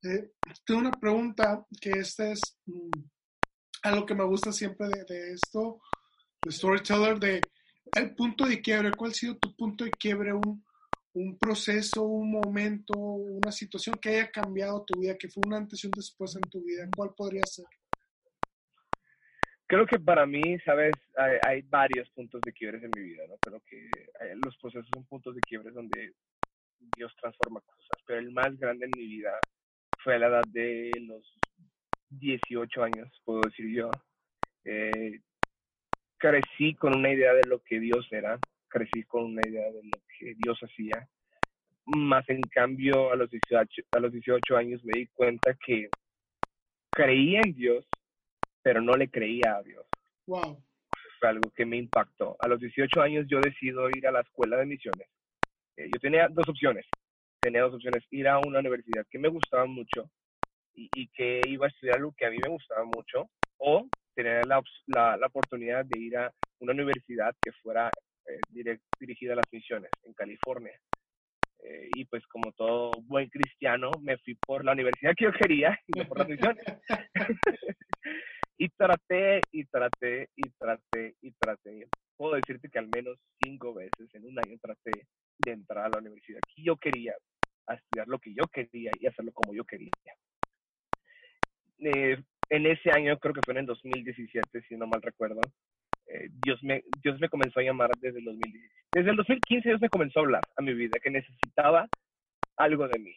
Eh, 0.02 0.32
tengo 0.64 0.80
una 0.80 0.90
pregunta 0.92 1.64
que 1.80 1.90
este 1.90 2.32
es 2.32 2.40
mm, 2.66 2.90
algo 3.84 4.06
que 4.06 4.14
me 4.14 4.24
gusta 4.24 4.52
siempre 4.52 4.88
de, 4.88 5.04
de, 5.04 5.32
esto, 5.34 5.80
de 6.42 6.50
Storyteller, 6.50 7.18
de 7.18 7.40
el 7.94 8.14
punto 8.14 8.46
de 8.46 8.60
quiebre. 8.60 8.92
¿Cuál 8.92 9.12
ha 9.12 9.14
sido 9.14 9.36
tu 9.38 9.54
punto 9.54 9.84
de 9.84 9.90
quiebre? 9.90 10.32
Un, 10.32 10.64
un 11.14 11.38
proceso, 11.38 12.02
un 12.02 12.30
momento, 12.32 12.94
una 12.96 13.52
situación 13.52 13.96
que 14.00 14.10
haya 14.10 14.30
cambiado 14.30 14.84
tu 14.84 14.98
vida, 14.98 15.16
que 15.18 15.28
fue 15.28 15.42
un 15.46 15.54
antes 15.54 15.82
y 15.84 15.86
un 15.86 15.92
después 15.92 16.34
en 16.36 16.42
tu 16.42 16.62
vida. 16.62 16.88
¿Cuál 16.96 17.14
podría 17.14 17.42
ser? 17.44 17.66
Creo 19.72 19.86
que 19.86 19.98
para 19.98 20.26
mí, 20.26 20.58
sabes, 20.66 20.92
hay, 21.16 21.62
varios 21.62 22.06
puntos 22.10 22.42
de 22.42 22.52
quiebres 22.52 22.82
en 22.82 22.90
mi 22.94 23.08
vida, 23.08 23.22
¿no? 23.26 23.38
Creo 23.38 23.62
que 23.66 23.86
eh, 23.86 24.34
los 24.44 24.54
procesos 24.58 24.86
son 24.92 25.06
puntos 25.06 25.34
de 25.34 25.40
quiebres 25.40 25.72
donde 25.72 26.12
Dios 26.94 27.10
transforma 27.18 27.62
cosas, 27.62 28.02
pero 28.06 28.18
el 28.18 28.30
más 28.32 28.54
grande 28.58 28.84
en 28.84 28.90
mi 28.94 29.06
vida 29.06 29.32
fue 30.04 30.16
a 30.16 30.18
la 30.18 30.26
edad 30.26 30.42
de 30.48 30.90
los 31.00 31.38
18 32.10 32.82
años, 32.84 33.08
puedo 33.24 33.40
decir 33.40 33.74
yo. 33.74 33.90
Eh, 34.66 35.20
crecí 36.18 36.74
con 36.74 36.94
una 36.94 37.10
idea 37.10 37.32
de 37.32 37.48
lo 37.48 37.62
que 37.62 37.80
Dios 37.80 38.06
era, 38.10 38.38
crecí 38.68 39.04
con 39.04 39.24
una 39.24 39.40
idea 39.48 39.72
de 39.72 39.84
lo 39.84 40.02
que 40.18 40.34
Dios 40.36 40.60
hacía, 40.60 41.08
más 41.86 42.28
en 42.28 42.42
cambio 42.42 43.10
a 43.10 43.16
los 43.16 43.30
18, 43.30 43.84
a 43.92 44.00
los 44.00 44.12
18 44.12 44.54
años 44.54 44.84
me 44.84 44.98
di 44.98 45.06
cuenta 45.06 45.56
que 45.64 45.88
creía 46.90 47.40
en 47.42 47.54
Dios, 47.54 47.86
pero 48.62 48.80
no 48.80 48.94
le 48.94 49.08
creía 49.08 49.56
a 49.56 49.62
Dios. 49.62 49.86
Wow. 50.26 50.62
Fue 51.18 51.28
algo 51.28 51.50
que 51.54 51.66
me 51.66 51.76
impactó. 51.76 52.36
A 52.40 52.48
los 52.48 52.60
18 52.60 53.00
años 53.00 53.26
yo 53.28 53.40
decido 53.40 53.88
ir 53.90 54.06
a 54.06 54.12
la 54.12 54.20
escuela 54.20 54.56
de 54.56 54.66
misiones. 54.66 55.08
Eh, 55.76 55.88
yo 55.92 56.00
tenía 56.00 56.28
dos 56.28 56.48
opciones. 56.48 56.86
Tenía 57.40 57.62
dos 57.62 57.74
opciones. 57.74 58.04
Ir 58.10 58.28
a 58.28 58.38
una 58.38 58.60
universidad 58.60 59.06
que 59.10 59.18
me 59.18 59.28
gustaba 59.28 59.66
mucho 59.66 60.10
y, 60.74 61.08
que 61.08 61.40
iba 61.48 61.66
a 61.66 61.68
estudiar 61.68 61.96
algo 61.96 62.14
que 62.16 62.26
a 62.26 62.30
mí 62.30 62.38
me 62.42 62.48
gustaba 62.48 62.84
mucho 62.84 63.28
o 63.58 63.86
tener 64.14 64.46
la, 64.46 64.62
la, 64.86 65.26
oportunidad 65.26 65.84
de 65.84 65.98
ir 65.98 66.16
a 66.16 66.32
una 66.60 66.72
universidad 66.72 67.34
que 67.42 67.52
fuera 67.52 67.90
eh, 68.26 68.78
dirigida 68.98 69.34
a 69.34 69.36
las 69.36 69.52
misiones 69.52 69.90
en 70.04 70.14
California. 70.14 70.78
Eh, 71.64 71.88
y 71.94 72.04
pues 72.06 72.26
como 72.26 72.52
todo 72.52 72.90
buen 73.02 73.28
cristiano 73.28 73.90
me 74.00 74.18
fui 74.18 74.34
por 74.34 74.64
la 74.64 74.72
universidad 74.72 75.14
que 75.16 75.26
yo 75.26 75.32
quería 75.32 75.78
y 75.86 75.98
no 75.98 76.06
por 76.06 76.18
las 76.18 76.28
misiones. 76.28 76.64
Y 78.62 78.68
traté 78.68 79.40
y 79.50 79.64
traté 79.64 80.28
y 80.36 80.48
traté 80.50 81.16
y 81.20 81.32
traté. 81.32 81.88
Puedo 82.16 82.36
decirte 82.36 82.68
que 82.68 82.78
al 82.78 82.86
menos 82.94 83.18
cinco 83.42 83.74
veces 83.74 84.08
en 84.14 84.24
un 84.24 84.38
año 84.38 84.56
traté 84.62 84.92
de 85.44 85.50
entrar 85.50 85.86
a 85.86 85.88
la 85.88 85.98
universidad 85.98 86.38
que 86.54 86.62
yo 86.62 86.76
quería, 86.76 87.12
a 87.66 87.74
estudiar 87.74 88.06
lo 88.06 88.20
que 88.20 88.32
yo 88.32 88.44
quería 88.52 88.92
y 89.00 89.08
hacerlo 89.08 89.32
como 89.32 89.52
yo 89.52 89.64
quería. 89.64 89.90
Eh, 91.80 92.22
en 92.50 92.66
ese 92.66 92.92
año, 92.92 93.18
creo 93.18 93.34
que 93.34 93.40
fue 93.44 93.54
en 93.54 93.58
el 93.62 93.66
2017, 93.66 94.62
si 94.68 94.76
no 94.76 94.86
mal 94.86 95.02
recuerdo, 95.02 95.40
eh, 96.06 96.28
Dios, 96.44 96.62
me, 96.62 96.84
Dios 97.02 97.18
me 97.18 97.28
comenzó 97.28 97.58
a 97.58 97.64
llamar 97.64 97.90
desde 97.98 98.20
el 98.20 98.26
2017. 98.26 98.74
Desde 98.92 99.10
el 99.10 99.16
2015 99.16 99.68
Dios 99.70 99.80
me 99.80 99.88
comenzó 99.88 100.20
a 100.20 100.22
hablar 100.22 100.42
a 100.56 100.62
mi 100.62 100.72
vida, 100.72 101.00
que 101.02 101.10
necesitaba 101.10 101.88
algo 102.58 102.86
de 102.86 103.00
mí. 103.00 103.16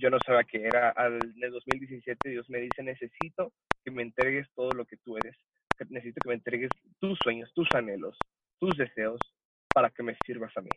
Yo 0.00 0.08
no 0.08 0.18
sabía 0.24 0.44
qué 0.44 0.62
era. 0.64 0.90
Al, 0.90 1.20
en 1.36 1.44
el 1.44 1.52
2017 1.52 2.30
Dios 2.30 2.48
me 2.48 2.58
dice, 2.58 2.82
necesito 2.82 3.52
que 3.84 3.90
me 3.90 4.02
entregues 4.02 4.48
todo 4.54 4.72
lo 4.72 4.86
que 4.86 4.96
tú 4.96 5.16
eres. 5.18 5.36
Que 5.76 5.84
necesito 5.90 6.20
que 6.22 6.28
me 6.28 6.34
entregues 6.36 6.70
tus 6.98 7.18
sueños, 7.18 7.52
tus 7.54 7.68
anhelos, 7.74 8.16
tus 8.58 8.76
deseos 8.76 9.20
para 9.72 9.90
que 9.90 10.02
me 10.02 10.16
sirvas 10.24 10.56
a 10.56 10.62
mí. 10.62 10.70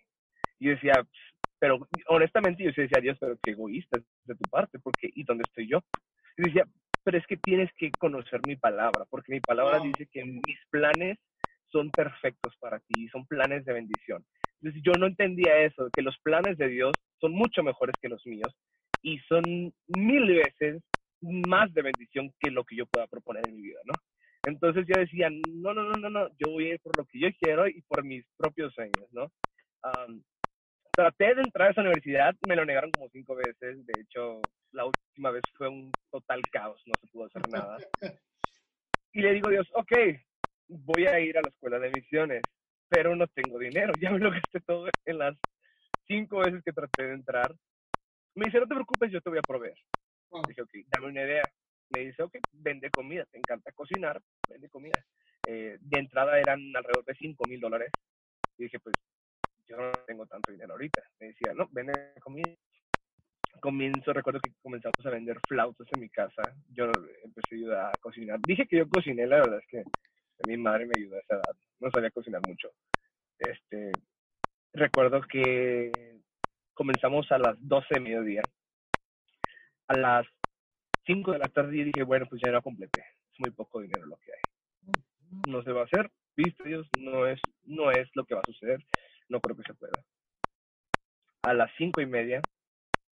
Y 0.59 0.65
yo 0.67 0.71
decía, 0.71 1.05
pero 1.59 1.79
honestamente 2.07 2.63
yo 2.63 2.71
decía, 2.75 2.99
Dios, 3.01 3.17
pero 3.19 3.37
qué 3.41 3.51
egoísta 3.51 3.99
de 4.25 4.35
tu 4.35 4.49
parte, 4.49 4.79
porque 4.79 5.09
¿y 5.13 5.23
dónde 5.23 5.43
estoy 5.47 5.69
yo? 5.69 5.79
Y 6.37 6.43
decía, 6.43 6.65
pero 7.03 7.17
es 7.17 7.25
que 7.25 7.37
tienes 7.37 7.71
que 7.77 7.91
conocer 7.91 8.41
mi 8.45 8.55
palabra, 8.55 9.05
porque 9.09 9.31
mi 9.31 9.39
palabra 9.39 9.79
dice 9.79 10.07
que 10.11 10.23
mis 10.23 10.59
planes 10.69 11.17
son 11.71 11.89
perfectos 11.91 12.55
para 12.59 12.79
ti, 12.79 13.07
son 13.09 13.25
planes 13.25 13.65
de 13.65 13.73
bendición. 13.73 14.25
Entonces 14.61 14.81
yo 14.83 14.93
no 14.97 15.07
entendía 15.07 15.59
eso, 15.59 15.89
que 15.93 16.01
los 16.01 16.17
planes 16.19 16.57
de 16.57 16.67
Dios 16.67 16.93
son 17.19 17.33
mucho 17.33 17.63
mejores 17.63 17.95
que 18.01 18.09
los 18.09 18.25
míos 18.25 18.55
y 19.03 19.19
son 19.29 19.71
mil 19.87 20.25
veces 20.25 20.81
más 21.21 21.73
de 21.73 21.83
bendición 21.83 22.31
que 22.39 22.49
lo 22.49 22.63
que 22.63 22.75
yo 22.75 22.85
pueda 22.87 23.07
proponer 23.07 23.45
en 23.45 23.55
mi 23.55 23.61
vida, 23.61 23.79
¿no? 23.85 23.95
Entonces 24.43 24.85
yo 24.87 24.97
decía, 24.97 25.29
no, 25.29 25.73
no, 25.73 25.83
no, 25.83 25.97
no, 25.97 26.09
no, 26.09 26.29
yo 26.37 26.49
voy 26.49 26.65
a 26.65 26.73
ir 26.73 26.79
por 26.81 26.97
lo 26.97 27.05
que 27.05 27.19
yo 27.19 27.27
quiero 27.39 27.67
y 27.67 27.81
por 27.83 28.03
mis 28.03 28.25
propios 28.37 28.73
sueños, 28.73 29.07
¿no? 29.11 29.31
traté 30.95 31.35
de 31.35 31.41
entrar 31.41 31.67
a 31.67 31.71
esa 31.71 31.81
universidad, 31.81 32.35
me 32.47 32.55
lo 32.55 32.65
negaron 32.65 32.91
como 32.91 33.09
cinco 33.09 33.35
veces, 33.35 33.85
de 33.85 34.01
hecho, 34.01 34.41
la 34.71 34.85
última 34.85 35.31
vez 35.31 35.41
fue 35.57 35.67
un 35.67 35.91
total 36.11 36.41
caos, 36.51 36.81
no 36.85 36.93
se 37.01 37.07
pudo 37.07 37.25
hacer 37.25 37.49
nada. 37.49 37.77
Y 39.11 39.21
le 39.21 39.33
digo 39.33 39.47
a 39.47 39.51
Dios, 39.51 39.67
ok, 39.73 39.91
voy 40.67 41.05
a 41.05 41.19
ir 41.19 41.37
a 41.37 41.41
la 41.41 41.49
escuela 41.49 41.79
de 41.79 41.91
misiones, 41.91 42.41
pero 42.89 43.15
no 43.15 43.27
tengo 43.27 43.59
dinero, 43.59 43.93
ya 44.01 44.11
me 44.11 44.19
lo 44.19 44.31
gasté 44.31 44.59
todo 44.61 44.87
en 45.05 45.17
las 45.17 45.35
cinco 46.07 46.39
veces 46.39 46.61
que 46.63 46.71
traté 46.71 47.03
de 47.07 47.13
entrar. 47.13 47.53
Me 48.35 48.45
dice, 48.45 48.59
no 48.59 48.67
te 48.67 48.73
preocupes, 48.75 49.11
yo 49.11 49.21
te 49.21 49.29
voy 49.29 49.39
a 49.39 49.43
proveer. 49.43 49.77
Dije, 50.47 50.61
ok, 50.61 50.71
dame 50.87 51.07
una 51.07 51.23
idea. 51.23 51.43
Me 51.89 51.99
dice, 51.99 52.23
ok, 52.23 52.37
vende 52.51 52.89
comida, 52.89 53.25
te 53.25 53.37
encanta 53.37 53.71
cocinar, 53.71 54.19
vende 54.49 54.69
comida. 54.69 55.05
Eh, 55.45 55.77
de 55.79 55.99
entrada 55.99 56.39
eran 56.39 56.59
alrededor 56.75 57.05
de 57.05 57.13
cinco 57.15 57.45
mil 57.45 57.59
dólares. 57.59 57.91
Y 58.57 58.63
dije, 58.63 58.79
pues 58.79 58.95
yo 59.67 59.77
no 59.77 59.91
tengo 60.07 60.25
tanto 60.25 60.51
dinero 60.51 60.73
ahorita. 60.73 61.03
Me 61.19 61.27
decía, 61.27 61.53
no, 61.53 61.67
vende 61.71 62.13
comida. 62.21 62.55
Comienzo, 63.61 64.11
recuerdo 64.11 64.39
que 64.39 64.51
comenzamos 64.61 65.05
a 65.05 65.11
vender 65.11 65.39
flautas 65.47 65.87
en 65.93 65.99
mi 66.01 66.09
casa. 66.09 66.41
Yo 66.69 66.85
empecé 67.23 67.53
a 67.53 67.57
ayudar 67.57 67.85
a 67.85 67.99
cocinar. 67.99 68.39
Dije 68.45 68.65
que 68.65 68.77
yo 68.77 68.89
cociné, 68.89 69.27
la 69.27 69.41
verdad 69.41 69.59
es 69.59 69.67
que 69.67 69.83
mi 70.47 70.57
madre 70.57 70.87
me 70.87 70.93
ayudó 70.97 71.17
a 71.17 71.19
esa 71.19 71.35
edad. 71.35 71.55
No 71.79 71.91
sabía 71.91 72.09
cocinar 72.09 72.41
mucho. 72.47 72.71
Este, 73.37 73.91
recuerdo 74.73 75.21
que 75.21 75.91
comenzamos 76.73 77.31
a 77.31 77.37
las 77.37 77.55
12 77.59 77.87
de 77.91 77.99
mediodía. 77.99 78.41
A 79.87 79.97
las 79.97 80.27
5 81.05 81.31
de 81.31 81.39
la 81.39 81.47
tarde 81.47 81.83
dije, 81.83 82.03
bueno, 82.03 82.25
pues 82.29 82.41
ya 82.43 82.51
no 82.51 82.61
completé. 82.61 83.01
Es 83.31 83.39
muy 83.39 83.51
poco 83.51 83.81
dinero 83.81 84.05
lo 84.05 84.17
que 84.17 84.31
hay. 84.31 84.41
No 85.47 85.63
se 85.63 85.71
va 85.71 85.81
a 85.81 85.85
hacer. 85.85 86.11
Viste, 86.35 86.63
Dios, 86.67 86.87
no 86.97 87.27
es, 87.27 87.39
no 87.63 87.91
es 87.91 88.09
lo 88.15 88.25
que 88.25 88.35
va 88.35 88.41
a 88.41 88.51
suceder. 88.51 88.83
No 89.29 89.39
creo 89.39 89.55
que 89.55 89.63
se 89.63 89.73
pueda. 89.73 89.93
A 91.43 91.53
las 91.53 91.71
cinco 91.77 92.01
y 92.01 92.05
media 92.05 92.41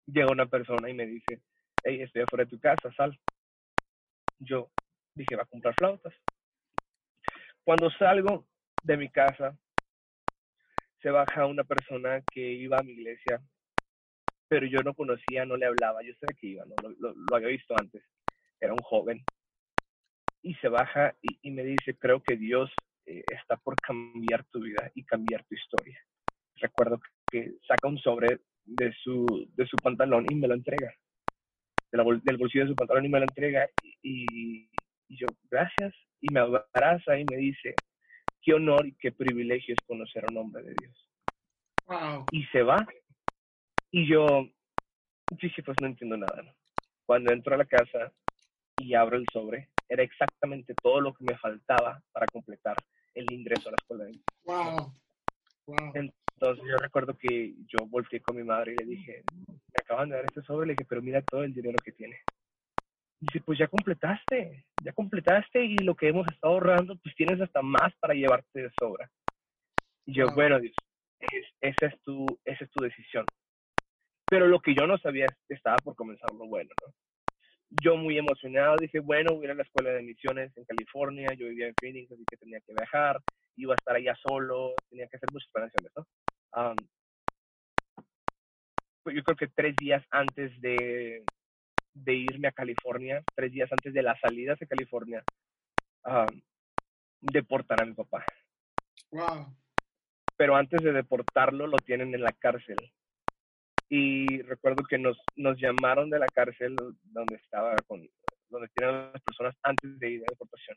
llega 0.05 0.32
una 0.32 0.47
persona 0.47 0.89
y 0.89 0.93
me 0.93 1.05
dice, 1.05 1.41
hey, 1.84 2.01
estoy 2.01 2.24
afuera 2.24 2.45
de 2.45 2.49
tu 2.49 2.60
casa, 2.60 2.91
sal. 2.95 3.18
Yo 4.39 4.70
dije, 5.16 5.36
va 5.36 5.43
a 5.43 5.47
comprar 5.47 5.74
flautas. 5.76 6.14
Cuando 7.64 7.89
salgo 7.91 8.47
de 8.84 8.97
mi 8.97 9.10
casa, 9.10 9.58
se 11.01 11.09
baja 11.09 11.45
una 11.45 11.63
persona 11.63 12.21
que 12.31 12.41
iba 12.41 12.77
a 12.77 12.83
mi 12.83 12.93
iglesia, 12.93 13.41
pero 14.47 14.65
yo 14.65 14.79
no 14.83 14.93
conocía, 14.93 15.45
no 15.45 15.57
le 15.57 15.65
hablaba, 15.65 16.01
yo 16.03 16.13
sé 16.13 16.27
que 16.39 16.47
iba, 16.47 16.65
¿no? 16.65 16.75
lo, 16.99 17.35
había 17.35 17.49
visto 17.49 17.75
antes, 17.77 18.03
era 18.59 18.73
un 18.73 18.79
joven. 18.79 19.23
Y 20.41 20.53
se 20.55 20.69
baja 20.69 21.15
y, 21.21 21.51
me 21.51 21.63
dice, 21.63 21.97
creo 21.97 22.21
que 22.21 22.37
Dios 22.37 22.71
eh, 23.05 23.23
está 23.27 23.57
por 23.57 23.75
cambiar 23.75 24.45
tu 24.45 24.61
vida 24.61 24.89
y 24.95 25.03
cambiar 25.03 25.43
tu 25.45 25.55
historia. 25.55 25.99
Recuerdo 26.55 27.01
que 27.29 27.53
saca 27.67 27.87
un 27.87 27.97
sobre 27.97 28.39
de 28.63 28.93
su, 29.03 29.47
de 29.55 29.65
su 29.67 29.75
pantalón 29.77 30.25
y 30.29 30.35
me 30.35 30.47
lo 30.47 30.53
entrega. 30.53 30.93
del 31.91 32.37
bolsillo 32.37 32.63
de 32.63 32.69
su 32.69 32.75
pantalón 32.75 33.05
y 33.05 33.09
me 33.09 33.19
lo 33.19 33.25
entrega. 33.25 33.67
Y, 34.01 34.69
y 35.09 35.17
yo, 35.17 35.27
gracias. 35.51 35.93
Y 36.21 36.33
me 36.33 36.39
abraza 36.39 37.19
y 37.19 37.25
me 37.29 37.37
dice, 37.37 37.75
qué 38.41 38.53
honor 38.53 38.85
y 38.88 38.93
qué 38.93 39.11
privilegio 39.11 39.73
es 39.73 39.85
conocer 39.85 40.23
a 40.23 40.31
un 40.31 40.38
hombre 40.38 40.63
de 40.63 40.75
Dios. 40.79 41.09
Y 42.31 42.43
se 42.45 42.63
va. 42.63 42.85
Y 43.91 44.07
yo 44.07 44.47
dije, 45.41 45.63
pues 45.63 45.77
no 45.81 45.88
entiendo 45.88 46.17
nada. 46.17 46.55
Cuando 47.05 47.31
entro 47.31 47.55
a 47.55 47.57
la 47.57 47.65
casa 47.65 48.11
y 48.77 48.93
abro 48.93 49.17
el 49.17 49.25
sobre, 49.31 49.69
era 49.89 50.03
exactamente 50.03 50.73
todo 50.81 51.01
lo 51.01 51.13
que 51.13 51.23
me 51.23 51.38
faltaba 51.38 52.01
para 52.11 52.25
completar 52.27 52.75
el 53.13 53.31
ingreso 53.31 53.69
a 53.69 53.71
la 53.71 53.77
escuela. 53.79 54.05
Wow. 54.45 54.93
Wow. 55.65 55.91
Entonces 55.93 56.63
yo 56.69 56.77
recuerdo 56.77 57.17
que 57.17 57.55
yo 57.67 57.85
volteé 57.88 58.21
con 58.21 58.35
mi 58.35 58.43
madre 58.43 58.73
y 58.73 58.83
le 58.83 58.85
dije, 58.85 59.23
me 59.47 59.81
acaban 59.81 60.09
de 60.09 60.17
dar 60.17 60.25
este 60.25 60.41
sobre, 60.43 60.67
le 60.67 60.73
dije, 60.73 60.85
pero 60.88 61.01
mira 61.01 61.21
todo 61.21 61.43
el 61.43 61.53
dinero 61.53 61.77
que 61.83 61.91
tiene. 61.91 62.21
Dice, 63.20 63.41
pues 63.41 63.57
ya 63.57 63.68
completaste, 63.68 64.65
ya 64.84 64.93
completaste 64.93 65.63
y 65.63 65.78
lo 65.80 65.95
que 65.95 66.09
hemos 66.09 66.28
estado 66.28 66.53
ahorrando, 66.53 66.95
pues 66.97 67.15
tienes 67.15 67.41
hasta 67.41 67.61
más 67.61 67.93
para 67.99 68.13
llevarte 68.13 68.61
de 68.61 68.72
sobra. 68.80 69.09
Y 70.05 70.13
yo, 70.13 70.34
bueno, 70.36 70.59
Dios, 70.59 70.76
esa, 71.61 71.88
es 71.88 72.01
tu, 72.03 72.26
esa 72.45 72.63
es 72.63 72.72
tu 72.72 72.82
decisión. 72.82 73.26
Pero 74.30 74.47
lo 74.47 74.59
que 74.59 74.76
yo 74.76 74.86
no 74.86 74.97
sabía 74.97 75.28
estaba 75.49 75.78
por 75.78 75.95
comenzar 75.95 76.32
lo 76.34 76.47
bueno, 76.47 76.70
¿no? 76.86 76.93
Yo 77.84 77.97
muy 77.97 78.18
emocionado 78.18 78.78
dije, 78.78 78.99
bueno, 78.99 79.34
voy 79.34 79.43
a 79.43 79.45
ir 79.45 79.51
a 79.51 79.55
la 79.55 79.63
escuela 79.63 79.89
de 79.91 80.01
misiones 80.01 80.55
en 80.55 80.63
California, 80.63 81.34
yo 81.34 81.47
vivía 81.47 81.68
en 81.68 81.76
Phoenix, 81.80 82.09
así 82.11 82.24
que 82.30 82.38
tenía 82.38 82.61
que 82.61 82.74
viajar, 82.74 83.20
iba 83.57 83.74
a 83.74 83.76
estar 83.76 83.95
allá 83.95 84.15
solo, 84.15 84.74
tenía 84.89 85.07
que 85.07 85.18
hacer 85.18 85.30
muchas 85.34 85.49
planeaciones, 85.51 85.91
¿no? 85.95 86.05
pues 89.03 89.15
yo 89.15 89.24
creo 89.24 89.38
que 89.38 89.47
tres 89.47 89.76
días 89.78 90.03
antes 90.11 90.59
de, 90.59 91.24
de 92.03 92.13
irme 92.13 92.47
a 92.47 92.51
California, 92.51 93.23
tres 93.35 93.51
días 93.51 93.71
antes 93.71 93.93
de 93.93 94.01
la 94.01 94.17
salida 94.19 94.55
de 94.59 94.67
California, 94.67 95.23
deportar 97.21 97.81
a 97.81 97.85
mi 97.85 97.93
papá. 97.93 98.25
Wow. 99.11 99.55
Pero 100.35 100.55
antes 100.55 100.81
de 100.83 100.93
deportarlo, 100.93 101.67
lo 101.67 101.77
tienen 101.77 102.13
en 102.13 102.21
la 102.21 102.31
cárcel. 102.33 102.77
Y 103.89 104.41
recuerdo 104.43 104.83
que 104.83 104.97
nos, 104.97 105.17
nos 105.35 105.57
llamaron 105.59 106.09
de 106.09 106.19
la 106.19 106.27
cárcel 106.27 106.75
donde 107.03 107.35
estaba 107.35 107.75
con, 107.87 108.07
donde 108.49 108.67
tienen 108.75 109.11
las 109.13 109.21
personas 109.23 109.55
antes 109.63 109.97
de 109.99 110.09
ir 110.11 110.21
a 110.21 110.31
deportación. 110.31 110.75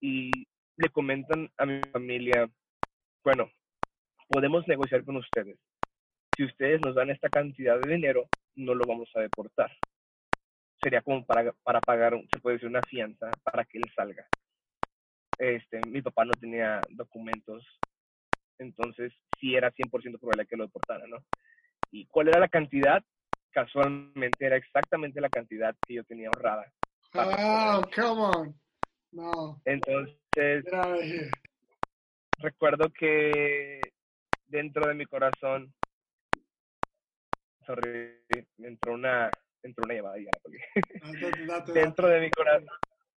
Y 0.00 0.30
le 0.76 0.88
comentan 0.90 1.48
a 1.56 1.66
mi 1.66 1.80
familia, 1.92 2.50
bueno, 3.24 3.50
podemos 4.28 4.66
negociar 4.66 5.04
con 5.04 5.16
ustedes. 5.16 5.58
Si 6.36 6.44
ustedes 6.44 6.80
nos 6.80 6.94
dan 6.94 7.10
esta 7.10 7.28
cantidad 7.28 7.78
de 7.80 7.92
dinero, 7.94 8.28
no 8.56 8.74
lo 8.74 8.84
vamos 8.86 9.08
a 9.14 9.20
deportar 9.20 9.70
sería 10.82 11.00
como 11.00 11.24
para, 11.24 11.52
para 11.62 11.80
pagar, 11.80 12.14
se 12.32 12.40
puede 12.40 12.56
decir, 12.56 12.68
una 12.68 12.82
fianza 12.82 13.30
para 13.44 13.64
que 13.64 13.78
él 13.78 13.84
salga. 13.94 14.26
Este, 15.38 15.80
mi 15.86 16.02
papá 16.02 16.24
no 16.24 16.34
tenía 16.34 16.80
documentos, 16.90 17.64
entonces 18.58 19.12
sí 19.40 19.54
era 19.54 19.72
100% 19.72 20.18
probable 20.18 20.46
que 20.46 20.56
lo 20.56 20.64
deportaran, 20.64 21.08
¿no? 21.08 21.24
¿Y 21.90 22.06
cuál 22.06 22.28
era 22.28 22.40
la 22.40 22.48
cantidad? 22.48 23.02
Casualmente 23.50 24.44
era 24.44 24.56
exactamente 24.56 25.20
la 25.20 25.28
cantidad 25.28 25.76
que 25.86 25.94
yo 25.94 26.04
tenía 26.04 26.28
ahorrada. 26.28 26.72
Oh, 27.14 27.82
come 27.94 28.22
on. 28.22 28.60
No. 29.12 29.60
Entonces, 29.66 30.64
recuerdo 32.38 32.90
que 32.90 33.80
dentro 34.46 34.88
de 34.88 34.94
mi 34.94 35.04
corazón, 35.04 35.72
sorry, 37.66 38.20
me 38.56 38.68
entró 38.68 38.94
una, 38.94 39.30
entró 39.62 39.84
una 39.84 39.94
llamada 39.94 40.18
y 40.18 40.24
ya 40.24 41.72
dentro 41.72 42.08
de 42.08 42.20
mi 42.20 42.30
corazón, 42.30 42.68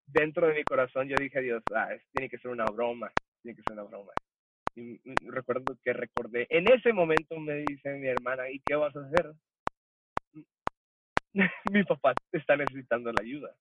dentro 0.06 0.46
de 0.46 0.54
mi 0.54 0.62
corazón 0.62 1.08
yo 1.08 1.16
dije 1.18 1.38
a 1.38 1.42
Dios, 1.42 1.62
ah, 1.74 1.88
tiene 2.12 2.28
que 2.28 2.38
ser 2.38 2.50
una 2.50 2.64
broma, 2.66 3.10
tiene 3.42 3.56
que 3.56 3.62
ser 3.62 3.72
una 3.72 3.82
broma. 3.82 4.12
Y 4.74 5.00
recuerdo 5.26 5.76
que 5.82 5.92
recordé, 5.92 6.46
en 6.50 6.70
ese 6.70 6.92
momento 6.92 7.38
me 7.40 7.64
dice 7.66 7.94
mi 7.94 8.08
hermana, 8.08 8.50
¿y 8.50 8.60
qué 8.60 8.74
vas 8.74 8.94
a 8.94 9.00
hacer? 9.00 9.32
mi 11.72 11.84
papá 11.84 12.14
está 12.32 12.56
necesitando 12.56 13.10
la 13.12 13.22
ayuda. 13.22 13.54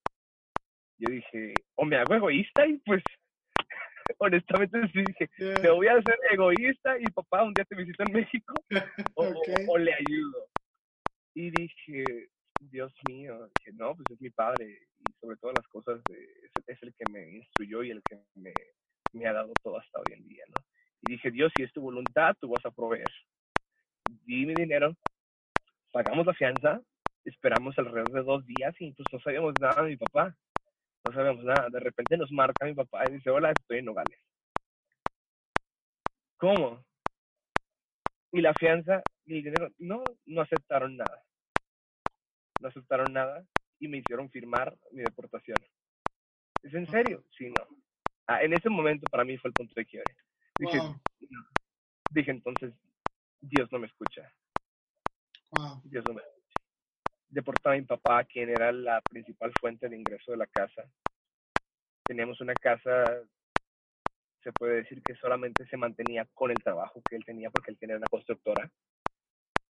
Yo 0.98 1.12
dije, 1.12 1.54
o 1.76 1.86
me 1.86 1.98
hago 1.98 2.16
egoísta 2.16 2.66
y 2.68 2.78
pues 2.80 3.04
honestamente 4.20 4.80
sí 4.94 5.04
dije, 5.06 5.30
me 5.62 5.72
voy 5.72 5.88
a 5.88 5.94
hacer 5.94 6.18
egoísta 6.32 6.98
y 7.00 7.06
papá 7.06 7.44
un 7.44 7.54
día 7.54 7.66
te 7.66 7.76
visita 7.76 8.04
en 8.06 8.14
México 8.14 8.54
o, 9.16 9.34
o, 9.68 9.78
le 9.78 9.94
ayudo. 9.94 10.48
Y 11.34 11.50
dije, 11.52 12.30
Dios 12.60 12.93
mío, 13.08 13.49
que 13.64 13.72
no, 13.74 13.95
pues 13.95 14.06
es 14.12 14.22
mi 14.22 14.30
padre 14.30 14.88
y 14.99 15.14
sobre 15.20 15.38
todas 15.38 15.56
las 15.58 15.68
cosas 15.68 16.01
es, 16.10 16.78
el 16.82 16.93
que 16.93 17.12
me 17.12 17.38
instruyó 17.38 17.84
y 17.84 17.91
el 17.91 18.01
que 18.03 18.20
me, 18.36 18.53
me 19.14 19.28
ha 19.28 19.34
dado 19.34 19.53
todo 19.62 19.78
hasta 19.78 19.99
hoy 19.99 20.14
en 20.14 20.28
día, 20.28 20.43
¿no? 20.47 20.64
Y 21.03 21.14
dije, 21.14 21.32
Dios, 21.32 21.51
si 21.56 21.64
es 21.64 21.72
tu 21.72 21.82
voluntad, 21.82 22.36
tú 22.39 22.49
vas 22.49 22.66
a 22.66 22.72
proveer. 22.72 23.12
Di 24.26 24.45
mi 24.45 24.53
dinero, 24.53 24.95
pagamos 25.91 26.26
la 26.26 26.34
fianza, 26.34 26.82
esperamos 27.24 27.78
alrededor 27.78 28.12
de 28.12 28.24
dos 28.24 28.45
días 28.45 28.74
y 28.80 28.91
pues 28.93 29.08
no 29.12 29.20
sabíamos 29.20 29.53
nada 29.60 29.84
de 29.84 29.89
mi 29.89 29.97
papá. 29.97 30.36
No 31.06 31.14
sabíamos 31.14 31.43
nada. 31.43 31.70
De 31.70 31.80
repente 31.80 32.18
nos 32.18 32.32
marca 32.32 32.66
mi 32.66 32.74
papá 32.74 33.03
y 33.08 33.14
dice, 33.14 33.30
hola, 33.30 33.51
estoy 33.51 33.80
en 33.80 33.86
Nogales. 33.86 34.20
¿Cómo? 36.38 36.84
Y 38.32 38.41
la 38.41 38.53
fianza 38.53 39.01
y 39.26 39.38
el 39.38 39.43
dinero, 39.43 39.70
no, 39.78 40.03
no 40.26 40.41
aceptaron 40.41 40.97
nada. 40.97 41.24
No 42.60 42.70
aceptaron 42.70 43.14
nada 43.14 43.45
y 43.80 43.88
me 43.88 43.97
hicieron 43.97 44.30
firmar 44.30 44.78
mi 44.91 45.01
deportación. 45.01 45.58
¿Es 46.64 46.74
en 46.74 46.88
serio? 46.88 47.24
Sí, 47.38 47.49
no. 47.49 47.68
Ah, 48.28 48.43
en 48.43 48.53
ese 48.53 48.70
momento 48.70 49.06
para 49.12 49.24
mí 49.24 49.38
fue 49.38 49.49
el 49.49 49.53
punto 49.53 49.74
de 49.76 49.86
quiebre. 49.86 50.16
Dije, 50.58 50.80
dije 52.10 52.32
entonces, 52.32 52.74
Dios 53.41 53.72
no 53.72 53.80
me 53.80 53.88
escucha. 53.88 54.34
Dios 55.84 56.03
no 56.08 56.14
me 56.14 56.22
escucha. 56.22 56.36
Deportaba 57.30 57.76
a 57.76 57.80
mi 57.80 57.86
papá, 57.86 58.24
quien 58.24 58.49
era 58.49 58.72
la 58.72 59.01
principal 59.01 59.51
fuente 59.60 59.89
de 59.89 59.97
ingreso 59.97 60.32
de 60.32 60.38
la 60.38 60.47
casa. 60.47 60.84
Teníamos 62.03 62.39
una 62.41 62.53
casa, 62.53 63.22
se 64.41 64.51
puede 64.53 64.78
decir 64.78 65.01
que 65.03 65.16
solamente 65.16 65.68
se 65.68 65.78
mantenía 65.78 66.26
con 66.34 66.51
el 66.51 66.58
trabajo 66.58 67.01
que 67.08 67.16
él 67.16 67.26
tenía, 67.26 67.49
porque 67.49 67.72
él 67.72 67.78
tenía 67.78 67.97
una 67.97 68.08
constructora. 68.08 68.72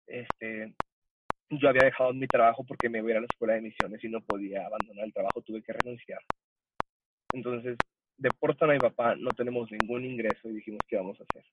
Este, 0.07 0.73
yo 1.49 1.69
había 1.69 1.85
dejado 1.85 2.13
mi 2.13 2.27
trabajo 2.27 2.63
porque 2.63 2.89
me 2.89 2.99
iba 2.99 3.17
a 3.17 3.21
la 3.21 3.27
escuela 3.29 3.55
de 3.55 3.61
misiones 3.61 4.03
y 4.03 4.09
no 4.09 4.21
podía 4.21 4.65
abandonar 4.65 5.05
el 5.05 5.13
trabajo, 5.13 5.41
tuve 5.41 5.63
que 5.63 5.73
renunciar. 5.73 6.21
Entonces, 7.33 7.77
deportan 8.17 8.69
a 8.69 8.73
mi 8.73 8.79
papá, 8.79 9.15
no 9.15 9.31
tenemos 9.31 9.69
ningún 9.71 10.05
ingreso 10.05 10.49
y 10.49 10.55
dijimos, 10.55 10.81
¿qué 10.87 10.97
vamos 10.97 11.19
a 11.19 11.23
hacer? 11.23 11.45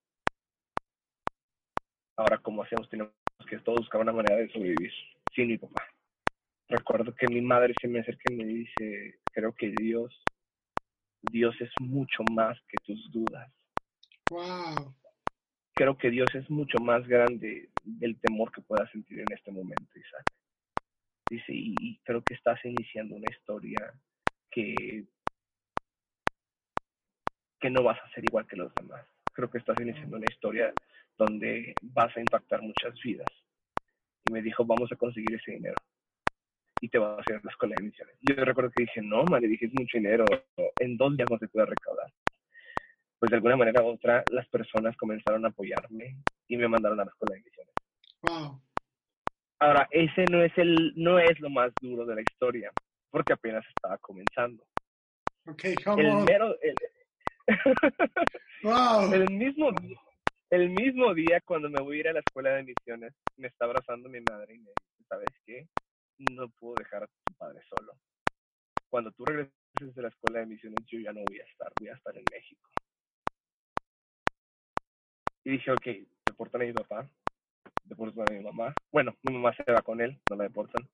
Ahora, 2.17 2.39
¿cómo 2.39 2.63
hacemos? 2.63 2.89
Tenemos 2.89 3.13
que 3.49 3.59
todos 3.59 3.81
buscar 3.81 4.01
una 4.01 4.13
manera 4.13 4.37
de 4.37 4.49
sobrevivir 4.49 4.93
sin 5.35 5.49
mi 5.49 5.59
papá. 5.59 5.85
Recuerdo 6.69 7.15
que 7.15 7.29
mi 7.29 7.41
madre 7.41 7.75
se 7.81 7.89
me 7.89 8.01
acerca 8.01 8.33
y 8.33 8.37
me 8.37 8.45
dice, 8.45 9.21
creo 9.33 9.53
que 9.55 9.73
Dios, 9.79 10.13
Dios 11.31 11.55
es 11.61 11.71
mucho 11.81 12.23
más 12.33 12.59
que 12.69 12.77
tus 12.85 13.11
dudas. 13.13 13.51
Wow. 14.31 14.95
Creo 15.77 15.97
que 15.97 16.11
Dios 16.11 16.29
es 16.35 16.49
mucho 16.51 16.79
más 16.79 17.07
grande 17.07 17.69
del 17.85 18.19
temor 18.19 18.51
que 18.51 18.63
puedas 18.63 18.91
sentir 18.91 19.21
en 19.21 19.33
este 19.33 19.53
momento, 19.53 19.99
Isaac. 19.99 20.25
Dice, 21.29 21.53
y 21.53 21.99
creo 22.05 22.23
que 22.23 22.35
estás 22.35 22.65
iniciando 22.65 23.17
una 23.17 23.31
historia 23.31 23.93
que 24.51 25.07
que 27.61 27.71
no 27.71 27.83
vas 27.83 27.99
a 28.01 28.09
ser 28.11 28.25
igual 28.25 28.47
que 28.47 28.57
los 28.57 28.75
demás. 28.75 29.05
Creo 29.33 29.51
que 29.51 29.59
estás 29.59 29.77
iniciando 29.81 30.17
una 30.17 30.27
historia 30.31 30.73
donde 31.19 31.75
vas 31.83 32.17
a 32.17 32.21
impactar 32.21 32.63
muchas 32.63 32.95
vidas. 33.03 33.29
Y 34.29 34.33
me 34.33 34.43
dijo, 34.43 34.65
vamos 34.65 34.91
a 34.93 34.97
conseguir 34.97 35.35
ese 35.35 35.53
dinero. 35.53 35.77
Y 36.81 36.89
te 36.89 36.99
vas 36.99 37.19
a 37.19 37.21
hacer 37.21 37.45
la 37.45 37.51
escuela 37.51 37.75
de 37.79 37.85
misiones. 37.85 38.17
Yo 38.21 38.45
recuerdo 38.45 38.71
que 38.71 38.83
dije, 38.83 39.01
no, 39.03 39.25
le 39.25 39.49
dije, 39.49 39.67
es 39.67 39.73
mucho 39.75 39.97
dinero. 39.99 40.25
En 40.79 40.97
dos 40.97 41.17
días 41.17 41.29
no 41.31 41.39
se 41.39 41.49
puede 41.49 41.67
recaudar. 41.67 42.13
Pues 43.19 43.31
de 43.31 43.37
alguna 43.37 43.57
manera 43.57 43.83
u 43.83 43.89
otra, 43.89 44.25
las 44.31 44.47
personas 44.49 44.97
comenzaron 44.97 45.45
a 45.45 45.49
apoyarme 45.49 46.19
y 46.49 46.57
me 46.57 46.69
mandaron 46.69 47.01
a 47.01 47.05
la 47.05 47.11
escuela 47.11 47.35
de 47.35 47.43
misiones. 47.43 47.75
Wow. 48.23 48.61
Ahora, 49.59 49.89
ese 49.91 50.25
no 50.31 50.43
es, 50.43 50.53
el, 50.59 50.93
no 50.97 51.19
es 51.19 51.41
lo 51.41 51.49
más 51.49 51.73
duro 51.81 52.05
de 52.05 52.15
la 52.15 52.21
historia, 52.21 52.71
porque 53.11 53.33
apenas 53.33 53.65
estaba 53.75 53.97
comenzando. 53.99 54.65
Okay, 55.47 55.75
el, 55.97 56.15
mero, 56.25 56.55
el, 56.61 56.75
el, 59.13 59.31
mismo, 59.31 59.71
el 60.51 60.71
mismo 60.71 61.15
día 61.15 61.41
cuando 61.45 61.71
me 61.71 61.81
voy 61.81 61.97
a 61.97 62.01
ir 62.01 62.09
a 62.09 62.13
la 62.13 62.21
escuela 62.21 62.51
de 62.51 62.65
misiones, 62.65 63.15
me 63.37 63.49
está 63.49 63.65
abrazando 63.65 64.09
mi 64.09 64.21
madre 64.21 64.55
y 64.55 64.59
me 64.59 64.71
dice, 64.71 65.05
¿sabes 65.09 65.29
qué? 65.47 65.67
No 66.19 66.49
puedo 66.51 66.75
dejar 66.79 67.05
a 67.05 67.07
tu 67.07 67.35
padre 67.39 67.61
solo. 67.69 67.93
Cuando 68.91 69.13
tú 69.13 69.25
regreses 69.25 69.95
de 69.95 70.03
la 70.03 70.09
escuela 70.09 70.41
de 70.41 70.47
misiones, 70.47 70.85
yo 70.87 70.99
ya 70.99 71.13
no 71.13 71.21
voy 71.27 71.41
a 71.41 71.45
estar, 71.45 71.73
voy 71.79 71.89
a 71.89 71.95
estar 71.95 72.17
en 72.17 72.25
México. 72.31 72.71
Y 75.47 75.51
dije, 75.53 75.71
ok, 75.71 75.87
deportan 76.27 76.63
a 76.63 76.65
mi 76.65 76.73
papá, 76.73 77.09
deportan 77.85 78.27
a 78.29 78.33
mi 78.33 78.43
mamá. 78.43 78.75
Bueno, 78.91 79.17
mi 79.23 79.33
mamá 79.33 79.55
se 79.55 79.73
va 79.73 79.81
con 79.81 80.01
él, 80.01 80.19
no 80.29 80.37
la 80.37 80.45
deportan 80.45 80.87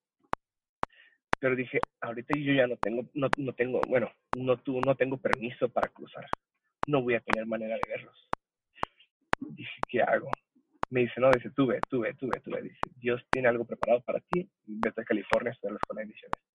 pero 1.43 1.57
dije, 1.57 1.81
ahorita 2.01 2.39
yo 2.39 2.53
ya 2.53 2.69
no 2.69 2.77
tengo, 2.77 3.03
no, 3.15 3.29
no 3.37 3.53
tengo, 3.53 3.81
bueno, 3.89 4.09
no, 4.37 4.59
tú, 4.59 4.81
no 4.81 4.95
tengo 4.95 5.17
permiso 5.17 5.69
para 5.69 5.89
cruzar. 5.89 6.25
No 6.87 7.03
voy 7.03 7.15
a 7.15 7.21
tener 7.21 7.47
manera 7.47 7.75
de 7.75 7.83
verlos. 7.89 8.29
Dije, 9.41 9.81
¿qué 9.89 10.03
hago? 10.03 10.31
Me 10.91 11.01
dice, 11.01 11.21
no, 11.21 11.33
dice, 11.33 11.51
tú 11.51 11.67
ve, 11.67 11.81
tú 11.91 12.03
ve, 12.03 12.15
tú. 12.15 12.29
Dice, 12.29 12.79
Dios 12.95 13.21
tiene 13.29 13.49
algo 13.49 13.65
preparado 13.65 14.03
para 14.03 14.21
ti. 14.21 14.49
Vete 14.67 15.01
a 15.01 15.05
California, 15.05 15.51
estoy 15.51 15.71
en 15.71 15.75
la 15.75 15.79
escuela 15.83 16.03
de 16.03 16.07
misiones. 16.07 16.52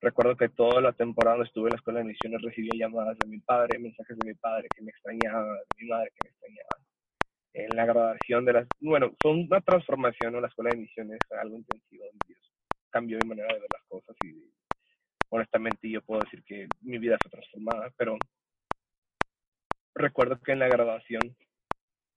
Recuerdo 0.00 0.36
que 0.36 0.48
toda 0.48 0.80
la 0.80 0.92
temporada 0.92 1.42
estuve 1.44 1.68
en 1.68 1.72
la 1.72 1.76
escuela 1.76 1.98
de 2.00 2.06
misiones 2.06 2.42
recibía 2.42 2.72
llamadas 2.74 3.18
de 3.18 3.28
mi 3.28 3.38
padre, 3.38 3.78
mensajes 3.78 4.16
de 4.18 4.28
mi 4.28 4.34
padre 4.34 4.68
que 4.74 4.82
me 4.82 4.90
extrañaba, 4.90 5.52
de 5.52 5.64
mi 5.78 5.88
madre 5.88 6.10
que 6.10 6.28
me 6.28 6.30
extrañaba. 6.30 6.76
En 7.52 7.76
la 7.76 7.84
graduación 7.84 8.44
de 8.44 8.52
las, 8.52 8.68
bueno, 8.80 9.12
fue 9.20 9.32
una 9.32 9.60
transformación 9.60 10.34
en 10.34 10.42
la 10.42 10.48
escuela 10.48 10.70
de 10.70 10.78
misiones, 10.78 11.18
algo 11.38 11.56
intensivo 11.56 12.04
en 12.04 12.18
Dios 12.26 12.50
cambió 12.90 13.18
mi 13.22 13.28
manera 13.28 13.48
de 13.54 13.60
ver 13.60 13.68
las 13.72 13.86
cosas 13.88 14.16
y 14.24 14.52
honestamente 15.30 15.88
yo 15.88 16.02
puedo 16.02 16.20
decir 16.22 16.42
que 16.44 16.68
mi 16.82 16.98
vida 16.98 17.16
fue 17.22 17.30
transformada, 17.30 17.92
pero 17.96 18.18
recuerdo 19.94 20.40
que 20.40 20.52
en 20.52 20.58
la 20.58 20.68
graduación 20.68 21.36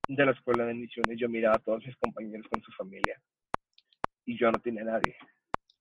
de 0.07 0.25
la 0.25 0.31
escuela 0.31 0.65
de 0.65 0.73
misiones 0.73 1.17
yo 1.17 1.29
miraba 1.29 1.55
a 1.55 1.59
todos 1.59 1.85
mis 1.85 1.95
compañeros 1.97 2.47
con 2.49 2.61
su 2.61 2.71
familia 2.73 3.21
y 4.25 4.37
yo 4.37 4.51
no 4.51 4.59
tenía 4.59 4.83
nadie. 4.83 5.15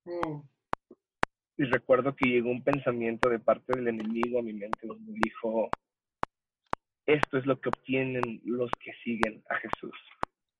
Oh. 0.04 0.44
Y 1.62 1.64
recuerdo 1.66 2.16
que 2.16 2.28
llegó 2.28 2.50
un 2.50 2.64
pensamiento 2.64 3.28
de 3.28 3.38
parte 3.38 3.76
del 3.76 3.86
enemigo 3.86 4.40
a 4.40 4.42
mi 4.42 4.52
mente 4.52 4.84
donde 4.84 5.12
dijo, 5.12 5.70
esto 7.06 7.38
es 7.38 7.46
lo 7.46 7.60
que 7.60 7.68
obtienen 7.68 8.40
los 8.44 8.68
que 8.80 8.92
siguen 9.04 9.44
a 9.48 9.54
Jesús. 9.58 9.94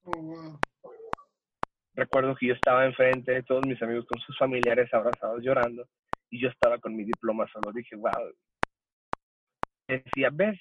Oh, 0.05 0.61
recuerdo 1.95 2.37
que 2.37 2.47
yo 2.47 2.55
estaba 2.55 2.87
enfrente 2.87 3.33
de 3.33 3.43
todos 3.43 3.67
mis 3.67 3.83
amigos 3.83 4.07
con 4.07 4.21
sus 4.21 4.39
familiares 4.39 4.95
abrazados 4.95 5.43
llorando 5.43 5.89
y 6.31 6.41
yo 6.41 6.49
estaba 6.49 6.79
con 6.79 6.95
mi 6.95 7.03
diploma 7.03 7.49
solo. 7.53 7.73
Dije, 7.73 7.97
wow. 7.97 8.33
Decía, 9.89 10.31
ves, 10.33 10.57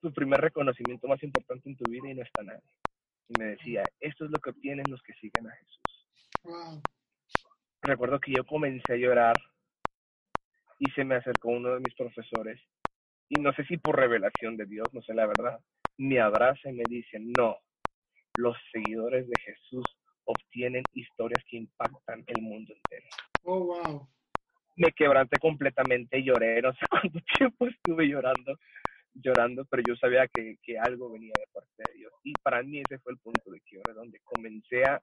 tu 0.00 0.12
primer 0.12 0.40
reconocimiento 0.40 1.08
más 1.08 1.20
importante 1.24 1.68
en 1.68 1.76
tu 1.76 1.90
vida 1.90 2.08
y 2.08 2.14
no 2.14 2.22
está 2.22 2.44
nadie. 2.44 2.62
Y 3.28 3.40
me 3.40 3.46
decía, 3.46 3.82
esto 3.98 4.24
es 4.24 4.30
lo 4.30 4.38
que 4.38 4.50
obtienen 4.50 4.84
los 4.88 5.02
que 5.02 5.14
siguen 5.14 5.48
a 5.48 5.56
Jesús. 5.56 6.86
Recuerdo 7.82 8.20
que 8.20 8.30
yo 8.30 8.44
comencé 8.46 8.92
a 8.92 8.96
llorar 8.96 9.34
y 10.84 10.90
se 10.90 11.04
me 11.04 11.14
acercó 11.14 11.48
uno 11.48 11.74
de 11.74 11.80
mis 11.80 11.94
profesores 11.94 12.60
y 13.28 13.40
no 13.40 13.52
sé 13.54 13.64
si 13.64 13.78
por 13.78 13.96
revelación 13.96 14.56
de 14.56 14.66
Dios, 14.66 14.86
no 14.92 15.00
sé 15.02 15.14
la 15.14 15.26
verdad, 15.26 15.58
me 15.96 16.20
abraza 16.20 16.68
y 16.68 16.74
me 16.74 16.84
dice, 16.88 17.18
no, 17.18 17.56
los 18.36 18.56
seguidores 18.70 19.26
de 19.26 19.40
Jesús 19.40 19.84
obtienen 20.24 20.82
historias 20.92 21.42
que 21.48 21.56
impactan 21.56 22.24
el 22.26 22.42
mundo 22.42 22.74
entero. 22.74 23.08
Oh, 23.44 23.60
wow. 23.60 24.08
Me 24.76 24.92
quebranté 24.92 25.38
completamente, 25.38 26.22
lloré, 26.22 26.60
no 26.60 26.72
sé 26.74 26.80
cuánto 26.90 27.18
tiempo 27.38 27.66
estuve 27.66 28.08
llorando, 28.08 28.58
llorando, 29.14 29.64
pero 29.66 29.82
yo 29.86 29.96
sabía 29.96 30.28
que, 30.28 30.58
que 30.62 30.78
algo 30.78 31.10
venía 31.10 31.32
de 31.38 31.46
parte 31.52 31.70
de 31.78 31.98
Dios. 31.98 32.12
Y 32.24 32.34
para 32.42 32.62
mí 32.62 32.80
ese 32.80 32.98
fue 32.98 33.12
el 33.12 33.18
punto 33.18 33.50
de 33.50 33.60
quiebre, 33.60 33.94
donde 33.94 34.20
comencé 34.24 34.84
a, 34.84 35.00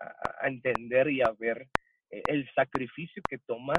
a, 0.00 0.48
entender 0.48 1.10
y 1.10 1.22
a 1.22 1.32
ver 1.38 1.68
eh, 2.10 2.22
el 2.26 2.50
sacrificio 2.54 3.22
que 3.28 3.38
toma 3.38 3.74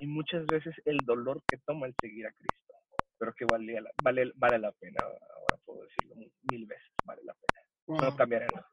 y 0.00 0.06
muchas 0.06 0.46
veces 0.46 0.74
el 0.84 0.98
dolor 0.98 1.42
que 1.48 1.58
toma 1.58 1.86
el 1.86 1.94
seguir 2.00 2.26
a 2.26 2.32
Cristo, 2.32 2.74
pero 3.18 3.34
que 3.34 3.44
vale, 3.44 3.80
vale, 4.02 4.32
vale 4.36 4.58
la 4.58 4.72
pena, 4.72 4.98
ahora 5.02 5.62
puedo 5.64 5.82
decirlo 5.84 6.16
mil 6.16 6.66
veces, 6.66 6.92
vale 7.04 7.22
la 7.24 7.34
pena. 7.34 8.08
No 8.08 8.16
cambiaré 8.16 8.46
nada. 8.54 8.70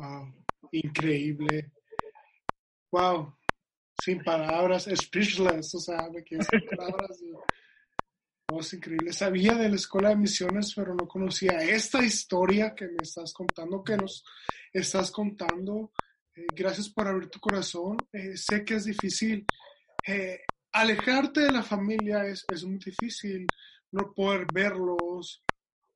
Wow, 0.00 0.34
increíble. 0.72 1.72
Wow, 2.92 3.34
sin 4.02 4.22
palabras, 4.22 4.88
speechless, 4.94 5.74
o 5.74 5.80
sea, 5.80 6.08
me 6.10 6.22
quedé 6.22 6.42
sin 6.44 6.60
palabras. 6.76 7.20
Oh, 8.50 8.60
es 8.60 8.72
increíble. 8.72 9.12
Sabía 9.12 9.54
de 9.54 9.68
la 9.68 9.76
escuela 9.76 10.08
de 10.10 10.16
misiones, 10.16 10.72
pero 10.74 10.94
no 10.94 11.06
conocía 11.06 11.58
esta 11.58 12.02
historia 12.02 12.74
que 12.74 12.86
me 12.86 13.02
estás 13.02 13.34
contando, 13.34 13.84
que 13.84 13.96
nos 13.96 14.24
estás 14.72 15.10
contando. 15.10 15.92
Eh, 16.34 16.46
gracias 16.54 16.88
por 16.88 17.08
abrir 17.08 17.28
tu 17.28 17.40
corazón. 17.40 17.98
Eh, 18.12 18.36
sé 18.36 18.64
que 18.64 18.76
es 18.76 18.84
difícil. 18.86 19.46
Eh, 20.10 20.40
alejarte 20.72 21.40
de 21.40 21.52
la 21.52 21.62
familia 21.62 22.24
es, 22.24 22.46
es 22.50 22.64
muy 22.64 22.78
difícil. 22.78 23.46
No 23.92 24.12
poder 24.14 24.46
verlos, 24.52 25.44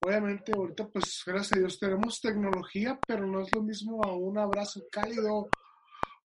obviamente 0.05 0.53
ahorita 0.55 0.89
pues 0.89 1.23
gracias 1.27 1.53
a 1.53 1.59
Dios 1.61 1.79
tenemos 1.79 2.21
tecnología, 2.21 2.99
pero 3.07 3.27
no 3.27 3.41
es 3.41 3.49
lo 3.55 3.63
mismo 3.63 4.03
a 4.05 4.15
un 4.15 4.39
abrazo 4.39 4.83
cálido 4.91 5.49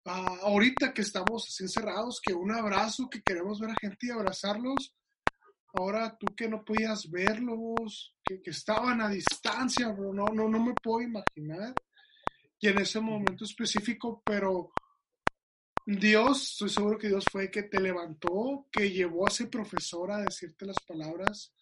ahorita 0.04 0.92
que 0.92 1.02
estamos 1.02 1.46
así 1.48 1.64
encerrados, 1.64 2.20
que 2.20 2.32
un 2.32 2.52
abrazo, 2.52 3.08
que 3.10 3.22
queremos 3.22 3.60
ver 3.60 3.70
a 3.70 3.76
gente 3.80 4.06
y 4.06 4.10
abrazarlos. 4.10 4.94
Ahora 5.74 6.16
tú 6.18 6.26
que 6.34 6.48
no 6.48 6.64
podías 6.64 7.10
verlos, 7.10 8.14
que, 8.24 8.40
que 8.40 8.50
estaban 8.50 9.00
a 9.00 9.08
distancia, 9.08 9.88
bro, 9.88 10.12
no, 10.12 10.26
no, 10.26 10.48
no 10.48 10.60
me 10.60 10.74
puedo 10.74 11.02
imaginar. 11.02 11.74
Y 12.58 12.68
en 12.68 12.78
ese 12.78 13.00
momento 13.00 13.44
específico, 13.44 14.22
pero 14.24 14.70
Dios, 15.86 16.50
estoy 16.50 16.68
seguro 16.68 16.98
que 16.98 17.06
Dios 17.06 17.24
fue 17.30 17.48
que 17.48 17.62
te 17.62 17.80
levantó, 17.80 18.66
que 18.72 18.90
llevó 18.90 19.24
a 19.24 19.30
ese 19.30 19.46
profesor 19.46 20.10
a 20.10 20.18
decirte 20.18 20.66
las 20.66 20.80
palabras 20.80 21.54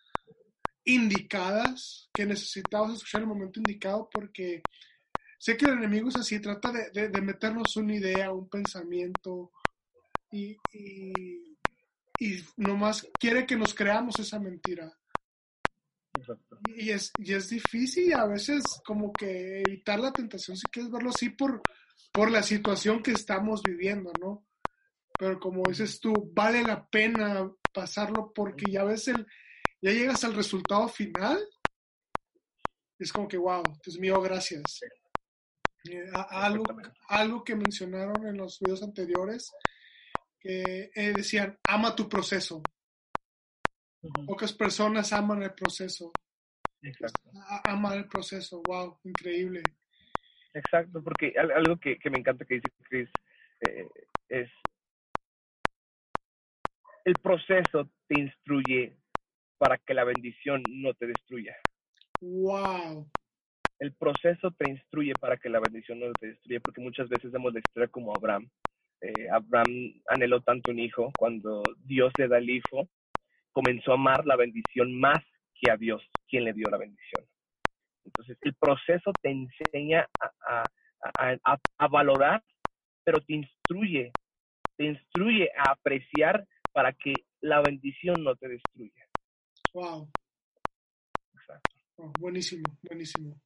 indicadas 0.84 2.08
que 2.12 2.24
necesitabas 2.24 2.94
escuchar 2.94 3.20
el 3.20 3.26
momento 3.26 3.60
indicado, 3.60 4.08
porque 4.10 4.62
sé 5.38 5.58
que 5.58 5.66
el 5.66 5.72
enemigo 5.72 6.08
es 6.08 6.16
así, 6.16 6.40
trata 6.40 6.72
de, 6.72 7.08
de, 7.10 7.20
meternos 7.20 7.76
una 7.76 7.96
idea, 7.96 8.32
un 8.32 8.48
pensamiento, 8.48 9.52
y, 10.30 10.56
y, 10.72 11.58
y, 12.18 12.44
nomás 12.56 13.06
quiere 13.20 13.46
que 13.46 13.56
nos 13.56 13.74
creamos 13.74 14.18
esa 14.18 14.38
mentira. 14.38 14.90
Y 16.76 16.90
es, 16.90 17.12
y 17.18 17.34
es 17.34 17.50
difícil 17.50 18.14
a 18.14 18.26
veces 18.26 18.62
como 18.86 19.12
que 19.12 19.60
evitar 19.60 20.00
la 20.00 20.12
tentación, 20.12 20.56
si 20.56 20.66
quieres 20.68 20.90
verlo 20.90 21.10
así, 21.10 21.28
por, 21.28 21.60
por 22.14 22.30
la 22.30 22.44
situación 22.44 23.02
que 23.02 23.10
estamos 23.10 23.60
viviendo, 23.62 24.12
¿no? 24.20 24.46
Pero 25.18 25.40
como 25.40 25.64
dices 25.68 25.98
tú, 25.98 26.30
vale 26.32 26.62
la 26.62 26.86
pena 26.86 27.50
pasarlo 27.72 28.32
porque 28.32 28.70
ya 28.70 28.84
ves 28.84 29.08
el, 29.08 29.26
ya 29.82 29.90
llegas 29.90 30.22
al 30.22 30.34
resultado 30.34 30.88
final. 30.88 31.44
Es 33.00 33.12
como 33.12 33.26
que, 33.26 33.36
wow, 33.36 33.64
Dios 33.84 33.98
mío, 33.98 34.20
gracias. 34.20 34.62
Eh, 35.90 36.08
algo, 36.30 36.62
algo 37.08 37.42
que 37.42 37.56
mencionaron 37.56 38.24
en 38.28 38.36
los 38.36 38.60
videos 38.60 38.84
anteriores, 38.84 39.52
que 40.38 40.92
eh, 40.94 41.12
decían, 41.16 41.58
ama 41.64 41.96
tu 41.96 42.08
proceso. 42.08 42.62
Pocas 44.24 44.52
personas 44.52 45.12
aman 45.12 45.42
el 45.42 45.52
proceso. 45.52 46.12
Exacto. 46.80 47.30
Aman 47.64 47.98
el 47.98 48.06
proceso, 48.06 48.62
wow, 48.64 49.00
increíble. 49.02 49.62
Exacto, 50.54 51.02
porque 51.02 51.34
algo 51.36 51.76
que, 51.78 51.98
me 52.10 52.18
encanta 52.18 52.44
que 52.44 52.54
dice 52.54 52.68
Chris 52.88 53.10
eh, 53.68 53.88
es 54.28 54.48
el 57.04 57.14
proceso 57.14 57.90
te 58.08 58.20
instruye 58.20 58.96
para 59.58 59.78
que 59.78 59.94
la 59.94 60.04
bendición 60.04 60.62
no 60.68 60.94
te 60.94 61.06
destruya. 61.06 61.56
Wow. 62.20 63.06
El 63.78 63.92
proceso 63.94 64.50
te 64.52 64.70
instruye 64.70 65.12
para 65.20 65.36
que 65.36 65.48
la 65.48 65.60
bendición 65.60 66.00
no 66.00 66.12
te 66.12 66.28
destruya, 66.28 66.60
porque 66.60 66.80
muchas 66.80 67.08
veces 67.08 67.32
damos 67.32 67.52
la 67.52 67.58
historia 67.58 67.88
como 67.88 68.12
Abraham. 68.14 68.48
Eh, 69.00 69.28
Abraham 69.30 69.92
anheló 70.08 70.40
tanto 70.40 70.70
un 70.70 70.78
hijo, 70.78 71.12
cuando 71.18 71.62
Dios 71.84 72.12
le 72.16 72.28
da 72.28 72.38
el 72.38 72.48
hijo, 72.48 72.88
comenzó 73.52 73.92
a 73.92 73.94
amar 73.94 74.24
la 74.24 74.36
bendición 74.36 74.98
más 74.98 75.18
que 75.60 75.70
a 75.70 75.76
Dios, 75.76 76.02
quien 76.28 76.44
le 76.44 76.52
dio 76.52 76.68
la 76.70 76.78
bendición. 76.78 77.26
Entonces, 78.04 78.36
el 78.42 78.54
proceso 78.54 79.12
te 79.22 79.30
enseña 79.30 80.08
a, 80.40 80.64
a, 81.78 81.88
valorar, 81.88 82.42
pero 83.04 83.20
te 83.20 83.34
instruye, 83.34 84.12
te 84.76 84.84
instruye 84.84 85.50
a 85.56 85.72
apreciar 85.72 86.46
para 86.72 86.92
que 86.92 87.14
la 87.40 87.60
bendición 87.60 88.22
no 88.22 88.34
te 88.36 88.48
destruya. 88.48 89.06
Wow. 89.72 90.08
Exacto. 91.34 92.12
buenísimo, 92.18 92.64
buenísimo. 92.82 93.40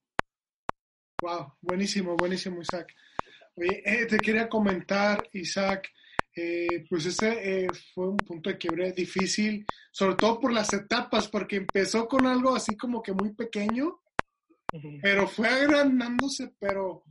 Wow, 1.20 1.54
buenísimo, 1.60 2.16
buenísimo, 2.16 2.60
Isaac. 2.62 2.94
Oye, 3.56 3.82
eh, 3.84 4.06
te 4.06 4.18
quería 4.18 4.48
comentar, 4.48 5.28
Isaac, 5.32 5.90
eh, 6.36 6.84
pues 6.88 7.06
ese 7.06 7.64
eh, 7.64 7.68
fue 7.92 8.10
un 8.10 8.16
punto 8.18 8.50
de 8.50 8.58
quiebre 8.58 8.92
difícil, 8.92 9.66
sobre 9.90 10.14
todo 10.14 10.38
por 10.38 10.52
las 10.52 10.72
etapas, 10.72 11.26
porque 11.26 11.56
empezó 11.56 12.06
con 12.06 12.26
algo 12.26 12.54
así 12.54 12.76
como 12.76 13.02
que 13.02 13.12
muy 13.12 13.34
pequeño 13.34 13.98
pero 15.02 15.26
fue 15.26 15.48
agrandándose, 15.48 16.54
pero 16.58 17.04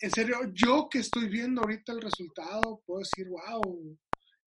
en 0.00 0.10
serio, 0.10 0.38
yo 0.52 0.88
que 0.90 0.98
estoy 0.98 1.28
viendo 1.28 1.60
ahorita 1.60 1.92
el 1.92 2.00
resultado, 2.00 2.82
puedo 2.86 3.00
decir, 3.00 3.28
wow, 3.28 3.96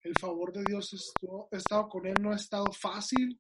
el 0.02 0.14
favor 0.20 0.52
de 0.52 0.64
Dios 0.64 0.94
estuvo, 0.94 1.48
he 1.52 1.58
estado 1.58 1.88
con 1.88 2.06
él, 2.06 2.16
no 2.22 2.32
ha 2.32 2.36
estado 2.36 2.72
fácil, 2.72 3.40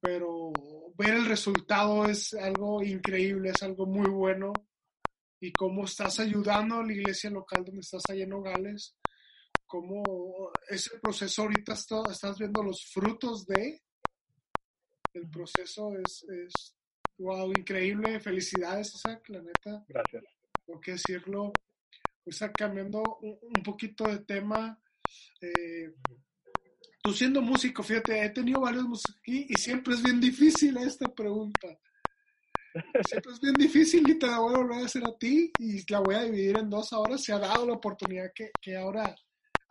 pero 0.00 0.52
ver 0.96 1.14
el 1.14 1.26
resultado 1.26 2.04
es 2.06 2.34
algo 2.34 2.82
increíble, 2.82 3.50
es 3.50 3.62
algo 3.62 3.86
muy 3.86 4.08
bueno. 4.08 4.52
Y 5.40 5.52
cómo 5.52 5.84
estás 5.84 6.20
ayudando 6.20 6.76
a 6.76 6.82
la 6.84 6.92
iglesia 6.92 7.28
local 7.30 7.64
donde 7.64 7.80
estás 7.80 8.02
allá 8.08 8.24
en 8.24 8.30
Nogales, 8.30 8.96
cómo 9.66 10.02
ese 10.68 10.98
proceso 11.00 11.42
ahorita 11.42 11.74
estás 11.74 12.38
viendo 12.38 12.62
los 12.62 12.86
frutos 12.92 13.44
de, 13.46 13.82
el 15.12 15.28
proceso 15.28 15.90
es, 15.96 16.24
es 16.28 16.73
Wow, 17.18 17.50
increíble. 17.50 18.20
Felicidades, 18.20 18.94
Isaac, 18.94 19.28
la 19.28 19.42
neta. 19.42 19.84
Gracias. 19.88 20.24
Tengo 20.64 20.80
que 20.80 20.92
decirlo. 20.92 21.52
Isaac, 22.26 22.52
cambiando 22.56 23.02
un, 23.20 23.62
poquito 23.62 24.04
de 24.04 24.18
tema. 24.20 24.78
Eh, 25.40 25.94
tú 27.02 27.12
siendo 27.12 27.42
músico, 27.42 27.82
fíjate, 27.82 28.24
he 28.24 28.30
tenido 28.30 28.60
varios 28.60 28.84
músicos 28.84 29.18
aquí 29.18 29.46
y 29.48 29.54
siempre 29.54 29.94
es 29.94 30.02
bien 30.02 30.20
difícil 30.20 30.76
esta 30.78 31.14
pregunta. 31.14 31.78
Siempre 33.06 33.32
es 33.32 33.40
bien 33.40 33.54
difícil 33.54 34.08
y 34.10 34.18
te 34.18 34.26
la 34.26 34.40
voy 34.40 34.54
a 34.54 34.58
volver 34.58 34.82
a 34.82 34.86
hacer 34.86 35.04
a 35.06 35.16
ti 35.16 35.52
y 35.58 35.92
la 35.92 36.00
voy 36.00 36.16
a 36.16 36.24
dividir 36.24 36.58
en 36.58 36.68
dos 36.68 36.92
ahora. 36.92 37.16
Se 37.16 37.32
ha 37.32 37.38
dado 37.38 37.66
la 37.66 37.74
oportunidad 37.74 38.32
que, 38.34 38.50
que 38.60 38.76
ahora 38.76 39.14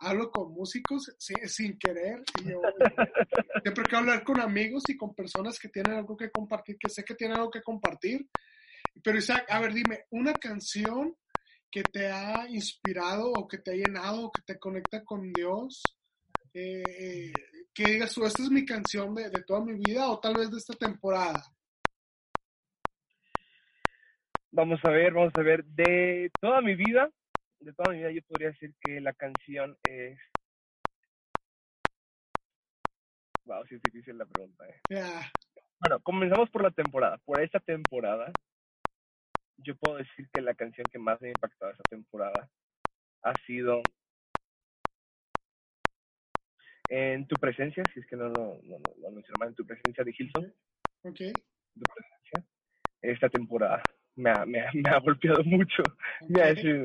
hablo 0.04 0.30
con 0.30 0.52
músicos 0.52 1.14
sin, 1.18 1.78
querer. 1.78 2.22
Y 2.42 2.50
yo, 2.50 2.60
siempre 3.62 3.84
quiero 3.84 3.98
hablar 3.98 4.24
con 4.24 4.40
amigos 4.40 4.84
y 4.88 4.96
con 4.96 5.14
personas 5.14 5.58
que 5.58 5.68
tienen 5.68 5.94
algo 5.94 6.16
que 6.16 6.30
compartir, 6.30 6.76
que 6.78 6.88
sé 6.88 7.04
que 7.04 7.14
tienen 7.14 7.38
algo 7.38 7.50
que 7.50 7.62
compartir. 7.62 8.26
Pero 9.02 9.18
Isaac, 9.18 9.46
a 9.48 9.60
ver, 9.60 9.72
dime, 9.72 10.04
una 10.10 10.34
canción 10.34 11.16
que 11.70 11.82
te 11.82 12.06
ha 12.08 12.46
inspirado 12.48 13.32
o 13.32 13.48
que 13.48 13.58
te 13.58 13.72
ha 13.72 13.74
llenado 13.74 14.26
o 14.26 14.32
que 14.32 14.42
te 14.42 14.58
conecta 14.58 15.04
con 15.04 15.32
Dios, 15.32 15.82
eh, 16.52 17.32
que 17.74 17.84
digas 17.84 18.14
tú, 18.14 18.24
esta 18.24 18.44
es 18.44 18.50
mi 18.50 18.64
canción 18.64 19.14
de, 19.14 19.28
de 19.28 19.42
toda 19.42 19.64
mi 19.64 19.74
vida 19.74 20.08
o 20.08 20.20
tal 20.20 20.34
vez 20.34 20.50
de 20.50 20.58
esta 20.58 20.74
temporada. 20.74 21.42
Vamos 24.52 24.78
a 24.84 24.90
ver, 24.90 25.12
vamos 25.12 25.32
a 25.36 25.42
ver, 25.42 25.64
de 25.64 26.30
toda 26.40 26.60
mi 26.60 26.76
vida, 26.76 27.10
de 27.64 27.72
toda 27.72 27.92
mi 27.92 27.98
vida 27.98 28.10
yo 28.10 28.22
podría 28.22 28.48
decir 28.48 28.74
que 28.80 29.00
la 29.00 29.12
canción 29.14 29.76
es... 29.84 30.18
Wow, 33.44 33.66
sí 33.66 33.74
es 33.74 33.82
difícil 33.82 34.18
la 34.18 34.26
pregunta. 34.26 34.64
Eh. 34.66 35.04
Bueno, 35.80 36.00
comenzamos 36.02 36.48
por 36.50 36.62
la 36.62 36.70
temporada. 36.70 37.18
Por 37.24 37.40
esta 37.42 37.60
temporada, 37.60 38.32
yo 39.58 39.76
puedo 39.76 39.98
decir 39.98 40.28
que 40.32 40.40
la 40.40 40.54
canción 40.54 40.86
que 40.90 40.98
más 40.98 41.20
me 41.20 41.28
ha 41.28 41.30
impactado 41.30 41.72
esta 41.72 41.84
temporada 41.90 42.48
ha 43.22 43.34
sido 43.46 43.82
En 46.90 47.26
tu 47.26 47.36
presencia, 47.36 47.82
si 47.92 48.00
es 48.00 48.06
que 48.06 48.16
no 48.16 48.28
lo 48.28 48.60
no, 48.62 48.78
no, 48.98 49.10
no, 49.10 49.46
en 49.46 49.54
tu 49.54 49.66
presencia 49.66 50.04
de 50.04 50.14
Hilson. 50.16 50.54
Ok. 51.02 51.16
Tu 51.16 51.82
presencia. 51.94 52.44
Esta 53.00 53.28
temporada 53.28 53.82
me 54.16 54.30
ha, 54.30 54.44
me 54.44 54.60
ha, 54.60 54.70
me 54.74 54.90
ha 54.90 55.00
golpeado 55.00 55.42
mucho. 55.44 55.82
Me 56.28 56.42
ha 56.42 56.50
hecho 56.50 56.82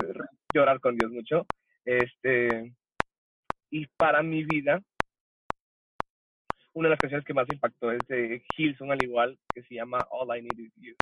llorar 0.54 0.80
con 0.80 0.96
Dios 0.96 1.12
mucho. 1.12 1.46
Este, 1.86 2.74
y 3.72 3.86
para 3.98 4.22
mi 4.24 4.44
vida, 4.44 4.82
una 6.74 6.88
de 6.88 6.92
las 6.92 7.00
canciones 7.00 7.26
que 7.26 7.34
más 7.34 7.48
impactó 7.52 7.92
es 7.92 8.00
de 8.08 8.44
Hilson, 8.58 8.92
al 8.92 9.04
igual, 9.04 9.38
que 9.54 9.64
se 9.64 9.76
llama 9.76 10.06
All 10.12 10.38
I 10.38 10.42
Need 10.42 10.60
Is 10.60 10.74
You. 10.78 10.96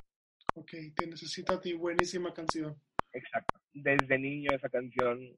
Ok, 0.54 0.70
te 0.94 1.06
necesito 1.06 1.54
a 1.54 1.60
ti, 1.60 1.74
buenísima 1.74 2.32
canción. 2.32 2.74
Exacto. 3.12 3.60
Desde 3.72 4.18
niño 4.18 4.50
esa 4.52 4.68
canción, 4.68 5.36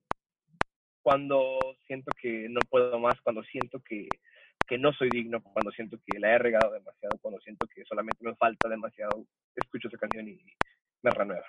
cuando 1.02 1.58
siento 1.86 2.10
que 2.20 2.48
no 2.48 2.60
puedo 2.68 2.98
más, 2.98 3.20
cuando 3.22 3.42
siento 3.44 3.80
que, 3.80 4.08
que 4.66 4.78
no 4.78 4.92
soy 4.92 5.10
digno, 5.10 5.42
cuando 5.42 5.70
siento 5.72 5.98
que 6.06 6.18
la 6.18 6.34
he 6.34 6.38
regado 6.38 6.72
demasiado, 6.72 7.18
cuando 7.20 7.40
siento 7.40 7.66
que 7.66 7.84
solamente 7.84 8.24
me 8.24 8.34
falta 8.36 8.68
demasiado, 8.68 9.26
escucho 9.54 9.88
esa 9.88 9.98
canción 9.98 10.28
y 10.28 10.40
me 11.02 11.10
renueva. 11.10 11.46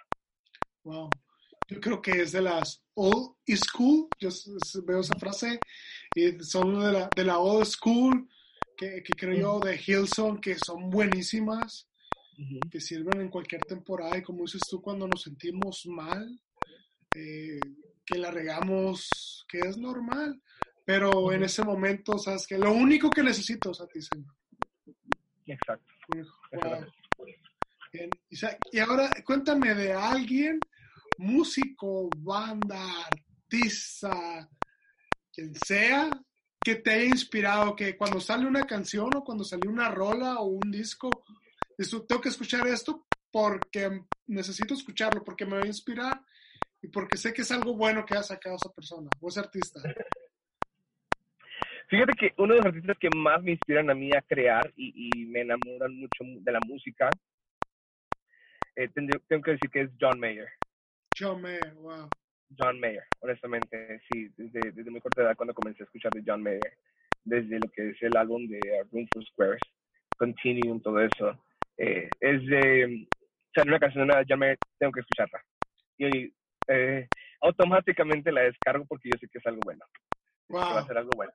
Wow 0.84 1.09
yo 1.72 1.80
creo 1.80 2.01
que 2.01 2.22
es 2.22 2.34
de 2.34 2.41
las 2.41 2.84
old 2.95 3.36
school, 3.55 4.09
yo 4.19 4.30
veo 4.86 4.99
esa 4.99 5.17
frase, 5.17 5.57
y 6.13 6.38
son 6.43 6.78
de 6.82 6.91
la, 6.91 7.09
de 7.15 7.24
la 7.24 7.39
old 7.39 7.65
school, 7.65 8.28
que, 8.76 9.01
que 9.01 9.13
creo 9.13 9.38
yo, 9.38 9.59
de 9.61 9.82
Hilson, 9.84 10.41
que 10.41 10.55
son 10.55 10.89
buenísimas, 10.89 11.88
que 12.69 12.82
sirven 12.82 13.22
en 13.22 13.30
cualquier 13.30 13.61
temporada, 13.61 14.17
y 14.17 14.22
como 14.22 14.41
dices 14.41 14.61
tú, 14.69 14.82
cuando 14.82 15.07
nos 15.07 15.22
sentimos 15.22 15.86
mal, 15.86 16.41
eh, 17.15 17.59
que 18.05 18.17
la 18.17 18.32
regamos, 18.32 19.45
que 19.47 19.59
es 19.59 19.78
normal, 19.78 20.41
pero 20.84 21.32
en 21.32 21.43
ese 21.43 21.63
momento, 21.63 22.17
sabes 22.17 22.45
que 22.47 22.57
lo 22.57 22.74
único 22.74 23.09
que 23.09 23.24
necesito 23.24 23.72
es 23.72 23.80
a 23.80 23.88
ti, 23.88 24.01
Señor. 24.01 24.36
Exacto. 25.45 25.86
Bien, 27.93 28.09
Isaac, 28.30 28.59
y 28.72 28.80
ahora 28.80 29.09
cuéntame 29.26 29.74
de 29.74 29.93
alguien, 29.93 30.59
músico, 31.22 32.09
banda, 32.17 32.84
artista, 33.05 34.49
quien 35.32 35.53
sea, 35.55 36.09
que 36.63 36.76
te 36.76 36.91
haya 36.91 37.05
inspirado, 37.05 37.76
que 37.76 37.95
cuando 37.95 38.19
sale 38.19 38.45
una 38.45 38.63
canción 38.63 39.09
o 39.15 39.24
cuando 39.24 39.43
sale 39.43 39.67
una 39.67 39.89
rola 39.89 40.39
o 40.39 40.45
un 40.45 40.72
disco, 40.72 41.09
dices, 41.78 42.05
tengo 42.07 42.22
que 42.22 42.30
escuchar 42.30 42.67
esto 42.67 43.05
porque 43.32 44.01
necesito 44.28 44.74
escucharlo, 44.74 45.24
porque 45.24 45.45
me 45.45 45.57
va 45.57 45.63
a 45.63 45.67
inspirar 45.67 46.22
y 46.82 46.88
porque 46.88 47.17
sé 47.17 47.34
que 47.34 47.43
es 47.43 47.51
algo 47.51 47.76
bueno 47.76 48.05
que 48.05 48.15
ha 48.15 48.24
sacado 48.24 48.55
esa 48.55 48.72
persona 48.74 49.09
o 49.19 49.30
ese 49.30 49.39
artista. 49.39 49.82
Fíjate 51.88 52.13
que 52.17 52.34
uno 52.38 52.53
de 52.53 52.59
los 52.61 52.67
artistas 52.67 52.97
que 52.99 53.09
más 53.15 53.43
me 53.43 53.51
inspiran 53.51 53.89
a 53.89 53.93
mí 53.93 54.11
a 54.15 54.22
crear 54.22 54.72
y, 54.76 55.09
y 55.13 55.26
me 55.26 55.41
enamoran 55.41 55.93
mucho 55.93 56.24
de 56.24 56.51
la 56.51 56.59
música, 56.65 57.09
eh, 58.76 58.89
tengo 59.28 59.43
que 59.43 59.51
decir 59.51 59.69
que 59.69 59.82
es 59.82 59.91
John 59.99 60.19
Mayer. 60.19 60.47
John 61.22 61.41
Mayer, 61.41 61.74
wow. 61.76 62.09
John 62.57 62.80
Mayer, 62.80 63.03
honestamente, 63.19 64.01
sí, 64.09 64.28
desde, 64.36 64.72
desde 64.72 64.89
muy 64.91 64.99
corta 64.99 65.22
edad 65.22 65.36
cuando 65.38 65.53
comencé 65.53 65.84
a 65.84 65.86
escuchar 65.86 66.11
de 66.13 66.24
John 66.26 66.41
Mayer, 66.43 66.78
desde 67.24 67.59
lo 67.59 67.69
que 67.72 67.89
es 67.91 68.01
el 68.01 68.17
álbum 68.17 68.47
de 68.47 68.59
Room 68.91 69.07
for 69.13 69.24
Squares, 69.26 69.61
Continuum, 70.17 70.82
todo 70.82 70.99
eso. 70.99 71.43
Eh, 71.78 72.09
es 72.19 72.45
de, 72.47 73.07
sale 73.55 73.69
una 73.69 73.80
canción 73.80 74.07
de 74.07 74.26
John 74.28 74.39
Mayer, 74.39 74.57
tengo 74.80 74.91
que 74.91 74.99
escucharla. 75.01 75.43
Y 75.97 76.34
eh, 76.67 77.07
automáticamente 77.41 78.32
la 78.32 78.41
descargo 78.41 78.86
porque 78.86 79.09
yo 79.11 79.17
sé 79.19 79.28
que 79.30 79.38
es 79.39 79.45
algo 79.45 79.61
bueno. 79.63 79.86
Que 80.47 80.55
va 80.57 80.72
a 80.72 80.74
Wow. 80.80 80.88
ser 80.88 80.97
algo 80.97 81.11
bueno. 81.15 81.32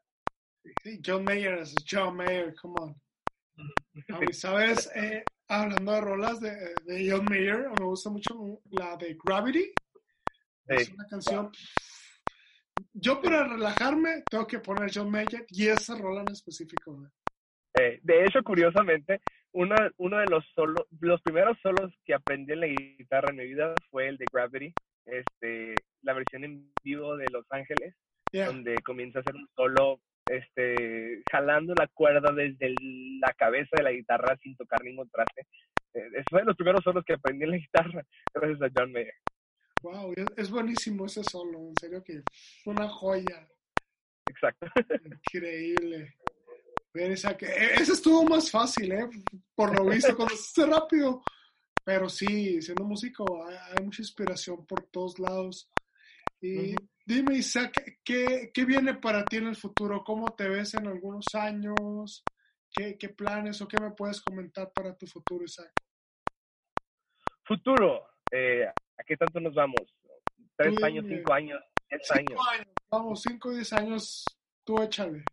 Sí, 0.82 1.00
John 1.04 1.24
Mayer 1.24 1.58
es 1.60 1.74
John 1.88 2.16
Mayer, 2.16 2.54
come 2.60 2.74
on. 2.80 2.94
A 4.28 4.32
¿Sabes? 4.32 4.90
Eh, 4.94 5.24
hablando 5.48 5.92
de 5.92 6.00
rolas 6.00 6.40
de, 6.40 6.74
de 6.84 7.10
John 7.10 7.24
Mayer, 7.24 7.68
me 7.78 7.84
gusta 7.84 8.10
mucho 8.10 8.60
la 8.70 8.96
de 8.96 9.16
Gravity. 9.22 9.72
Es 10.68 10.90
una 10.90 11.06
canción. 11.06 11.50
Yo 12.92 13.20
para 13.22 13.44
relajarme 13.44 14.22
tengo 14.28 14.46
que 14.46 14.58
poner 14.58 14.90
John 14.92 15.10
Mayer 15.10 15.46
y 15.48 15.68
esa 15.68 15.96
rola 15.96 16.22
en 16.22 16.32
específico. 16.32 16.98
Eh, 17.78 18.00
de 18.02 18.24
hecho, 18.24 18.42
curiosamente, 18.42 19.20
uno, 19.52 19.74
uno 19.98 20.18
de 20.18 20.26
los 20.26 20.44
solos, 20.54 20.86
los 21.00 21.20
primeros 21.22 21.56
solos 21.62 21.92
que 22.04 22.14
aprendí 22.14 22.52
en 22.52 22.60
la 22.60 22.66
guitarra 22.66 23.30
en 23.30 23.36
mi 23.36 23.46
vida 23.46 23.74
fue 23.90 24.08
el 24.08 24.16
de 24.16 24.26
Gravity, 24.32 24.72
este, 25.06 25.74
la 26.02 26.14
versión 26.14 26.44
en 26.44 26.72
vivo 26.82 27.16
de 27.16 27.26
Los 27.30 27.46
Ángeles, 27.50 27.94
Yeah. 28.32 28.46
donde 28.46 28.74
comienza 28.82 29.20
a 29.20 29.22
hacer 29.22 29.36
un 29.36 29.48
solo, 29.54 30.00
este, 30.30 31.22
jalando 31.30 31.74
la 31.74 31.86
cuerda 31.88 32.32
desde 32.32 32.66
el- 32.66 33.20
la 33.20 33.32
cabeza 33.34 33.70
de 33.76 33.82
la 33.82 33.92
guitarra 33.92 34.36
sin 34.42 34.56
tocar 34.56 34.82
ningún 34.84 35.08
traste. 35.10 35.42
Eh, 35.94 36.08
es 36.14 36.24
fue 36.28 36.40
de 36.40 36.46
los 36.46 36.56
primeros 36.56 36.82
solos 36.84 37.04
que 37.04 37.14
aprendí 37.14 37.44
en 37.44 37.50
la 37.52 37.56
guitarra, 37.96 38.06
gracias 38.34 38.62
a 38.62 38.72
John 38.74 38.92
Mayer. 38.92 39.14
Wow, 39.82 40.14
es, 40.36 40.50
buenísimo 40.50 41.06
ese 41.06 41.22
solo, 41.22 41.58
en 41.68 41.74
serio 41.78 42.02
que 42.02 42.14
es 42.14 42.24
una 42.64 42.88
joya. 42.88 43.46
Exacto. 44.28 44.66
Increíble. 45.04 46.14
Bien, 46.92 47.12
Isaac, 47.12 47.42
e- 47.42 47.74
ese 47.74 47.92
estuvo 47.92 48.24
más 48.24 48.50
fácil, 48.50 48.90
¿eh? 48.92 49.08
Por 49.54 49.76
lo 49.78 49.84
visto, 49.88 50.16
cuando 50.16 50.34
se 50.34 50.66
rápido. 50.66 51.22
Pero 51.84 52.08
sí, 52.08 52.60
siendo 52.62 52.84
músico 52.84 53.46
hay, 53.46 53.54
hay 53.76 53.84
mucha 53.84 54.02
inspiración 54.02 54.66
por 54.66 54.82
todos 54.86 55.18
lados. 55.20 55.70
Y. 56.40 56.74
dime, 57.06 57.36
Isaac, 57.36 58.00
¿qué, 58.04 58.50
¿qué 58.52 58.64
viene 58.64 58.94
para 58.94 59.24
ti 59.24 59.36
en 59.36 59.46
el 59.46 59.56
futuro? 59.56 60.02
¿Cómo 60.04 60.34
te 60.34 60.48
ves 60.48 60.74
en 60.74 60.88
algunos 60.88 61.26
años? 61.34 62.24
¿Qué, 62.70 62.98
qué 62.98 63.08
planes 63.10 63.62
o 63.62 63.68
qué 63.68 63.80
me 63.80 63.92
puedes 63.92 64.20
comentar 64.20 64.70
para 64.74 64.94
tu 64.96 65.06
futuro, 65.06 65.44
Isaac? 65.44 65.72
Futuro, 67.44 68.08
eh, 68.32 68.66
¿a 68.66 69.04
qué 69.04 69.16
tanto 69.16 69.40
nos 69.40 69.54
vamos? 69.54 69.80
¿Tres 70.56 70.82
años, 70.82 71.04
cinco 71.08 71.32
años, 71.32 71.62
diez 71.88 72.10
años? 72.10 72.28
Cinco 72.28 72.50
años. 72.50 72.74
Vamos, 72.90 73.22
cinco 73.22 73.48
o 73.50 73.52
diez 73.52 73.72
años, 73.72 74.24
tú 74.64 74.82
échale. 74.82 75.24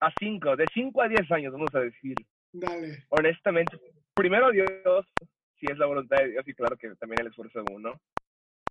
A 0.00 0.12
cinco, 0.18 0.54
de 0.54 0.66
cinco 0.72 1.02
a 1.02 1.08
diez 1.08 1.30
años, 1.32 1.52
vamos 1.52 1.74
a 1.74 1.80
decir. 1.80 2.14
Dale. 2.52 3.04
honestamente, 3.10 3.78
primero 4.14 4.50
Dios, 4.50 5.04
si 5.58 5.66
es 5.70 5.76
la 5.76 5.86
voluntad 5.86 6.16
de 6.18 6.30
Dios 6.30 6.48
y 6.48 6.54
claro 6.54 6.76
que 6.78 6.94
también 6.94 7.20
el 7.20 7.26
esfuerzo 7.26 7.62
de 7.62 7.74
uno, 7.74 8.00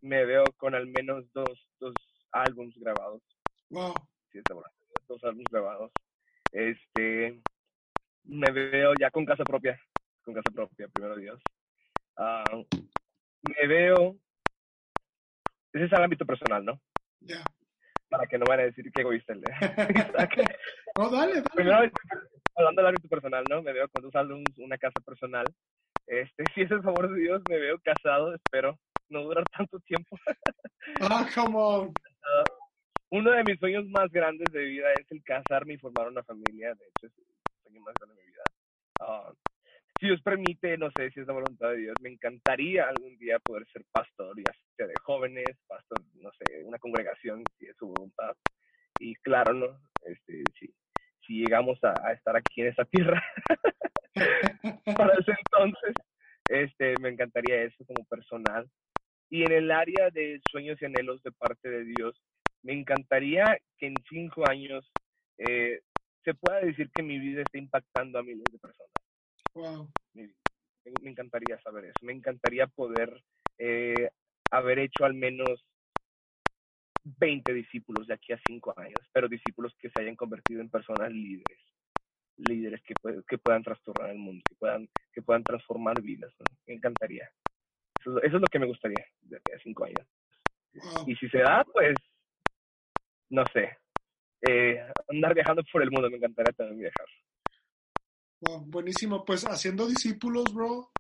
me 0.05 0.23
veo 0.23 0.43
con 0.57 0.75
al 0.75 0.85
menos 0.87 1.25
dos, 1.33 1.67
dos 1.79 1.93
álbums 2.31 2.75
grabados, 2.77 3.21
Wow. 3.69 3.93
si 4.31 4.37
es 4.37 4.43
la 4.47 4.55
voluntad 4.55 4.77
de 4.79 4.85
Dios, 4.87 5.07
dos 5.07 5.23
álbums 5.23 5.45
grabados. 5.51 5.91
Este, 6.51 7.41
me 8.23 8.51
veo 8.51 8.93
ya 8.99 9.09
con 9.09 9.25
casa 9.25 9.43
propia, 9.43 9.79
con 10.23 10.35
casa 10.35 10.51
propia, 10.53 10.87
primero 10.89 11.15
Dios. 11.15 11.41
Ah, 12.17 12.43
me 13.41 13.67
veo, 13.67 14.15
ese 15.73 15.85
es 15.85 15.91
el 15.91 16.03
ámbito 16.03 16.25
personal, 16.25 16.63
¿no? 16.63 16.79
Ya. 17.21 17.43
Para 18.07 18.27
que 18.27 18.37
no 18.37 18.45
van 18.47 18.59
a 18.59 18.63
decir 18.63 18.91
que 18.91 19.01
egoísta 19.01 19.33
el 19.33 19.41
de 19.41 19.51
Isaac. 20.19 20.35
No, 20.97 21.09
dale, 21.09 21.33
dale. 21.33 21.49
Primero, 21.55 21.91
hablando 22.55 22.81
del 22.81 22.89
ámbito 22.89 23.09
personal, 23.09 23.43
¿no? 23.49 23.63
Me 23.63 23.73
veo 23.73 23.89
con 23.89 24.03
dos 24.03 24.15
álbumes, 24.15 24.55
una 24.59 24.77
casa 24.77 24.99
personal. 25.03 25.45
Este, 26.05 26.43
si 26.53 26.61
es 26.61 26.69
el 26.69 26.83
favor 26.83 27.11
de 27.11 27.19
Dios, 27.19 27.41
me 27.49 27.57
veo 27.57 27.79
casado, 27.83 28.35
espero 28.35 28.77
no 29.09 29.23
durar 29.23 29.43
tanto 29.57 29.79
tiempo. 29.81 30.17
Ah, 31.01 31.27
come 31.33 31.55
on. 31.55 31.93
Uno 33.11 33.31
de 33.31 33.43
mis 33.43 33.59
sueños 33.59 33.85
más 33.87 34.11
grandes 34.11 34.51
de 34.51 34.63
vida 34.63 34.91
es 34.93 35.09
el 35.11 35.23
casarme 35.23 35.75
y 35.75 35.77
formar 35.77 36.07
una 36.07 36.23
familia. 36.23 36.73
De 36.75 36.85
hecho, 36.85 37.07
es 37.07 37.17
el 37.17 37.25
sueño 37.63 37.81
más 37.81 37.93
grande 37.99 38.15
de 38.15 38.23
mi 38.23 38.31
vida. 38.31 38.43
Ah, 38.99 39.31
si 39.99 40.07
Dios 40.07 40.21
permite, 40.21 40.77
no 40.77 40.89
sé 40.91 41.09
si 41.11 41.21
es 41.21 41.27
la 41.27 41.33
voluntad 41.33 41.69
de 41.69 41.77
Dios, 41.77 41.95
me 42.01 42.09
encantaría 42.09 42.89
algún 42.89 43.17
día 43.17 43.39
poder 43.39 43.65
ser 43.71 43.85
pastor, 43.91 44.35
ya 44.37 44.51
sea 44.75 44.87
de 44.87 44.93
jóvenes, 45.01 45.57
pastor, 45.67 46.01
no 46.15 46.29
sé, 46.31 46.63
una 46.65 46.77
congregación, 46.79 47.43
si 47.57 47.67
es 47.67 47.77
su 47.77 47.87
voluntad. 47.87 48.35
Y 48.99 49.15
claro, 49.15 49.53
¿no? 49.53 49.79
Este, 50.03 50.43
si, 50.59 50.67
si 51.25 51.33
llegamos 51.41 51.81
a, 51.83 51.93
a 52.05 52.11
estar 52.11 52.35
aquí 52.35 52.61
en 52.61 52.67
esta 52.67 52.83
tierra 52.85 53.23
para 54.97 55.13
ese 55.13 55.31
entonces, 55.31 55.93
este, 56.49 56.95
me 56.99 57.09
encantaría 57.09 57.63
eso 57.63 57.85
como 57.85 58.05
personal. 58.05 58.69
Y 59.29 59.43
en 59.43 59.51
el 59.51 59.71
área 59.71 60.09
de 60.11 60.41
sueños 60.49 60.81
y 60.81 60.85
anhelos 60.85 61.21
de 61.23 61.31
parte 61.31 61.69
de 61.69 61.83
Dios, 61.83 62.21
me 62.63 62.73
encantaría 62.73 63.57
que 63.77 63.87
en 63.87 63.95
cinco 64.09 64.47
años 64.47 64.89
eh, 65.37 65.81
se 66.23 66.33
pueda 66.33 66.59
decir 66.59 66.89
que 66.91 67.03
mi 67.03 67.19
vida 67.19 67.41
está 67.41 67.57
impactando 67.57 68.19
a 68.19 68.23
miles 68.23 68.43
de 68.51 68.59
personas. 68.59 68.91
Wow. 69.53 69.89
Me, 70.13 70.29
me 71.01 71.11
encantaría 71.11 71.59
saber 71.61 71.85
eso. 71.85 71.99
Me 72.01 72.13
encantaría 72.13 72.67
poder 72.67 73.21
eh, 73.57 74.09
haber 74.51 74.79
hecho 74.79 75.05
al 75.05 75.13
menos 75.13 75.65
20 77.03 77.53
discípulos 77.53 78.07
de 78.07 78.15
aquí 78.15 78.33
a 78.33 78.41
cinco 78.47 78.73
años, 78.77 78.99
pero 79.13 79.27
discípulos 79.27 79.73
que 79.79 79.89
se 79.89 80.01
hayan 80.01 80.15
convertido 80.15 80.61
en 80.61 80.69
personas 80.69 81.11
líderes, 81.11 81.59
líderes 82.37 82.81
que, 82.83 82.93
que 83.27 83.37
puedan 83.37 83.63
trastornar 83.63 84.09
el 84.09 84.17
mundo, 84.17 84.41
que 84.47 84.55
puedan, 84.55 84.89
que 85.13 85.21
puedan 85.21 85.43
transformar 85.43 86.01
vidas. 86.01 86.33
¿no? 86.39 86.45
Me 86.67 86.73
encantaría. 86.73 87.29
Eso, 88.05 88.17
eso 88.21 88.35
es 88.35 88.41
lo 88.41 88.47
que 88.51 88.59
me 88.59 88.67
gustaría 88.67 89.03
de 89.21 89.37
aquí 89.37 89.51
a 89.53 89.59
cinco 89.63 89.85
años. 89.85 90.07
Wow. 90.73 91.05
Y 91.07 91.15
si 91.15 91.27
se 91.29 91.39
da, 91.39 91.65
pues, 91.73 91.95
no 93.29 93.43
sé, 93.51 93.77
eh, 94.47 94.79
andar 95.09 95.33
viajando 95.33 95.63
por 95.71 95.81
el 95.81 95.89
mundo, 95.89 96.09
me 96.09 96.17
encantaría 96.17 96.53
también 96.53 96.79
viajar. 96.79 97.07
Wow, 98.41 98.65
buenísimo. 98.67 99.25
Pues 99.25 99.43
haciendo 99.45 99.87
discípulos, 99.87 100.53
bro. 100.53 100.91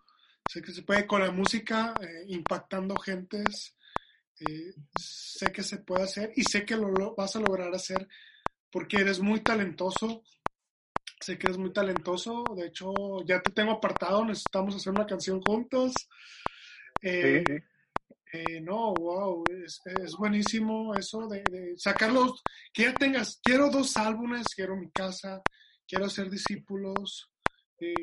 Sé 0.47 0.61
que 0.61 0.71
se 0.71 0.83
puede 0.83 1.05
con 1.05 1.21
la 1.21 1.31
música, 1.31 1.93
eh, 2.01 2.25
impactando 2.27 2.95
gentes. 2.95 3.75
eh, 4.39 4.73
sé 4.99 5.51
que 5.51 5.63
se 5.63 5.77
puede 5.79 6.03
hacer 6.03 6.31
y 6.35 6.43
sé 6.43 6.65
que 6.65 6.75
lo, 6.75 6.91
lo 6.91 7.15
vas 7.15 7.35
a 7.37 7.39
lograr 7.39 7.73
hacer 7.73 8.05
porque 8.69 8.97
eres 8.97 9.19
muy 9.19 9.41
talentoso. 9.41 10.23
Sé 11.21 11.37
que 11.37 11.47
eres 11.47 11.57
muy 11.57 11.71
talentoso. 11.71 12.43
De 12.55 12.67
hecho, 12.67 12.91
ya 13.25 13.41
te 13.41 13.51
tengo 13.51 13.71
apartado. 13.73 14.25
Necesitamos 14.25 14.75
hacer 14.75 14.91
una 14.91 15.05
canción 15.05 15.41
juntos. 15.41 15.93
Eh, 17.07 17.43
Sí, 17.45 17.53
sí. 17.53 17.63
eh, 18.33 18.61
no, 18.61 18.93
wow, 18.95 19.43
es, 19.63 19.79
es 20.03 20.15
buenísimo 20.17 20.95
eso 20.95 21.27
de, 21.27 21.43
de 21.51 21.73
sacarlos, 21.77 22.41
que 22.73 22.83
ya 22.83 22.93
tengas, 22.95 23.39
quiero 23.43 23.69
dos 23.69 23.95
álbumes, 23.95 24.47
quiero 24.55 24.75
mi 24.75 24.89
casa, 24.89 25.43
quiero 25.87 26.09
ser 26.09 26.31
discípulos, 26.31 27.31
eh, 27.79 27.93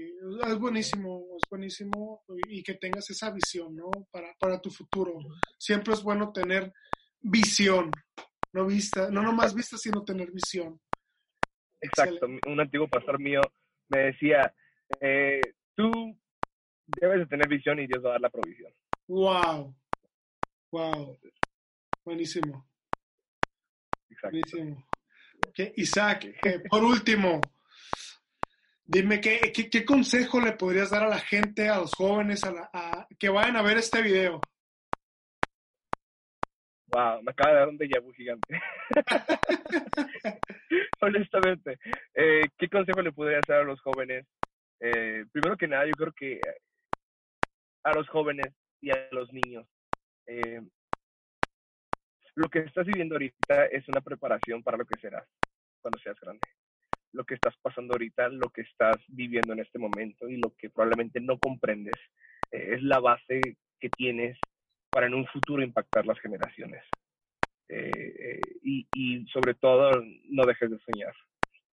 es 0.47 0.59
buenísimo, 0.59 1.25
es 1.37 1.49
buenísimo 1.51 2.23
y 2.49 2.63
que 2.63 2.75
tengas 2.75 3.11
esa 3.11 3.33
visión, 3.33 3.75
¿no? 3.75 3.91
Para, 4.11 4.33
para 4.39 4.61
tu 4.61 4.71
futuro. 4.71 5.19
Siempre 5.59 5.95
es 5.95 6.03
bueno 6.03 6.31
tener 6.31 6.73
visión, 7.21 7.91
no 8.53 8.67
vista, 8.67 9.11
no 9.11 9.23
nomás 9.23 9.53
vista, 9.53 9.77
sino 9.77 10.05
tener 10.05 10.31
visión. 10.31 10.81
Exacto. 11.81 12.27
Un 12.47 12.61
antiguo 12.61 12.87
pastor 12.87 13.19
mío 13.19 13.41
me 13.89 13.99
decía, 14.13 14.55
eh, 15.01 15.41
tú 15.75 15.91
debes 16.87 17.21
de 17.21 17.27
tener 17.27 17.49
visión 17.49 17.81
y 17.81 17.87
Dios 17.87 18.05
va 18.05 18.11
a 18.11 18.13
dar 18.13 18.21
la 18.21 18.31
provisión. 18.31 18.73
Wow, 19.15 19.75
wow, 20.73 21.19
buenísimo. 22.03 22.67
Exacto. 24.09 24.39
Buenísimo. 24.53 24.87
Isaac, 25.77 26.25
eh, 26.43 26.61
por 26.61 26.83
último, 26.83 27.39
Dime, 28.87 29.21
¿qué, 29.21 29.53
¿qué, 29.53 29.85
consejo 29.85 30.41
le 30.41 30.53
podrías 30.53 30.89
dar 30.91 31.03
a 31.03 31.09
la 31.09 31.19
gente, 31.19 31.69
a 31.69 31.77
los 31.77 31.93
jóvenes, 31.95 32.43
a, 32.45 33.07
que 33.19 33.29
vayan 33.29 33.57
a 33.57 33.63
ver 33.63 33.77
este 33.77 34.01
video? 34.01 34.41
Wow, 36.87 37.23
me 37.23 37.33
acaba 37.33 37.53
de 37.53 37.59
dar 37.59 37.69
un 37.69 37.77
déjà 37.77 38.01
vu 38.01 38.15
gigante. 38.15 38.63
Honestamente, 41.03 41.79
eh, 42.15 42.45
¿qué 42.57 42.69
consejo 42.71 43.03
le 43.03 43.13
podría 43.13 43.41
dar 43.47 43.61
a 43.61 43.65
los 43.65 43.81
jóvenes? 43.83 44.27
Eh, 44.81 45.27
primero 45.31 45.59
que 45.59 45.69
nada, 45.69 45.85
yo 45.85 45.93
creo 45.93 46.13
que 46.17 46.41
a 47.85 47.93
los 47.93 48.09
jóvenes 48.09 48.55
y 48.83 48.91
a 48.91 49.09
los 49.13 49.33
niños, 49.33 49.67
eh, 50.27 50.61
lo 52.35 52.49
que 52.51 52.61
estás 52.61 52.87
viviendo 52.87 53.15
ahorita 53.15 53.67
es 53.67 53.89
una 53.89 54.03
preparación 54.03 54.63
para 54.63 54.77
lo 54.77 54.85
que 54.85 55.01
serás 55.01 55.27
cuando 55.81 55.99
seas 55.99 56.19
grande 56.21 56.47
lo 57.13 57.25
que 57.25 57.35
estás 57.35 57.55
pasando 57.63 57.95
ahorita, 57.95 58.29
lo 58.29 58.49
que 58.51 58.63
estás 58.63 58.97
viviendo 59.09 59.53
en 59.53 59.61
este 59.61 59.79
momento 59.79 60.29
y 60.29 60.37
lo 60.37 60.55
que 60.57 60.71
probablemente 60.71 61.21
no 61.21 61.39
comprendes 61.39 61.97
eh, 62.51 62.75
es 62.75 62.83
la 62.83 63.01
base 63.01 63.41
que 63.79 63.91
tienes 63.91 64.39
para 64.91 65.07
en 65.07 65.15
un 65.15 65.27
futuro 65.27 65.63
impactar 65.63 66.07
las 66.07 66.19
generaciones. 66.21 66.83
Eh, 67.69 68.41
y, 68.63 69.27
sobre 69.33 69.55
todo, 69.55 69.91
no 70.29 70.45
dejes 70.45 70.71
de 70.71 70.79
soñar. 70.81 71.15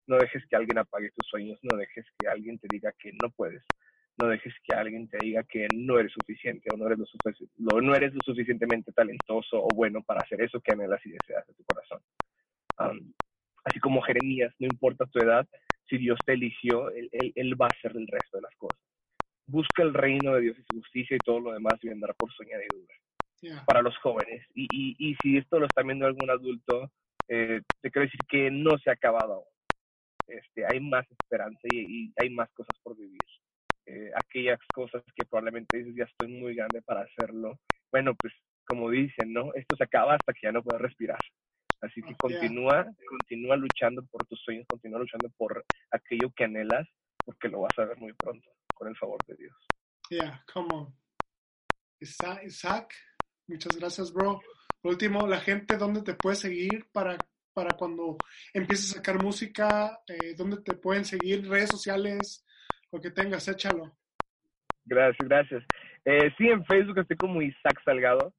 No 0.07 0.18
dejes 0.18 0.43
que 0.47 0.55
alguien 0.55 0.78
apague 0.78 1.12
tus 1.12 1.28
sueños, 1.30 1.60
no 1.62 1.78
dejes 1.78 2.05
que 2.18 2.28
alguien 2.28 2.57
te 2.57 2.68
diga 2.70 2.93
que 2.97 3.12
no 3.22 3.30
puedes, 3.30 3.64
no 4.20 4.28
dejes 4.28 4.53
que 4.63 4.76
alguien 4.76 5.07
te 5.07 5.17
diga 5.22 5.43
que 5.43 5.67
no 5.74 5.97
eres 5.97 6.11
suficiente 6.11 6.70
o 6.74 6.78
no 6.78 6.88
eres 6.88 6.99
lo, 7.57 7.82
no 7.82 7.95
eres 7.95 8.13
lo 8.13 8.20
suficientemente 8.24 8.91
talentoso 8.91 9.57
o 9.57 9.67
bueno 9.74 10.01
para 10.03 10.22
hacer 10.22 10.41
eso 10.41 10.59
que 10.59 10.74
anhelas 10.74 11.05
y 11.05 11.11
deseas 11.11 11.47
de 11.47 11.53
tu 11.53 11.63
corazón 11.63 12.01
así 13.70 13.80
como 13.80 14.01
Jeremías, 14.01 14.53
no 14.59 14.67
importa 14.67 15.05
tu 15.05 15.20
edad, 15.20 15.47
si 15.88 15.97
Dios 15.97 16.20
te 16.26 16.34
eligió, 16.34 16.89
él, 16.91 17.09
él, 17.11 17.59
va 17.59 17.65
a 17.65 17.76
hacer 17.76 17.91
el 17.95 18.07
resto 18.07 18.38
de 18.38 18.41
las 18.43 18.55
cosas. 18.55 18.80
Busca 19.47 19.82
el 19.82 19.93
reino 19.93 20.36
de 20.36 20.41
Dios 20.41 20.57
y 20.59 20.63
su 20.63 20.80
justicia 20.80 21.15
y 21.15 21.26
todo 21.26 21.39
lo 21.39 21.51
demás 21.51 21.76
vendrá 21.82 22.13
por 22.13 22.32
su 22.32 22.43
añadidura. 22.43 22.93
Para 23.65 23.82
los 23.82 23.97
jóvenes. 23.99 24.45
Y, 24.53 24.67
y, 24.72 24.95
y, 24.99 25.15
si 25.24 25.38
esto 25.38 25.59
lo 25.59 25.65
está 25.65 25.82
viendo 25.82 26.05
algún 26.05 26.30
adulto, 26.30 26.91
eh, 27.28 27.61
te 27.82 27.89
quiero 27.89 28.05
decir 28.05 28.20
que 28.28 28.51
no 28.51 28.78
se 28.78 28.89
ha 28.89 28.93
acabado 28.93 29.34
aún. 29.36 29.45
Este, 30.28 30.65
hay 30.70 30.80
más 30.80 31.09
esperanza 31.09 31.61
y, 31.72 32.11
hay 32.17 32.30
más 32.30 32.49
cosas 32.51 32.78
por 32.84 32.97
vivir. 32.97 33.17
Eh, 33.91 34.11
aquellas 34.13 34.59
cosas 34.71 35.01
que 35.15 35.25
probablemente 35.25 35.79
dices, 35.79 35.95
ya 35.97 36.03
estoy 36.03 36.27
muy 36.27 36.53
grande 36.53 36.79
para 36.83 37.01
hacerlo. 37.01 37.59
Bueno, 37.91 38.13
pues 38.13 38.31
como 38.67 38.87
dicen, 38.91 39.33
¿no? 39.33 39.51
Esto 39.55 39.75
se 39.75 39.83
acaba 39.83 40.13
hasta 40.13 40.31
que 40.31 40.41
ya 40.43 40.51
no 40.51 40.61
puedes 40.61 40.79
respirar. 40.79 41.17
Así 41.81 42.03
que 42.03 42.13
continúa, 42.15 42.85
continúa 43.07 43.55
luchando 43.55 44.05
por 44.05 44.27
tus 44.27 44.39
sueños, 44.41 44.67
continúa 44.69 44.99
luchando 44.99 45.29
por 45.35 45.65
aquello 45.89 46.31
que 46.35 46.43
anhelas, 46.43 46.87
porque 47.25 47.47
lo 47.47 47.61
vas 47.61 47.71
a 47.79 47.85
ver 47.85 47.97
muy 47.97 48.13
pronto, 48.13 48.47
con 48.75 48.89
el 48.89 48.95
favor 48.95 49.17
de 49.25 49.35
Dios. 49.35 49.55
Yeah, 50.11 50.43
come 50.53 50.67
on. 50.71 50.93
Isaac, 51.99 52.93
muchas 53.47 53.75
gracias, 53.75 54.13
bro. 54.13 54.39
Por 54.81 54.91
último, 54.91 55.25
la 55.25 55.39
gente, 55.39 55.77
¿dónde 55.77 56.03
te 56.03 56.13
puede 56.13 56.35
seguir 56.35 56.87
para, 56.91 57.17
para 57.53 57.75
cuando 57.75 58.17
empieces 58.53 58.91
a 58.91 58.95
sacar 58.97 59.19
música? 59.23 59.99
Eh, 60.07 60.35
¿Dónde 60.35 60.57
te 60.61 60.75
pueden 60.75 61.05
seguir? 61.05 61.49
Redes 61.49 61.69
sociales, 61.69 62.45
lo 62.91 62.99
que 62.99 63.11
tengas, 63.11 63.47
échalo. 63.47 63.91
Gracias, 64.85 65.27
gracias. 65.27 65.63
Eh, 66.05 66.31
sí, 66.37 66.47
en 66.47 66.65
Facebook 66.65 66.99
estoy 66.99 67.17
como 67.17 67.41
Isaac 67.41 67.81
Salgado, 67.83 68.33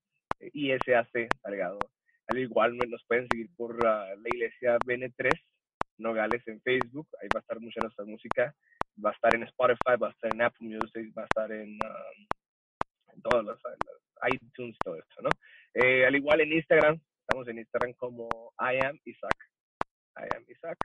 ISAC 0.53 1.29
Salgado. 1.43 1.79
Al 2.27 2.39
igual 2.39 2.77
nos 2.77 3.05
pueden 3.07 3.27
seguir 3.31 3.51
por 3.57 3.83
la 3.85 4.15
iglesia 4.25 4.79
BN3 4.79 5.31
Nogales 5.99 6.43
en 6.47 6.61
Facebook. 6.63 7.09
Ahí 7.21 7.29
va 7.35 7.41
a 7.41 7.43
estar 7.43 7.61
mucha 7.61 7.81
nuestra 7.81 8.05
música. 8.05 8.55
Va 9.05 9.11
a 9.11 9.13
estar 9.13 9.35
en 9.35 9.45
Spotify, 9.45 9.97
va 10.01 10.09
a 10.09 10.11
estar 10.11 10.33
en 10.35 10.43
Apple 10.43 10.69
Music, 10.69 11.13
va 11.17 11.23
a 11.23 11.27
estar 11.27 11.53
en, 11.53 11.71
um, 11.73 13.21
todos 13.23 13.45
los, 13.45 13.61
iTunes, 14.33 14.77
todo 14.85 14.97
eso, 14.97 15.23
¿no? 15.23 15.31
Eh, 15.75 16.07
al 16.07 16.15
igual 16.15 16.41
en 16.41 16.53
Instagram, 16.53 17.01
estamos 17.21 17.49
en 17.49 17.59
Instagram 17.59 17.93
como 17.95 18.29
I 18.59 18.85
am 18.85 18.99
Isaac. 19.05 19.37
I 20.17 20.37
am 20.37 20.45
Isaac. 20.49 20.79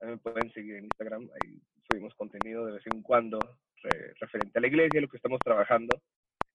También 0.00 0.18
pueden 0.18 0.50
seguir 0.52 0.76
en 0.76 0.84
Instagram, 0.84 1.28
ahí 1.34 1.60
subimos 1.88 2.14
contenido 2.14 2.66
de 2.66 2.72
vez 2.72 2.82
en 2.86 3.02
cuando 3.02 3.38
referente 4.18 4.58
a 4.58 4.60
la 4.60 4.66
iglesia, 4.66 5.00
lo 5.00 5.08
que 5.08 5.16
estamos 5.16 5.40
trabajando. 5.40 6.00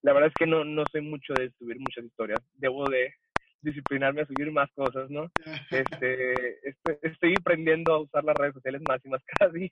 La 0.01 0.13
verdad 0.13 0.29
es 0.29 0.35
que 0.37 0.45
no, 0.45 0.63
no 0.63 0.83
soy 0.91 1.01
mucho 1.01 1.33
de 1.33 1.51
subir 1.57 1.79
muchas 1.79 2.05
historias. 2.05 2.39
Debo 2.55 2.89
de 2.89 3.13
disciplinarme 3.61 4.21
a 4.21 4.25
subir 4.25 4.51
más 4.51 4.71
cosas, 4.73 5.09
¿no? 5.09 5.31
Este, 6.01 6.69
este, 6.69 6.99
estoy 7.01 7.35
aprendiendo 7.39 7.93
a 7.93 8.01
usar 8.01 8.23
las 8.23 8.35
redes 8.35 8.53
sociales 8.53 8.81
más 8.87 9.03
y 9.03 9.09
más 9.09 9.21
cada 9.39 9.51
día. 9.51 9.71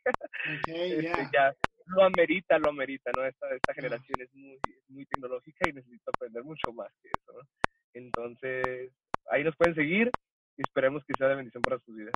Este, 0.67 1.29
ya 1.33 1.53
lo 1.87 2.03
amerita, 2.03 2.57
lo 2.59 2.69
amerita, 2.69 3.11
¿no? 3.15 3.25
Esta, 3.25 3.53
esta 3.55 3.73
generación 3.73 4.21
es 4.21 4.33
muy, 4.33 4.59
muy 4.89 5.05
tecnológica 5.05 5.69
y 5.69 5.73
necesito 5.73 6.11
aprender 6.15 6.43
mucho 6.43 6.71
más 6.73 6.91
que 7.01 7.09
eso, 7.09 7.33
¿no? 7.33 7.47
Entonces, 7.93 8.91
ahí 9.29 9.43
nos 9.43 9.55
pueden 9.55 9.75
seguir 9.75 10.09
y 10.57 10.61
esperemos 10.61 11.03
que 11.05 11.13
sea 11.17 11.27
de 11.27 11.35
bendición 11.35 11.61
para 11.61 11.79
sus 11.79 11.95
vidas. 11.95 12.13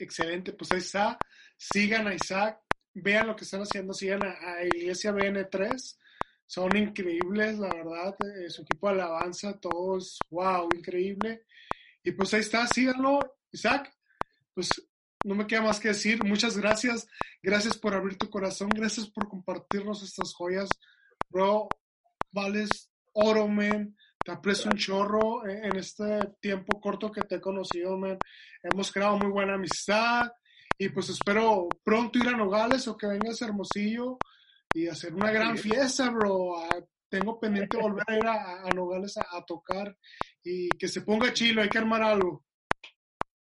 Excelente, 0.00 0.52
pues 0.52 0.72
ahí 0.72 0.78
está. 0.78 1.18
Sigan 1.56 2.08
a 2.08 2.14
Isaac, 2.14 2.60
vean 2.94 3.26
lo 3.26 3.36
que 3.36 3.44
están 3.44 3.62
haciendo, 3.62 3.94
sigan 3.94 4.24
a, 4.24 4.30
a 4.32 4.64
Iglesia 4.64 5.12
BN3 5.12 5.98
son 6.50 6.76
increíbles, 6.76 7.60
la 7.60 7.68
verdad, 7.68 8.16
eh, 8.24 8.50
su 8.50 8.62
equipo 8.62 8.88
de 8.88 8.94
alabanza, 8.94 9.56
todos, 9.60 10.18
wow, 10.30 10.68
increíble. 10.76 11.44
Y 12.02 12.10
pues 12.10 12.34
ahí 12.34 12.40
está, 12.40 12.66
síganlo, 12.66 13.20
Isaac. 13.52 13.94
Pues 14.52 14.68
no 15.22 15.36
me 15.36 15.46
queda 15.46 15.62
más 15.62 15.78
que 15.78 15.88
decir, 15.88 16.24
muchas 16.24 16.58
gracias, 16.58 17.06
gracias 17.40 17.78
por 17.78 17.94
abrir 17.94 18.18
tu 18.18 18.28
corazón, 18.28 18.68
gracias 18.70 19.08
por 19.08 19.28
compartirnos 19.28 20.02
estas 20.02 20.34
joyas, 20.34 20.68
bro, 21.28 21.68
vales 22.32 22.90
oro, 23.12 23.46
man, 23.46 23.96
te 24.30 24.36
aprecio 24.36 24.70
un 24.70 24.76
chorro 24.76 25.44
en 25.48 25.76
este 25.76 26.20
tiempo 26.40 26.80
corto 26.80 27.10
que 27.10 27.22
te 27.22 27.36
he 27.36 27.40
conocido, 27.40 27.98
man. 27.98 28.16
Hemos 28.62 28.92
creado 28.92 29.18
muy 29.18 29.28
buena 29.28 29.54
amistad 29.54 30.30
y 30.78 30.88
pues 30.90 31.08
espero 31.08 31.68
pronto 31.82 32.16
ir 32.16 32.28
a 32.28 32.36
Nogales 32.36 32.86
o 32.86 32.96
que 32.96 33.08
vengas 33.08 33.42
a 33.42 33.46
Hermosillo 33.46 34.18
y 34.72 34.86
hacer 34.86 35.14
una 35.14 35.32
gran 35.32 35.58
fiesta, 35.58 36.10
bro. 36.10 36.58
Ah, 36.58 36.78
tengo 37.08 37.40
pendiente 37.40 37.76
volver 37.82 38.04
a 38.06 38.16
ir 38.16 38.26
a, 38.26 38.68
Nogales 38.72 39.16
a, 39.16 39.44
tocar 39.44 39.96
y 40.44 40.68
que 40.68 40.86
se 40.86 41.00
ponga 41.00 41.32
chilo, 41.32 41.62
hay 41.62 41.68
que 41.68 41.78
armar 41.78 42.02
algo. 42.02 42.44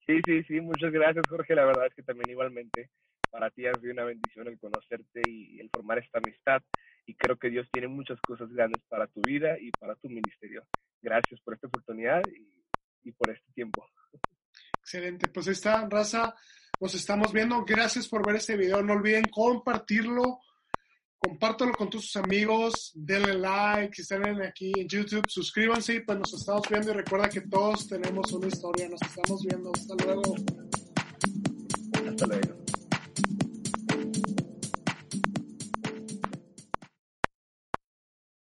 Sí, 0.06 0.20
sí, 0.26 0.44
sí, 0.44 0.60
muchas 0.60 0.92
gracias, 0.92 1.24
Jorge. 1.30 1.56
La 1.56 1.64
verdad 1.64 1.88
es 1.88 1.96
que 1.96 2.04
también 2.04 2.30
igualmente 2.30 2.90
para 3.32 3.50
ti 3.52 3.66
ha 3.68 3.74
sido 3.76 3.94
una 3.94 4.04
bendición 4.04 4.48
el 4.50 4.60
conocerte 4.60 5.22
y 5.30 5.62
el 5.62 5.70
formar 5.70 6.00
esta 6.00 6.18
amistad. 6.18 6.62
Y 7.06 7.16
creo 7.16 7.38
que 7.38 7.50
Dios 7.50 7.68
tiene 7.72 7.88
muchas 7.88 8.20
cosas 8.22 8.50
grandes 8.50 8.82
para 8.88 9.08
tu 9.08 9.22
vida 9.22 9.58
y 9.60 9.72
para 9.72 9.96
tu 9.96 10.10
ministerio. 10.10 10.66
Gracias 11.02 11.42
por 11.42 11.54
esta 11.54 11.68
oportunidad 11.68 12.22
y, 12.28 13.10
y 13.10 13.12
por 13.12 13.30
este 13.30 13.52
tiempo. 13.54 13.86
Excelente, 14.80 15.28
pues 15.28 15.48
está, 15.48 15.88
raza. 15.90 16.36
Nos 16.80 16.96
estamos 16.96 17.32
viendo. 17.34 17.64
Gracias 17.66 18.08
por 18.08 18.26
ver 18.26 18.38
este 18.38 18.58
video. 18.58 18.82
No 18.82 18.94
olviden 18.94 19.26
compartirlo 19.26 20.40
compártelo 21.24 21.72
con 21.72 21.90
todos 21.90 22.06
sus 22.06 22.18
amigos, 22.18 22.92
denle 22.94 23.36
like, 23.36 23.96
si 23.96 24.02
están 24.02 24.42
aquí 24.42 24.74
en 24.76 24.88
YouTube, 24.88 25.24
suscríbanse, 25.28 26.02
pues 26.02 26.20
nos 26.20 26.34
estamos 26.34 26.68
viendo 26.70 26.92
y 26.92 26.96
recuerda 26.96 27.30
que 27.30 27.42
todos 27.42 27.88
tenemos 27.88 28.32
una 28.34 28.48
historia, 28.48 28.90
nos 28.90 29.02
estamos 29.02 29.42
viendo, 29.46 29.72
hasta 29.74 29.96
luego. 30.04 30.36
Hasta 32.10 32.28
luego. 32.28 32.63